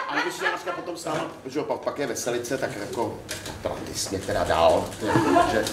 Angličtinářka 0.08 0.72
potom 0.72 0.96
s 0.96 1.04
náma, 1.04 1.26
že 1.46 1.58
jo, 1.58 1.64
pak, 1.64 1.78
pak 1.78 1.98
je 1.98 2.06
veselice, 2.06 2.58
tak 2.58 2.70
jako 2.80 3.18
teda 3.62 3.74
jsi 3.94 4.14
některá 4.14 4.44
dál. 4.44 4.84
Takže, 5.42 5.64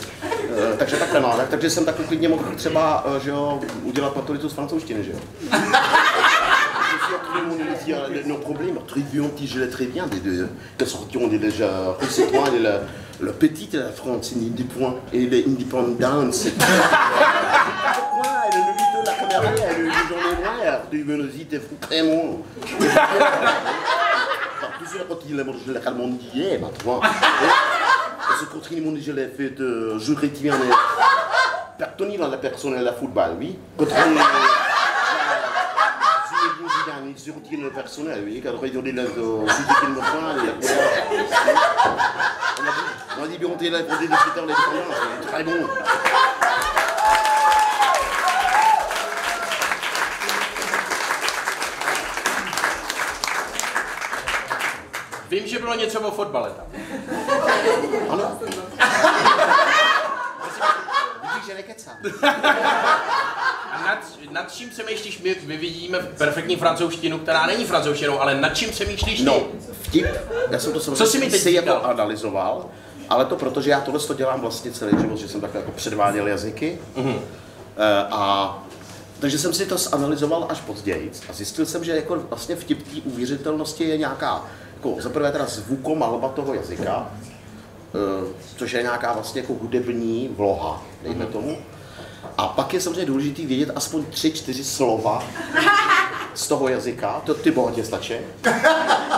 eh, 0.73 0.77
takže 0.77 0.97
takhle 0.97 1.19
no, 1.19 1.33
tak, 1.37 1.49
takže 1.49 1.69
jsem 1.69 1.85
taky 1.85 2.03
klidně 2.03 2.29
mohl 2.29 2.55
třeba, 2.55 3.03
eh, 3.15 3.19
že 3.19 3.29
jo, 3.29 3.59
udělat 3.83 4.15
maturitu 4.15 4.49
z 4.49 4.53
francouzštiny, 4.53 5.03
že 5.03 5.11
jo. 5.11 5.19
Euh, 7.33 8.23
nos 8.25 8.37
problèmes, 8.37 8.77
trivions, 8.87 9.29
qui 9.29 9.47
je 9.47 9.61
très 9.63 9.85
bien, 9.85 10.05
des 10.07 10.19
deux, 10.19 10.49
qui 10.77 10.85
sortiront 10.85 11.27
déjà 11.27 11.65
euh, 11.65 11.91
réciproques, 11.99 12.51
la, 12.61 12.81
la 13.21 13.31
petite 13.31 13.73
la 13.73 13.91
France 13.91 14.33
indépendante 14.35 14.97
et 15.13 15.25
l'indépendance. 15.27 16.47
Pourquoi 16.57 18.31
elle 18.47 18.57
est 18.57 18.63
le 18.63 19.01
de 19.01 19.05
la 19.05 19.13
caméra, 19.13 19.51
elle 19.69 19.79
est 19.79 19.83
le 19.83 19.91
journée 19.91 20.35
noire, 20.43 20.81
tu 20.91 21.03
veux 21.03 21.17
nous 21.17 21.27
dire 21.27 21.61
vraiment. 21.87 22.39
Tout 24.79 24.85
cela 24.91 25.03
quand 25.07 25.19
il 25.29 25.39
a 25.39 25.43
mangé 25.43 25.59
la 25.67 25.79
calmande 25.79 26.17
d'hier, 26.17 26.59
maintenant. 26.59 27.01
Ce 28.39 28.45
continue, 28.45 29.01
je 29.01 29.11
l'ai 29.11 29.27
fait, 29.27 29.59
euh, 29.59 29.99
je 29.99 30.13
retiens. 30.13 30.55
Pertonner 31.77 32.17
dans 32.17 32.27
la 32.27 32.37
personne 32.37 32.75
et 32.75 32.81
la 32.81 32.93
football, 32.93 33.31
oui. 33.39 33.57
Contre 33.77 33.95
Zidane, 37.11 37.15
il 37.15 37.19
se 37.19 37.31
retire 37.31 37.59
le 37.61 37.69
personnel, 37.69 38.23
oui, 38.25 38.41
quand 38.43 38.51
il 38.63 38.71
donne 38.71 38.85
le 38.85 39.07
c'était 39.07 39.85
une 39.85 39.93
bonne 39.93 40.03
On 43.17 43.23
a 43.23 43.27
dit, 43.27 43.37
on 43.45 43.53
a 43.53 43.55
dit, 43.55 43.55
on 43.55 43.55
a 43.55 43.57
dit, 43.57 43.69
on 43.71 43.75
a 43.75 43.81
dit, 43.81 44.31
on 44.37 44.43
a 44.43 44.47
dit, 44.47 44.53
très 45.27 45.43
bon. 45.43 45.67
Vím, 55.29 55.47
že 55.47 55.59
bylo 55.59 55.75
něco 55.75 55.99
o 55.99 56.11
fotbale 56.11 56.51
tam. 56.51 56.65
Ano. 58.09 58.39
Vidíš, 61.23 61.45
že 61.47 61.53
nekecám. 61.53 61.97
A 63.71 63.81
nad, 63.87 63.99
nad 64.31 64.51
čím 64.51 64.69
přemýšlíš, 64.69 65.21
my, 65.21 65.35
my 65.45 65.57
vidíme 65.57 65.99
perfektní 65.99 66.55
francouzštinu, 66.55 67.19
která 67.19 67.45
není 67.45 67.65
francouzštinou, 67.65 68.19
ale 68.21 68.41
nad 68.41 68.49
čím 68.49 68.69
přemýšlíš 68.69 69.19
ty? 69.19 69.25
No, 69.25 69.41
vtip, 69.81 70.05
já 70.51 70.59
jsem 70.59 70.73
to 70.73 70.79
Co 70.79 71.05
jsi 71.05 71.19
mi 71.19 71.29
teď 71.29 71.41
si 71.41 71.51
jako 71.51 71.83
analyzoval, 71.83 72.65
ale 73.09 73.25
to 73.25 73.35
proto, 73.35 73.61
že 73.61 73.69
já 73.69 73.81
tohle 73.81 73.99
to 73.99 74.13
dělám 74.13 74.41
vlastně 74.41 74.71
celý 74.71 74.91
život, 75.01 75.17
že 75.17 75.27
jsem 75.27 75.41
takhle 75.41 75.59
jako 75.59 75.71
předváděl 75.71 76.27
jazyky. 76.27 76.79
Mhm. 76.95 77.15
Eh, 77.77 78.05
a 78.11 78.63
takže 79.19 79.37
jsem 79.39 79.53
si 79.53 79.65
to 79.65 79.77
zanalizoval 79.77 80.47
až 80.49 80.61
později 80.61 81.11
a 81.29 81.33
zjistil 81.33 81.65
jsem, 81.65 81.83
že 81.83 81.95
jako 81.95 82.15
vlastně 82.15 82.55
vtip 82.55 82.83
té 82.83 83.01
uvěřitelnosti 83.05 83.83
je 83.83 83.97
nějaká, 83.97 84.45
jako 84.75 85.01
za 85.01 85.09
prvé 85.09 85.31
teda 85.31 85.45
zvukomalba 85.45 86.29
toho 86.29 86.53
jazyka, 86.53 87.11
eh, 87.95 88.27
což 88.57 88.71
je 88.71 88.81
nějaká 88.81 89.13
vlastně 89.13 89.41
jako 89.41 89.53
hudební 89.53 90.29
vloha, 90.37 90.83
dejme 91.03 91.23
Mhm. 91.23 91.33
tomu. 91.33 91.57
A 92.37 92.47
pak 92.47 92.73
je 92.73 92.81
samozřejmě 92.81 93.05
důležité 93.05 93.41
vědět 93.45 93.71
aspoň 93.75 94.05
tři, 94.05 94.31
čtyři 94.31 94.63
slova 94.63 95.23
z 96.33 96.47
toho 96.47 96.67
jazyka, 96.67 97.21
to 97.25 97.33
ty 97.33 97.51
bohatě 97.51 97.83
stačí. 97.83 98.13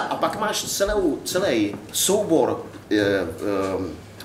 A 0.09 0.15
pak 0.19 0.39
máš 0.39 0.63
celou, 0.63 1.19
celý 1.23 1.75
soubor, 1.91 2.65
eh, 2.91 2.95
eh, 2.95 3.23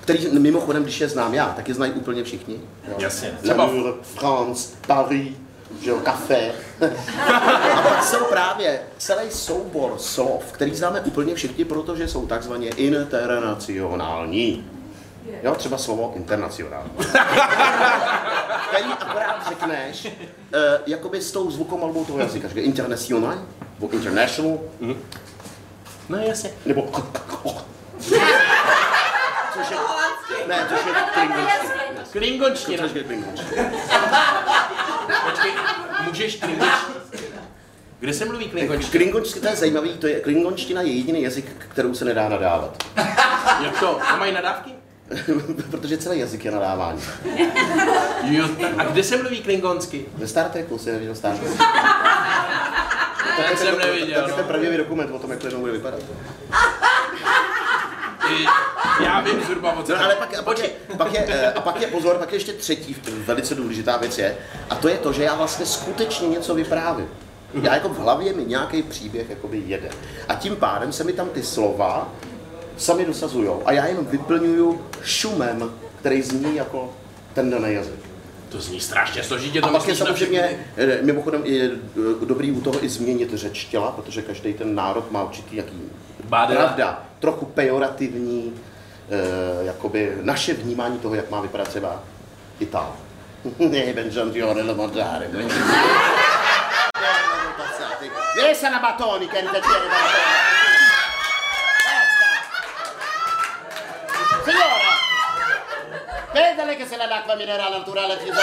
který 0.01 0.39
mimochodem, 0.39 0.83
když 0.83 1.01
je 1.01 1.09
znám 1.09 1.35
já, 1.35 1.47
tak 1.57 1.69
je 1.69 1.75
znají 1.75 1.93
úplně 1.93 2.25
všichni. 2.25 2.61
Jo. 2.89 2.95
Jasně. 2.99 3.39
Třeba- 3.43 3.71
France, 4.03 4.69
Paris, 4.87 5.29
že 5.83 5.91
jo, 5.91 6.01
café. 6.05 6.53
A 7.75 7.83
pak 7.83 8.05
jsou 8.05 8.25
právě 8.25 8.81
celý 8.99 9.31
soubor 9.31 9.95
slov, 9.99 10.53
který 10.53 10.75
známe 10.75 11.01
úplně 11.01 11.35
všichni, 11.35 11.65
protože 11.65 12.09
jsou 12.09 12.27
takzvaně 12.27 12.69
internacionální. 12.69 14.65
Jo, 15.43 15.55
třeba 15.55 15.79
slovo 15.79 16.13
internacionální. 16.17 16.91
Který 18.69 18.85
akorát 19.01 19.49
řekneš, 19.49 20.05
uh, 20.07 20.11
jakoby 20.87 21.21
s 21.21 21.33
tou 21.33 21.51
zvukomalbou 21.51 22.05
toho 22.05 22.19
jazyka, 22.19 22.49
že 22.49 22.61
international, 22.61 23.35
nebo 23.81 23.91
international, 23.93 24.59
No 26.09 26.19
jasně. 26.19 26.51
nebo 26.67 26.89
což 29.55 29.71
je, 29.71 29.77
ne, 30.49 30.67
což 30.69 30.79
je 30.87 30.93
klingonština. 31.13 32.05
Klingonština. 32.13 32.83
Což 32.89 32.97
je 32.97 33.05
klingonština. 33.05 33.63
Počkej, 35.31 35.53
můžeš 36.07 36.37
klingonština? 36.37 37.43
Kde 38.01 38.15
se 38.15 38.25
mluví 38.25 38.49
klingonština? 38.49 38.91
Klingonština, 38.91 39.43
to 39.43 39.49
je 39.49 39.57
zajímavý, 39.57 39.91
to 39.99 40.07
je, 40.07 40.21
klingonština 40.21 40.83
je 40.83 40.93
jediný 40.93 41.23
jazyk, 41.23 41.67
kterou 41.69 41.95
se 41.95 42.05
nedá 42.05 42.29
nadávat. 42.29 42.83
Jak 43.65 43.81
to? 43.81 44.01
A 44.09 44.17
mají 44.17 44.33
nadávky? 44.33 44.78
Protože 45.71 45.99
celý 45.99 46.19
jazyk 46.19 46.45
je 46.45 46.51
nadávání. 46.51 47.01
Jo, 48.23 48.49
a 48.79 48.85
kde 48.85 49.03
se 49.03 49.17
mluví 49.17 49.43
klingonsky? 49.43 50.05
Ve 50.17 50.27
Star 50.27 50.49
Treku 50.49 50.79
si 50.79 50.93
neviděl 50.93 51.15
Star 51.15 51.37
Trek. 51.37 51.53
Ten 53.37 53.57
jsem 53.57 53.79
neviděl, 53.79 54.21
Tak 54.23 54.29
je 54.31 54.35
ten 54.35 54.45
no. 54.45 54.49
pravdivý 54.49 54.77
dokument 54.77 55.11
o 55.15 55.19
tom, 55.19 55.31
jak 55.31 55.39
to 55.41 55.59
bude 55.59 55.73
vypadat. 55.73 56.01
I- 58.31 58.47
Já 59.05 59.21
vím 59.21 59.41
zhruba 59.45 59.83
co. 59.87 59.93
No 59.97 60.05
ale 60.05 60.15
pak, 60.15 60.39
a, 60.39 60.43
pak 60.43 60.59
je, 60.59 60.71
pak 60.97 61.13
je, 61.13 61.25
eh, 61.29 61.53
a 61.53 61.61
pak 61.61 61.81
je 61.81 61.87
pozor, 61.87 62.17
pak 62.19 62.33
je 62.33 62.37
ještě 62.37 62.53
třetí 62.53 62.97
velice 63.27 63.55
důležitá 63.55 63.97
věc 63.97 64.19
je, 64.19 64.37
a 64.71 64.75
to 64.75 64.89
je 64.89 64.99
to, 64.99 65.13
že 65.13 65.25
já 65.25 65.35
vlastně 65.35 65.67
skutečně 65.67 66.29
něco 66.29 66.55
vyprávím. 66.55 67.09
Já 67.63 67.75
jako 67.75 67.89
v 67.89 67.99
hlavě 67.99 68.33
mi 68.33 68.45
nějaký 68.45 68.83
příběh 68.83 69.31
jakoby 69.31 69.63
jede. 69.67 69.91
A 70.29 70.35
tím 70.35 70.57
pádem 70.57 70.93
se 70.93 71.05
mi 71.05 71.13
tam 71.13 71.29
ty 71.29 71.43
slova 71.43 72.13
sami 72.79 73.05
dosazujou. 73.05 73.63
A 73.65 73.73
já 73.73 73.87
jenom 73.87 74.07
vyplňuju 74.07 74.81
šumem, 75.03 75.73
který 76.01 76.23
zní 76.23 76.57
jako 76.57 76.93
ten 77.35 77.51
daný 77.51 77.75
jazyk. 77.75 77.95
to 78.49 78.61
zní 78.61 78.81
strašně 78.81 79.23
složitě, 79.23 79.59
A 79.61 79.63
to 79.67 79.73
pak 79.73 79.75
je 79.75 79.79
myslíš 79.93 80.01
na 80.01 80.07
samozřejmě, 80.07 80.67
eh, 80.77 80.99
mimochodem 81.03 81.43
je 81.45 81.71
eh, 81.71 82.27
dobrý 82.27 82.53
u 82.53 82.61
toho 82.61 82.85
i 82.85 82.89
změnit 82.89 83.35
řeč 83.35 83.65
těla, 83.65 83.91
protože 83.91 84.23
každý 84.23 84.55
ten 84.55 84.75
národ 84.75 85.11
má 85.13 85.23
určitý 85.23 85.57
jaký 85.57 85.83
Bádela. 86.25 86.65
pravda, 86.65 87.03
trochu 87.19 87.45
pejorativní, 87.47 88.55
eh, 89.11 89.65
jakoby 89.65 90.13
naše 90.23 90.55
vnímání 90.55 90.99
toho, 90.99 91.15
jak 91.15 91.31
má 91.31 91.41
vypadat 91.41 91.69
třeba 91.69 92.03
Itál. 92.61 92.93
Ne, 93.59 93.93
Benjamin 93.95 94.33
Giore, 94.33 94.63
lo 94.63 94.75
mangiare. 94.75 95.29
Vesa 98.37 98.71
na 98.71 98.79
batoni, 98.79 99.27
che 99.29 99.43
ne 99.43 99.49
tiene 99.51 99.61
batoni. 99.61 100.58
Signora, 104.45 104.93
vedele 106.33 106.77
che 106.77 106.87
se 106.87 106.97
la 106.97 107.07
l'acqua 107.07 107.35
minerale 107.37 107.77
naturale 107.79 108.19
sono 108.19 108.41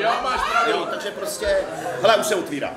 Jo, 0.00 0.10
máš 0.22 0.40
pravdu. 0.50 0.70
Jo, 0.70 0.86
takže 0.90 1.10
prostě, 1.10 1.64
hele, 2.02 2.16
už 2.16 2.26
se 2.26 2.34
otvírá. 2.34 2.70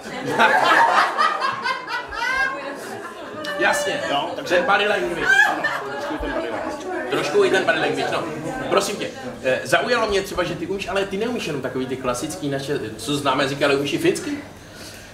Jasně, 3.60 4.02
Jo, 4.10 4.32
takže- 4.36 4.56
ten 4.56 4.64
body 4.66 4.88
language. 4.88 5.26
Ano, 5.50 5.64
trošku 5.92 6.18
ten 6.18 6.32
body 6.32 6.50
language. 6.50 7.10
Trošku 7.10 7.44
i 7.44 7.50
ten 7.50 7.64
body 7.66 7.80
language, 7.80 8.08
no. 8.12 8.24
Prosím 8.70 8.96
tě, 8.96 9.10
eh, 9.44 9.62
zaujalo 9.64 10.08
mě 10.08 10.22
třeba, 10.22 10.44
že 10.44 10.56
ty 10.56 10.68
umíš, 10.68 10.88
ale 10.88 11.06
ty 11.06 11.18
neumíš 11.18 11.48
jenom 11.48 11.62
takový 11.62 11.86
ty 11.88 11.98
klasický 11.98 12.50
naše, 12.50 12.80
co 12.98 13.16
známe 13.18 13.44
jazyky, 13.44 13.66
ale 13.66 13.76
umíš 13.76 13.94
i 13.94 13.98
finsky? 13.98 14.32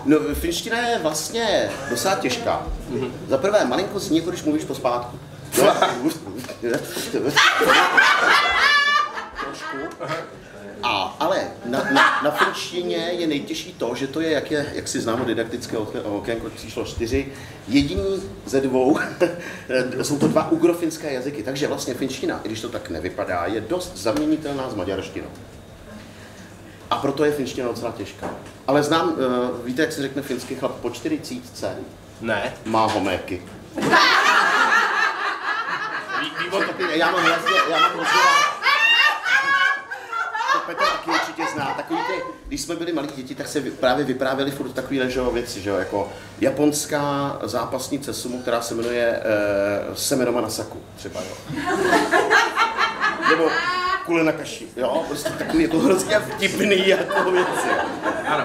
No, 0.06 0.18
finština 0.34 0.88
je 0.88 1.00
vlastně 1.00 1.70
docela 1.90 2.16
těžká. 2.16 2.68
Za 3.28 3.38
prvé, 3.38 3.66
malinko 3.66 4.00
zní, 4.00 4.22
když 4.22 4.44
mluvíš 4.44 4.64
pospátku. 4.64 5.20
Trošku. 9.44 9.78
A, 10.84 11.16
ale 11.20 11.48
na, 11.66 11.84
na, 11.94 12.22
na 12.24 12.32
finštině 12.32 12.98
je 12.98 13.28
nejtěžší 13.28 13.74
to, 13.74 13.96
že 13.96 14.08
to 14.08 14.22
je, 14.22 14.32
jak, 14.32 14.52
je, 14.52 14.66
jak 14.74 14.88
si 14.88 15.02
známo 15.02 15.26
didaktické 15.26 15.78
oké- 15.78 16.02
okénko 16.02 16.50
číslo 16.50 16.86
4, 16.86 17.32
jediný 17.68 18.24
ze 18.46 18.62
dvou, 18.62 19.00
jsou 20.02 20.18
to 20.18 20.28
dva 20.28 20.52
ugrofinské 20.52 21.14
jazyky, 21.14 21.44
takže 21.44 21.68
vlastně 21.68 21.94
finština, 21.94 22.42
i 22.44 22.48
když 22.48 22.62
to 22.62 22.70
tak 22.70 22.90
nevypadá, 22.90 23.46
je 23.46 23.62
dost 23.62 23.98
zaměnitelná 23.98 24.70
s 24.70 24.76
maďarštinou. 24.76 25.30
A 26.90 26.98
proto 26.98 27.26
je 27.26 27.32
finština 27.32 27.68
docela 27.68 27.92
těžká. 27.92 28.30
Ale 28.68 28.84
znám, 28.84 29.08
uh, 29.10 29.66
víte, 29.66 29.82
jak 29.82 29.92
se 29.92 30.02
řekne 30.02 30.22
finský 30.22 30.56
chlap 30.56 30.72
po 30.72 30.90
40 30.90 31.38
Ne. 32.22 32.54
má 32.66 32.86
homéky. 32.86 33.42
Já 36.90 37.12
mám 37.12 37.22
hrozně, 37.22 37.52
já 37.70 37.80
mám 37.80 37.92
hrozně. 37.92 38.20
To 40.54 40.60
Petr 40.66 40.84
taky 40.84 41.10
určitě 41.10 41.44
zná. 41.54 41.66
Takový 41.66 42.00
ty, 42.08 42.24
když 42.48 42.62
jsme 42.62 42.76
byli 42.76 42.94
malí 42.94 43.10
děti, 43.16 43.36
tak 43.36 43.48
se 43.48 43.62
právě 43.62 44.06
vyprávěli 44.06 44.52
furt 44.52 44.70
takovýhle 44.70 45.10
že 45.10 45.22
věci, 45.22 45.62
že 45.62 45.70
jo, 45.70 45.76
jako 45.76 46.10
japonská 46.40 47.38
zápasnice 47.44 48.14
sumo, 48.14 48.38
která 48.38 48.62
se 48.62 48.76
jmenuje 48.76 49.24
uh, 49.90 49.96
Semenoma 49.96 50.42
Nasaku, 50.42 50.82
třeba, 50.96 51.22
jo. 51.22 51.36
Nebo 53.30 53.50
kule 54.06 54.24
na 54.24 54.32
kaši, 54.32 54.68
jo, 54.78 55.04
prostě 55.08 55.30
takový 55.30 55.64
jako 55.64 55.80
hrozně 55.80 56.20
vtipný 56.20 56.88
jako 56.88 57.32
věci. 57.32 57.70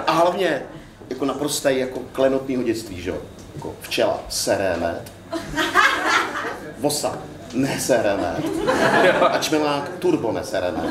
A 0.07 0.13
hlavně 0.13 0.63
jako 1.11 1.25
naprosté 1.25 1.73
jako 1.73 2.01
klenotného 2.13 2.63
dětství, 2.63 3.03
že 3.03 3.11
jo, 3.11 3.19
jako 3.55 3.75
včela, 3.81 4.21
seréme, 4.29 5.01
vosa, 6.79 7.19
nesereme, 7.53 8.37
a 9.31 9.39
čmelák 9.39 9.89
turbo 9.99 10.33
nesereme. 10.33 10.83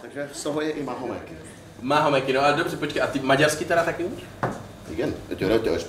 Takže 0.00 0.28
z 0.32 0.42
toho 0.42 0.60
je 0.60 0.70
i 0.70 0.82
mahomeky. 0.82 1.32
Má 1.80 2.00
homeky, 2.00 2.32
no 2.32 2.44
ale 2.44 2.52
dobře, 2.52 2.76
počkej, 2.76 3.02
a 3.02 3.06
ty 3.06 3.18
maďarsky 3.18 3.64
teda 3.64 3.84
taky 3.84 4.04
umíš? 4.04 4.24
Igen, 4.90 5.14
että 5.30 5.44
joo, 5.44 5.60
jos 5.64 5.86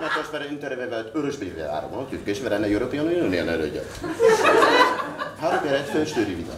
szervetes 0.00 0.30
vele 0.30 0.50
intervevelt 0.50 1.14
örösbével 1.14 1.70
áramon, 1.70 1.98
hogy 1.98 2.08
tükkés 2.08 2.40
vele 2.40 2.58
ne 2.58 2.66
European 2.66 3.06
Union 3.06 3.48
erődjön. 3.48 3.84
Harapjára 5.40 5.76
egy 5.76 5.88
főstőri 5.88 6.34
vita. 6.34 6.52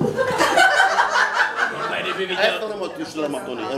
Ezt 2.41 2.68
nem 2.68 2.80
ott 2.80 2.99
is 2.99 3.14
lematoni, 3.14 3.62
a 3.62 3.70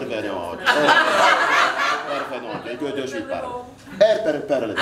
Ervenyag, 2.14 2.66
egy 2.66 2.78
gödös 2.78 3.12
vipára. 3.12 3.64
Erperő 3.98 4.40
perle. 4.40 4.72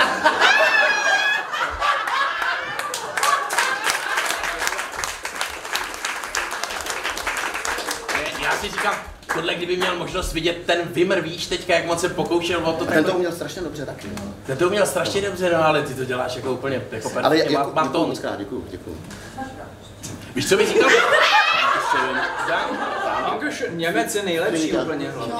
Ja, 8.41 8.49
azt 8.49 8.63
is 8.63 8.71
tohle 9.39 9.55
kdyby 9.55 9.77
měl 9.77 9.95
možnost 9.95 10.33
vidět 10.33 10.57
ten 10.65 10.79
Vimr, 10.83 11.21
víš 11.21 11.47
teďka, 11.47 11.73
jak 11.73 11.85
moc 11.85 12.01
se 12.01 12.09
pokoušel 12.09 12.59
o 12.65 12.73
to, 12.73 12.85
Ten 12.85 13.03
to 13.03 13.13
uměl 13.13 13.31
strašně 13.31 13.61
dobře 13.61 13.85
taky. 13.85 14.07
ten 14.45 14.57
to 14.57 14.67
uměl 14.67 14.85
strašně 14.85 15.21
dobře, 15.21 15.49
no 15.53 15.65
ale 15.65 15.81
ty 15.81 15.93
to 15.93 16.05
děláš 16.05 16.35
jako 16.35 16.51
úplně, 16.53 16.81
jako 16.91 17.09
Ale 17.09 17.21
perfektně, 17.29 17.57
jako, 17.57 17.69
má, 17.69 17.73
má 17.75 17.81
děkuju 17.83 18.01
to. 18.01 18.07
moc 18.07 18.19
krát, 18.19 18.35
děkuju, 18.39 18.65
děkuju. 18.69 18.97
Víš, 20.35 20.49
co 20.49 20.57
mi 20.57 20.65
říkal? 20.65 20.89
Ankuš, 23.23 23.63
Němec 23.69 24.15
je 24.15 24.23
nejlepší 24.23 24.73
úplně 24.73 25.09
hlavně. 25.11 25.33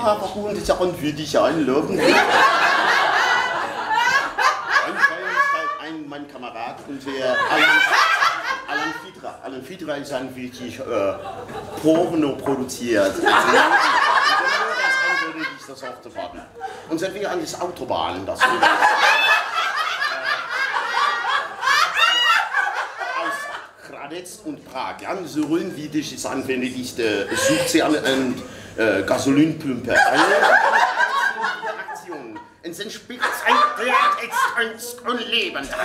Das 0.56 0.70
ja 0.70 0.76
an 0.76 0.91
für 0.93 1.12
dich 1.12 1.36
anloben? 1.36 2.00
Ein, 5.80 6.04
mein 6.08 6.26
Kamerad 6.26 6.78
und 6.88 7.06
wir 7.06 7.26
Alan 7.50 7.68
Ist 9.50 10.14
ein 10.14 10.36
wirklich 10.36 10.80
äh, 10.80 11.14
Porno 11.82 12.36
produziert. 12.36 13.06
Also, 13.06 13.22
und 13.28 13.28
würde, 15.36 15.47
ich 15.60 15.66
das 15.68 15.84
auch 15.84 16.02
zu 16.02 16.16
warten. 16.16 16.39
Und 16.89 17.00
sind 17.00 17.14
wir 17.14 17.30
an 17.30 17.41
das 17.41 17.60
Autobahn, 17.60 18.26
das 18.26 18.39
wir, 18.39 18.47
aus 23.20 23.34
Hradec 23.89 24.26
und 24.45 24.66
Prag. 24.72 24.97
Ganz 25.00 25.34
so 25.34 25.43
ruhig 25.43 25.76
wie 25.76 25.89
dich 25.89 26.14
ist 26.14 26.26
an, 26.26 26.47
wenn 26.47 26.62
du 26.62 26.70
dich 26.70 26.97
äh, 26.97 27.26
sucht 27.36 27.68
sie 27.70 27.84
an 27.84 27.93
eine 27.95 28.34
äh, 28.78 29.04
Gasolinpumpe. 29.04 29.93
Aktion. 31.91 32.39
Es 32.64 32.80
entspielt 32.80 33.20
ein 33.45 33.56
Klartext 33.76 35.02
und 35.06 35.28
Leben. 35.30 35.68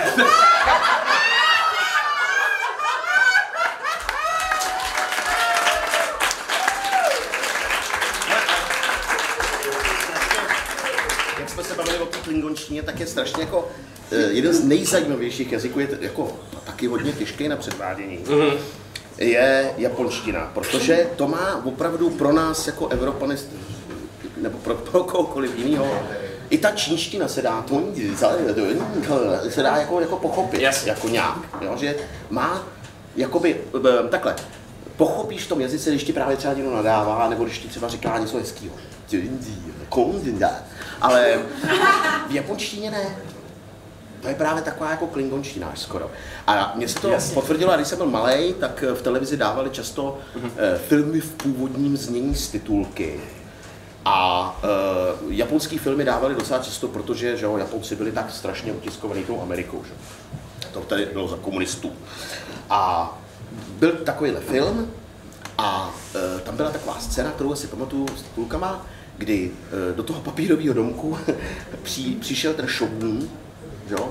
klingonštině, 12.25 12.83
tak 12.83 12.99
je 12.99 13.07
strašně 13.07 13.43
jako 13.43 13.67
eh, 14.11 14.15
jeden 14.15 14.53
z 14.53 14.63
nejzajímavějších 14.63 15.51
jazyků, 15.51 15.79
je 15.79 15.87
jako 16.01 16.31
taky 16.65 16.87
hodně 16.87 17.11
těžký 17.11 17.47
na 17.47 17.55
předvádění, 17.55 18.19
je 19.17 19.73
japonština, 19.77 20.51
protože 20.53 21.07
to 21.15 21.27
má 21.27 21.65
opravdu 21.65 22.09
pro 22.09 22.33
nás 22.33 22.67
jako 22.67 22.87
Evropany, 22.87 23.35
nebo 24.37 24.57
pro, 24.57 24.75
pro 24.75 25.03
kohokoliv 25.03 25.57
jiného, 25.57 25.99
i 26.49 26.57
ta 26.57 26.71
čínština 26.71 27.27
se 27.27 27.41
dá, 27.41 27.65
se 29.49 29.63
dá 29.63 29.75
jako, 29.77 29.99
jako 29.99 30.15
pochopit, 30.15 30.61
Jasně. 30.61 30.91
jako 30.91 31.09
nějak, 31.09 31.37
jo, 31.61 31.75
že 31.79 31.95
má 32.29 32.67
jakoby, 33.15 33.61
eh, 33.77 34.07
takhle, 34.09 34.35
pochopíš 34.97 35.43
v 35.43 35.49
tom 35.49 35.61
jazyce, 35.61 35.89
když 35.89 36.03
ti 36.03 36.13
právě 36.13 36.37
třeba 36.37 36.53
někdo 36.53 36.75
nadává, 36.75 37.29
nebo 37.29 37.43
když 37.43 37.59
ti 37.59 37.67
třeba 37.67 37.87
říká 37.87 38.17
něco 38.17 38.37
hezkého. 38.37 38.75
Ale 41.01 41.39
v 42.29 42.31
japonštině 42.31 42.91
ne. 42.91 43.15
to 44.21 44.27
je 44.27 44.35
právě 44.35 44.63
taková 44.63 44.91
jako 44.91 45.07
klingonština 45.07 45.67
až 45.67 45.79
skoro. 45.79 46.11
A 46.47 46.73
mně 46.75 46.87
se 46.87 46.99
to 46.99 47.09
Jasně. 47.09 47.33
potvrdilo, 47.33 47.75
když 47.75 47.87
jsem 47.87 47.97
byl 47.97 48.07
malý, 48.09 48.53
tak 48.53 48.83
v 48.93 49.01
televizi 49.01 49.37
dávali 49.37 49.69
často 49.69 50.19
uh, 50.35 50.41
filmy 50.87 51.19
v 51.19 51.31
původním 51.31 51.97
znění 51.97 52.35
z 52.35 52.47
titulky. 52.47 53.19
A 54.05 54.49
uh, 55.23 55.33
japonský 55.33 55.77
filmy 55.77 56.05
dávali 56.05 56.35
docela 56.35 56.59
často, 56.59 56.87
protože 56.87 57.37
že 57.37 57.45
jo, 57.45 57.57
Japonci 57.57 57.95
byli 57.95 58.11
tak 58.11 58.31
strašně 58.31 58.73
utiskovaný 58.73 59.23
tou 59.23 59.41
Amerikou. 59.41 59.83
Že? 59.83 59.93
To 60.73 60.79
tady 60.81 61.05
bylo 61.05 61.27
za 61.27 61.37
komunistů. 61.37 61.91
A 62.69 63.13
byl 63.79 63.91
takovýhle 63.91 64.41
film 64.41 64.91
a 65.57 65.87
uh, 65.87 66.39
tam 66.39 66.55
byla 66.55 66.71
taková 66.71 66.99
scéna, 66.99 67.31
kterou 67.31 67.55
si 67.55 67.67
pamatuju 67.67 68.07
s 68.17 68.21
titulkama, 68.21 68.85
kdy 69.17 69.51
uh, 69.51 69.95
do 69.95 70.03
toho 70.03 70.21
papírového 70.21 70.73
domku 70.73 71.17
při, 71.83 72.01
přišel 72.01 72.53
ten 72.53 72.67
šogun, 72.67 73.29
jo? 73.89 74.09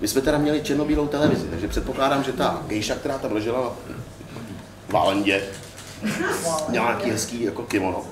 My 0.00 0.08
jsme 0.08 0.20
teda 0.20 0.38
měli 0.38 0.60
černobílou 0.60 1.06
televizi, 1.06 1.46
takže 1.50 1.68
předpokládám, 1.68 2.22
že 2.24 2.32
ta 2.32 2.62
gejša, 2.66 2.94
která 2.94 3.18
tam 3.18 3.32
ležela 3.32 3.60
na 3.60 3.70
válandě, 4.92 5.42
měla 6.68 6.68
nějaký 6.68 7.10
hezký 7.10 7.42
jako 7.42 7.62
kimono. 7.62 8.02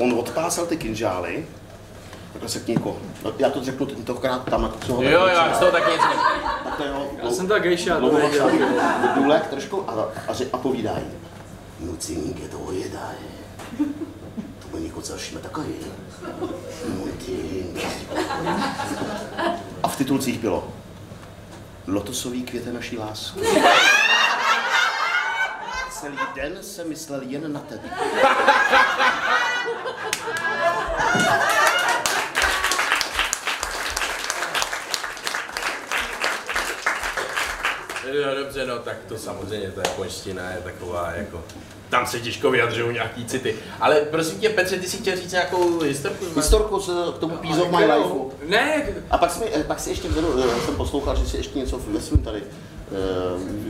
On 0.00 0.12
odpásal 0.12 0.66
ty 0.66 0.76
kinžály, 0.76 1.46
takhle 2.32 2.48
se 2.48 2.60
k 2.60 2.68
ní 2.68 2.74
jako, 2.74 2.96
no, 3.24 3.32
já 3.38 3.50
to 3.50 3.64
řeknu 3.64 3.86
tentokrát 3.86 4.44
tam, 4.44 4.62
jako 4.62 4.78
co 4.86 4.94
ho 4.94 5.02
Jo, 5.02 5.10
jo, 5.10 5.26
já 5.26 5.54
z 5.54 5.58
toho 5.58 5.70
tak 5.72 5.86
něco. 5.86 6.04
takhle 6.64 6.86
jo, 6.86 7.06
Já 7.22 7.30
jsem 7.30 7.48
ta 7.48 7.58
gejša, 7.58 8.00
to 8.00 8.18
nedělal. 8.18 8.50
důlek 9.14 9.46
trošku 9.46 9.90
a, 9.90 9.92
a, 10.28 10.34
a 10.52 10.58
povídají. 10.58 11.04
Nucení 11.80 12.34
je 12.42 12.48
to 12.48 12.72
jedaj. 12.72 13.14
To 13.78 14.03
zašíme 15.04 15.40
takový. 15.40 15.74
Nucení. 16.88 17.80
A 19.82 19.88
v 19.88 19.96
titulcích 19.96 20.38
bylo 20.38 20.72
Lotosový 21.86 22.42
květe 22.42 22.72
naší 22.72 22.98
lásky. 22.98 23.40
Celý 25.90 26.18
den 26.34 26.58
jsem 26.60 26.88
myslel 26.88 27.22
jen 27.22 27.52
na 27.52 27.60
tebe. 27.60 27.90
No 38.04 38.33
dobře, 38.44 38.66
no 38.66 38.78
tak 38.78 38.96
to 39.08 39.18
samozřejmě, 39.18 39.70
ta 39.70 39.80
japonština 39.84 40.50
je 40.50 40.60
taková 40.64 41.12
jako... 41.16 41.42
Tam 41.90 42.06
se 42.06 42.20
těžko 42.20 42.50
vyjadřují 42.50 42.92
nějaký 42.94 43.24
city. 43.24 43.56
Ale 43.80 43.94
prosím 44.00 44.38
tě, 44.38 44.48
Petře, 44.48 44.76
ty 44.76 44.88
si 44.88 44.96
chtěl 44.96 45.16
říct 45.16 45.32
nějakou 45.32 45.80
historku? 45.80 46.24
Historku 46.36 46.80
s- 46.80 47.12
k 47.16 47.18
tomu 47.18 47.36
Piece 47.36 47.62
of 47.62 47.70
My 47.70 47.84
Life. 47.84 48.08
Ne, 48.48 48.82
A 49.10 49.18
pak, 49.18 49.30
jsme, 49.30 49.46
pak 49.66 49.80
si 49.80 49.90
ještě 49.90 50.08
vzadu, 50.08 50.34
eh, 50.44 50.60
jsem 50.66 50.76
poslouchal, 50.76 51.16
že 51.16 51.26
si 51.26 51.36
ještě 51.36 51.58
něco 51.58 51.80
ve 51.88 52.00
svém 52.00 52.22
tady 52.22 52.42
eh, 52.42 52.94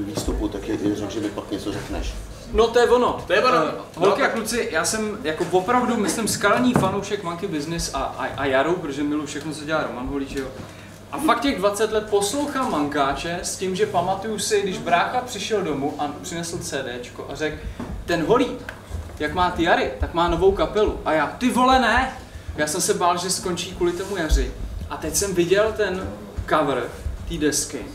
výstupu, 0.07 0.49
tak 0.49 0.69
je, 0.69 0.79
řekl, 0.97 1.11
že 1.11 1.21
mi 1.21 1.29
pak 1.31 1.51
něco 1.51 1.73
řekneš. 1.73 2.15
no 2.53 2.67
to 2.69 2.79
je 2.79 2.89
ono. 2.91 3.25
To 3.27 3.33
je 3.33 3.45
ono. 3.45 3.57
Eh, 3.67 3.71
Holky 3.97 4.21
No, 4.23 4.27
a 4.27 4.31
kluci, 4.31 4.69
já 4.73 4.85
jsem 4.85 5.19
jako 5.25 5.47
opravdu, 5.51 5.97
myslím, 5.97 6.29
skalní 6.29 6.73
fanoušek 6.73 7.23
Monkey 7.23 7.49
Business 7.49 7.91
a, 7.95 7.99
a, 7.99 8.27
a 8.27 8.45
Jaru, 8.47 8.73
protože 8.77 9.03
miluji 9.03 9.27
všechno, 9.27 9.53
co 9.55 9.65
dělá 9.65 9.83
Roman 9.83 10.07
Holíč, 10.07 10.31
jo. 10.35 10.47
A 11.15 11.19
fakt 11.19 11.41
těch 11.41 11.59
20 11.59 11.93
let 11.93 12.07
poslouchám 12.11 12.71
Mankáče 12.71 13.39
s 13.43 13.57
tím, 13.57 13.77
že 13.77 13.87
pamatuju 13.87 14.39
si, 14.39 14.63
když 14.63 14.79
brácha 14.79 15.21
přišel 15.21 15.63
domů 15.63 15.95
a 15.99 16.11
přinesl 16.23 16.59
CDčko 16.59 17.27
a 17.31 17.35
řekl, 17.35 17.57
ten 18.05 18.27
Holí, 18.27 18.57
jak 19.19 19.35
má 19.35 19.51
ty 19.51 19.63
Jary, 19.63 19.93
tak 20.01 20.15
má 20.15 20.29
novou 20.29 20.53
kapelu. 20.53 21.01
A 21.05 21.13
já, 21.13 21.27
ty 21.27 21.51
vole 21.51 21.79
ne! 21.79 22.13
Já 22.57 22.67
jsem 22.67 22.81
se 22.81 22.95
bál, 22.95 23.19
že 23.19 23.31
skončí 23.31 23.75
kvůli 23.75 23.93
tomu 23.93 24.17
Jaři. 24.17 24.53
A 24.91 24.97
teď 24.97 25.15
jsem 25.15 25.35
viděl 25.35 25.75
ten 25.77 26.09
cover 26.49 26.91
té 27.29 27.35
desky 27.35 27.87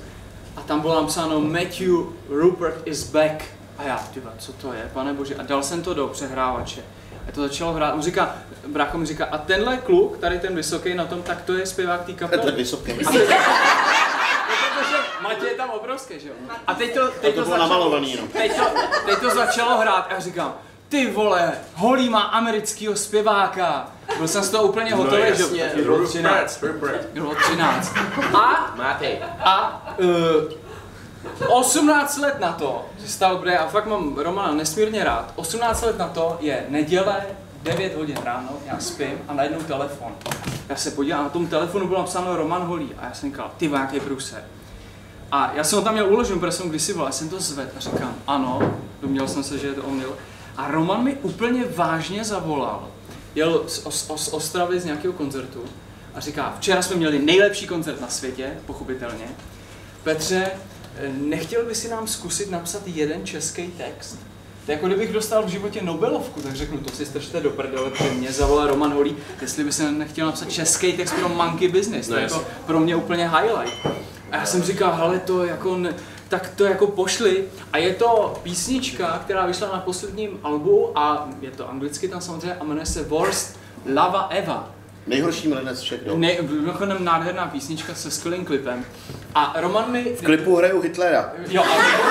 a 0.57 0.61
tam 0.61 0.81
bylo 0.81 1.01
napsáno 1.01 1.39
Matthew 1.39 1.91
Rupert 2.29 2.87
is 2.87 3.03
back. 3.03 3.43
A 3.77 3.83
já, 3.83 3.97
ty 4.13 4.19
vole, 4.19 4.33
co 4.37 4.53
to 4.53 4.73
je, 4.73 4.89
pane 4.93 5.13
bože. 5.13 5.35
A 5.35 5.43
dal 5.43 5.63
jsem 5.63 5.81
to 5.83 5.93
do 5.93 6.07
přehrávače. 6.07 6.81
A 7.29 7.31
to 7.31 7.41
začalo 7.41 7.73
hrát. 7.73 7.93
On 7.93 8.01
říká, 8.01 8.35
brácho 8.67 8.97
mi 8.97 9.05
říká, 9.05 9.25
a 9.31 9.37
tenhle 9.37 9.77
kluk, 9.77 10.17
tady 10.17 10.39
ten 10.39 10.55
vysoký 10.55 10.93
na 10.93 11.05
tom, 11.05 11.23
tak 11.23 11.41
to 11.41 11.53
je 11.53 11.65
zpěvák 11.65 12.05
té 12.05 12.13
kapely. 12.13 12.41
To 12.41 12.47
je 12.47 12.55
vysoké. 12.55 12.93
A 12.93 13.11
teď, 13.11 13.29
protože 14.79 14.97
Matěj 15.21 15.49
je 15.49 15.55
tam 15.55 15.69
obrovský, 15.69 16.19
že 16.19 16.27
jo? 16.27 16.33
A 16.67 16.73
teď 16.73 16.93
to, 16.93 17.07
teď 17.07 17.15
to 17.21 17.27
to, 17.27 17.31
bylo 17.31 17.45
začalo, 17.45 17.69
namalovaný, 17.69 18.17
no. 18.21 18.27
teď, 18.27 18.55
to, 18.55 18.63
teď 19.05 19.19
to 19.19 19.29
začalo 19.29 19.77
hrát 19.77 20.07
a 20.09 20.13
já 20.13 20.19
říkám, 20.19 20.53
ty 20.89 21.11
vole, 21.11 21.51
Holý 21.73 22.09
má 22.09 22.21
amerického 22.21 22.95
zpěváka. 22.95 23.87
Byl 24.17 24.27
jsem 24.27 24.43
z 24.43 24.49
toho 24.49 24.63
úplně 24.63 24.93
hotový, 24.93 25.21
že 25.35 25.43
jo? 25.43 25.49
Bylo 25.83 26.07
13. 26.07 26.63
Rupert, 26.63 26.81
Rupert. 26.81 27.07
Bylo 27.13 27.35
13. 27.35 27.93
A 28.33 28.73
Máte. 28.77 29.17
a 29.39 29.85
uh, 29.97 30.68
18 31.47 32.17
let 32.17 32.39
na 32.39 32.51
to, 32.53 32.85
že 33.01 33.07
stál 33.07 33.35
dobré, 33.35 33.57
a 33.57 33.67
fakt 33.67 33.85
mám 33.85 34.15
Romana 34.17 34.53
nesmírně 34.53 35.03
rád, 35.03 35.33
18 35.35 35.81
let 35.81 35.97
na 35.97 36.07
to 36.07 36.37
je 36.39 36.65
neděle, 36.69 37.21
9 37.63 37.95
hodin 37.95 38.17
ráno, 38.23 38.49
já 38.65 38.79
spím 38.79 39.17
a 39.27 39.33
najednou 39.33 39.59
telefon. 39.59 40.11
Já 40.69 40.75
se 40.75 40.91
podívám, 40.91 41.23
na 41.23 41.29
tom 41.29 41.47
telefonu 41.47 41.87
bylo 41.87 41.99
napsáno 41.99 42.35
Roman 42.35 42.61
Holý 42.61 42.89
a 42.97 43.05
já 43.05 43.13
jsem 43.13 43.29
říkal, 43.29 43.51
ty 43.57 43.69
jaký 43.73 43.99
průser. 43.99 44.43
A 45.31 45.51
já 45.55 45.63
jsem 45.63 45.79
ho 45.79 45.85
tam 45.85 45.93
měl 45.93 46.07
uložen, 46.13 46.39
protože 46.39 46.51
jsem 46.51 46.69
kdysi 46.69 46.93
volal, 46.93 47.07
já 47.07 47.11
jsem 47.11 47.29
to 47.29 47.39
zvedl 47.39 47.71
a 47.77 47.79
říkám, 47.79 48.15
ano, 48.27 48.73
doměl 49.01 49.27
jsem 49.27 49.43
se, 49.43 49.57
že 49.57 49.67
je 49.67 49.73
to 49.73 49.83
omyl. 49.83 50.15
A 50.57 50.71
Roman 50.71 51.03
mi 51.03 51.13
úplně 51.13 51.65
vážně 51.75 52.23
zavolal. 52.23 52.87
Jel 53.35 53.63
z, 53.67 53.85
Os- 53.85 54.17
z 54.17 54.27
Ostravy 54.27 54.79
z 54.79 54.85
nějakého 54.85 55.13
koncertu 55.13 55.63
a 56.15 56.19
říká, 56.19 56.55
včera 56.57 56.81
jsme 56.81 56.95
měli 56.95 57.19
nejlepší 57.19 57.67
koncert 57.67 58.01
na 58.01 58.07
světě, 58.07 58.57
pochopitelně. 58.65 59.25
Petře, 60.03 60.51
nechtěl 61.17 61.65
by 61.65 61.75
si 61.75 61.89
nám 61.89 62.07
zkusit 62.07 62.51
napsat 62.51 62.81
jeden 62.85 63.25
český 63.25 63.67
text? 63.67 64.19
To 64.65 64.71
je 64.71 64.75
jako 64.75 64.87
kdybych 64.87 65.13
dostal 65.13 65.43
v 65.43 65.49
životě 65.49 65.81
Nobelovku, 65.81 66.41
tak 66.41 66.55
řeknu, 66.55 66.77
to 66.77 66.95
si 66.95 67.05
strčte 67.05 67.41
do 67.41 67.49
prdele, 67.49 67.89
protože 67.89 68.11
mě 68.11 68.31
zavolá 68.31 68.67
Roman 68.67 68.93
Holý, 68.93 69.15
jestli 69.41 69.63
by 69.63 69.71
se 69.71 69.91
nechtěl 69.91 70.25
napsat 70.25 70.51
český 70.51 70.93
text 70.93 71.13
pro 71.13 71.29
Monkey 71.29 71.67
Business, 71.67 72.07
to 72.07 72.15
je 72.15 72.21
jako 72.21 72.45
pro 72.65 72.79
mě 72.79 72.95
úplně 72.95 73.29
highlight. 73.29 73.85
A 74.31 74.37
já 74.37 74.45
jsem 74.45 74.63
říkal, 74.63 74.95
hele, 74.95 75.19
to 75.19 75.43
jako, 75.43 75.77
ne, 75.77 75.93
tak 76.27 76.49
to 76.55 76.63
jako 76.63 76.87
pošli. 76.87 77.45
A 77.73 77.77
je 77.77 77.93
to 77.93 78.39
písnička, 78.43 79.21
která 79.23 79.45
vyšla 79.45 79.67
na 79.67 79.79
posledním 79.79 80.39
albu 80.43 80.99
a 80.99 81.29
je 81.41 81.51
to 81.51 81.69
anglicky 81.69 82.07
tam 82.07 82.21
samozřejmě 82.21 82.55
a 82.55 82.63
jmenuje 82.63 82.85
se 82.85 83.03
Worst 83.03 83.59
Lava 83.93 84.27
Eva. 84.31 84.78
Nejhorší 85.09 85.47
milenec 85.47 85.81
všech 85.81 86.03
dob. 86.05 86.17
Ne, 86.17 86.37
mimochodem 86.41 87.03
nádherná 87.03 87.47
písnička 87.47 87.93
se 87.93 88.11
skvělým 88.11 88.45
klipem. 88.45 88.85
A 89.35 89.53
Roman 89.61 89.91
mi... 89.91 90.03
V 90.03 90.21
klipu 90.21 90.55
hraju 90.55 90.81
Hitlera. 90.81 91.33
Jo, 91.49 91.63
a 91.63 92.09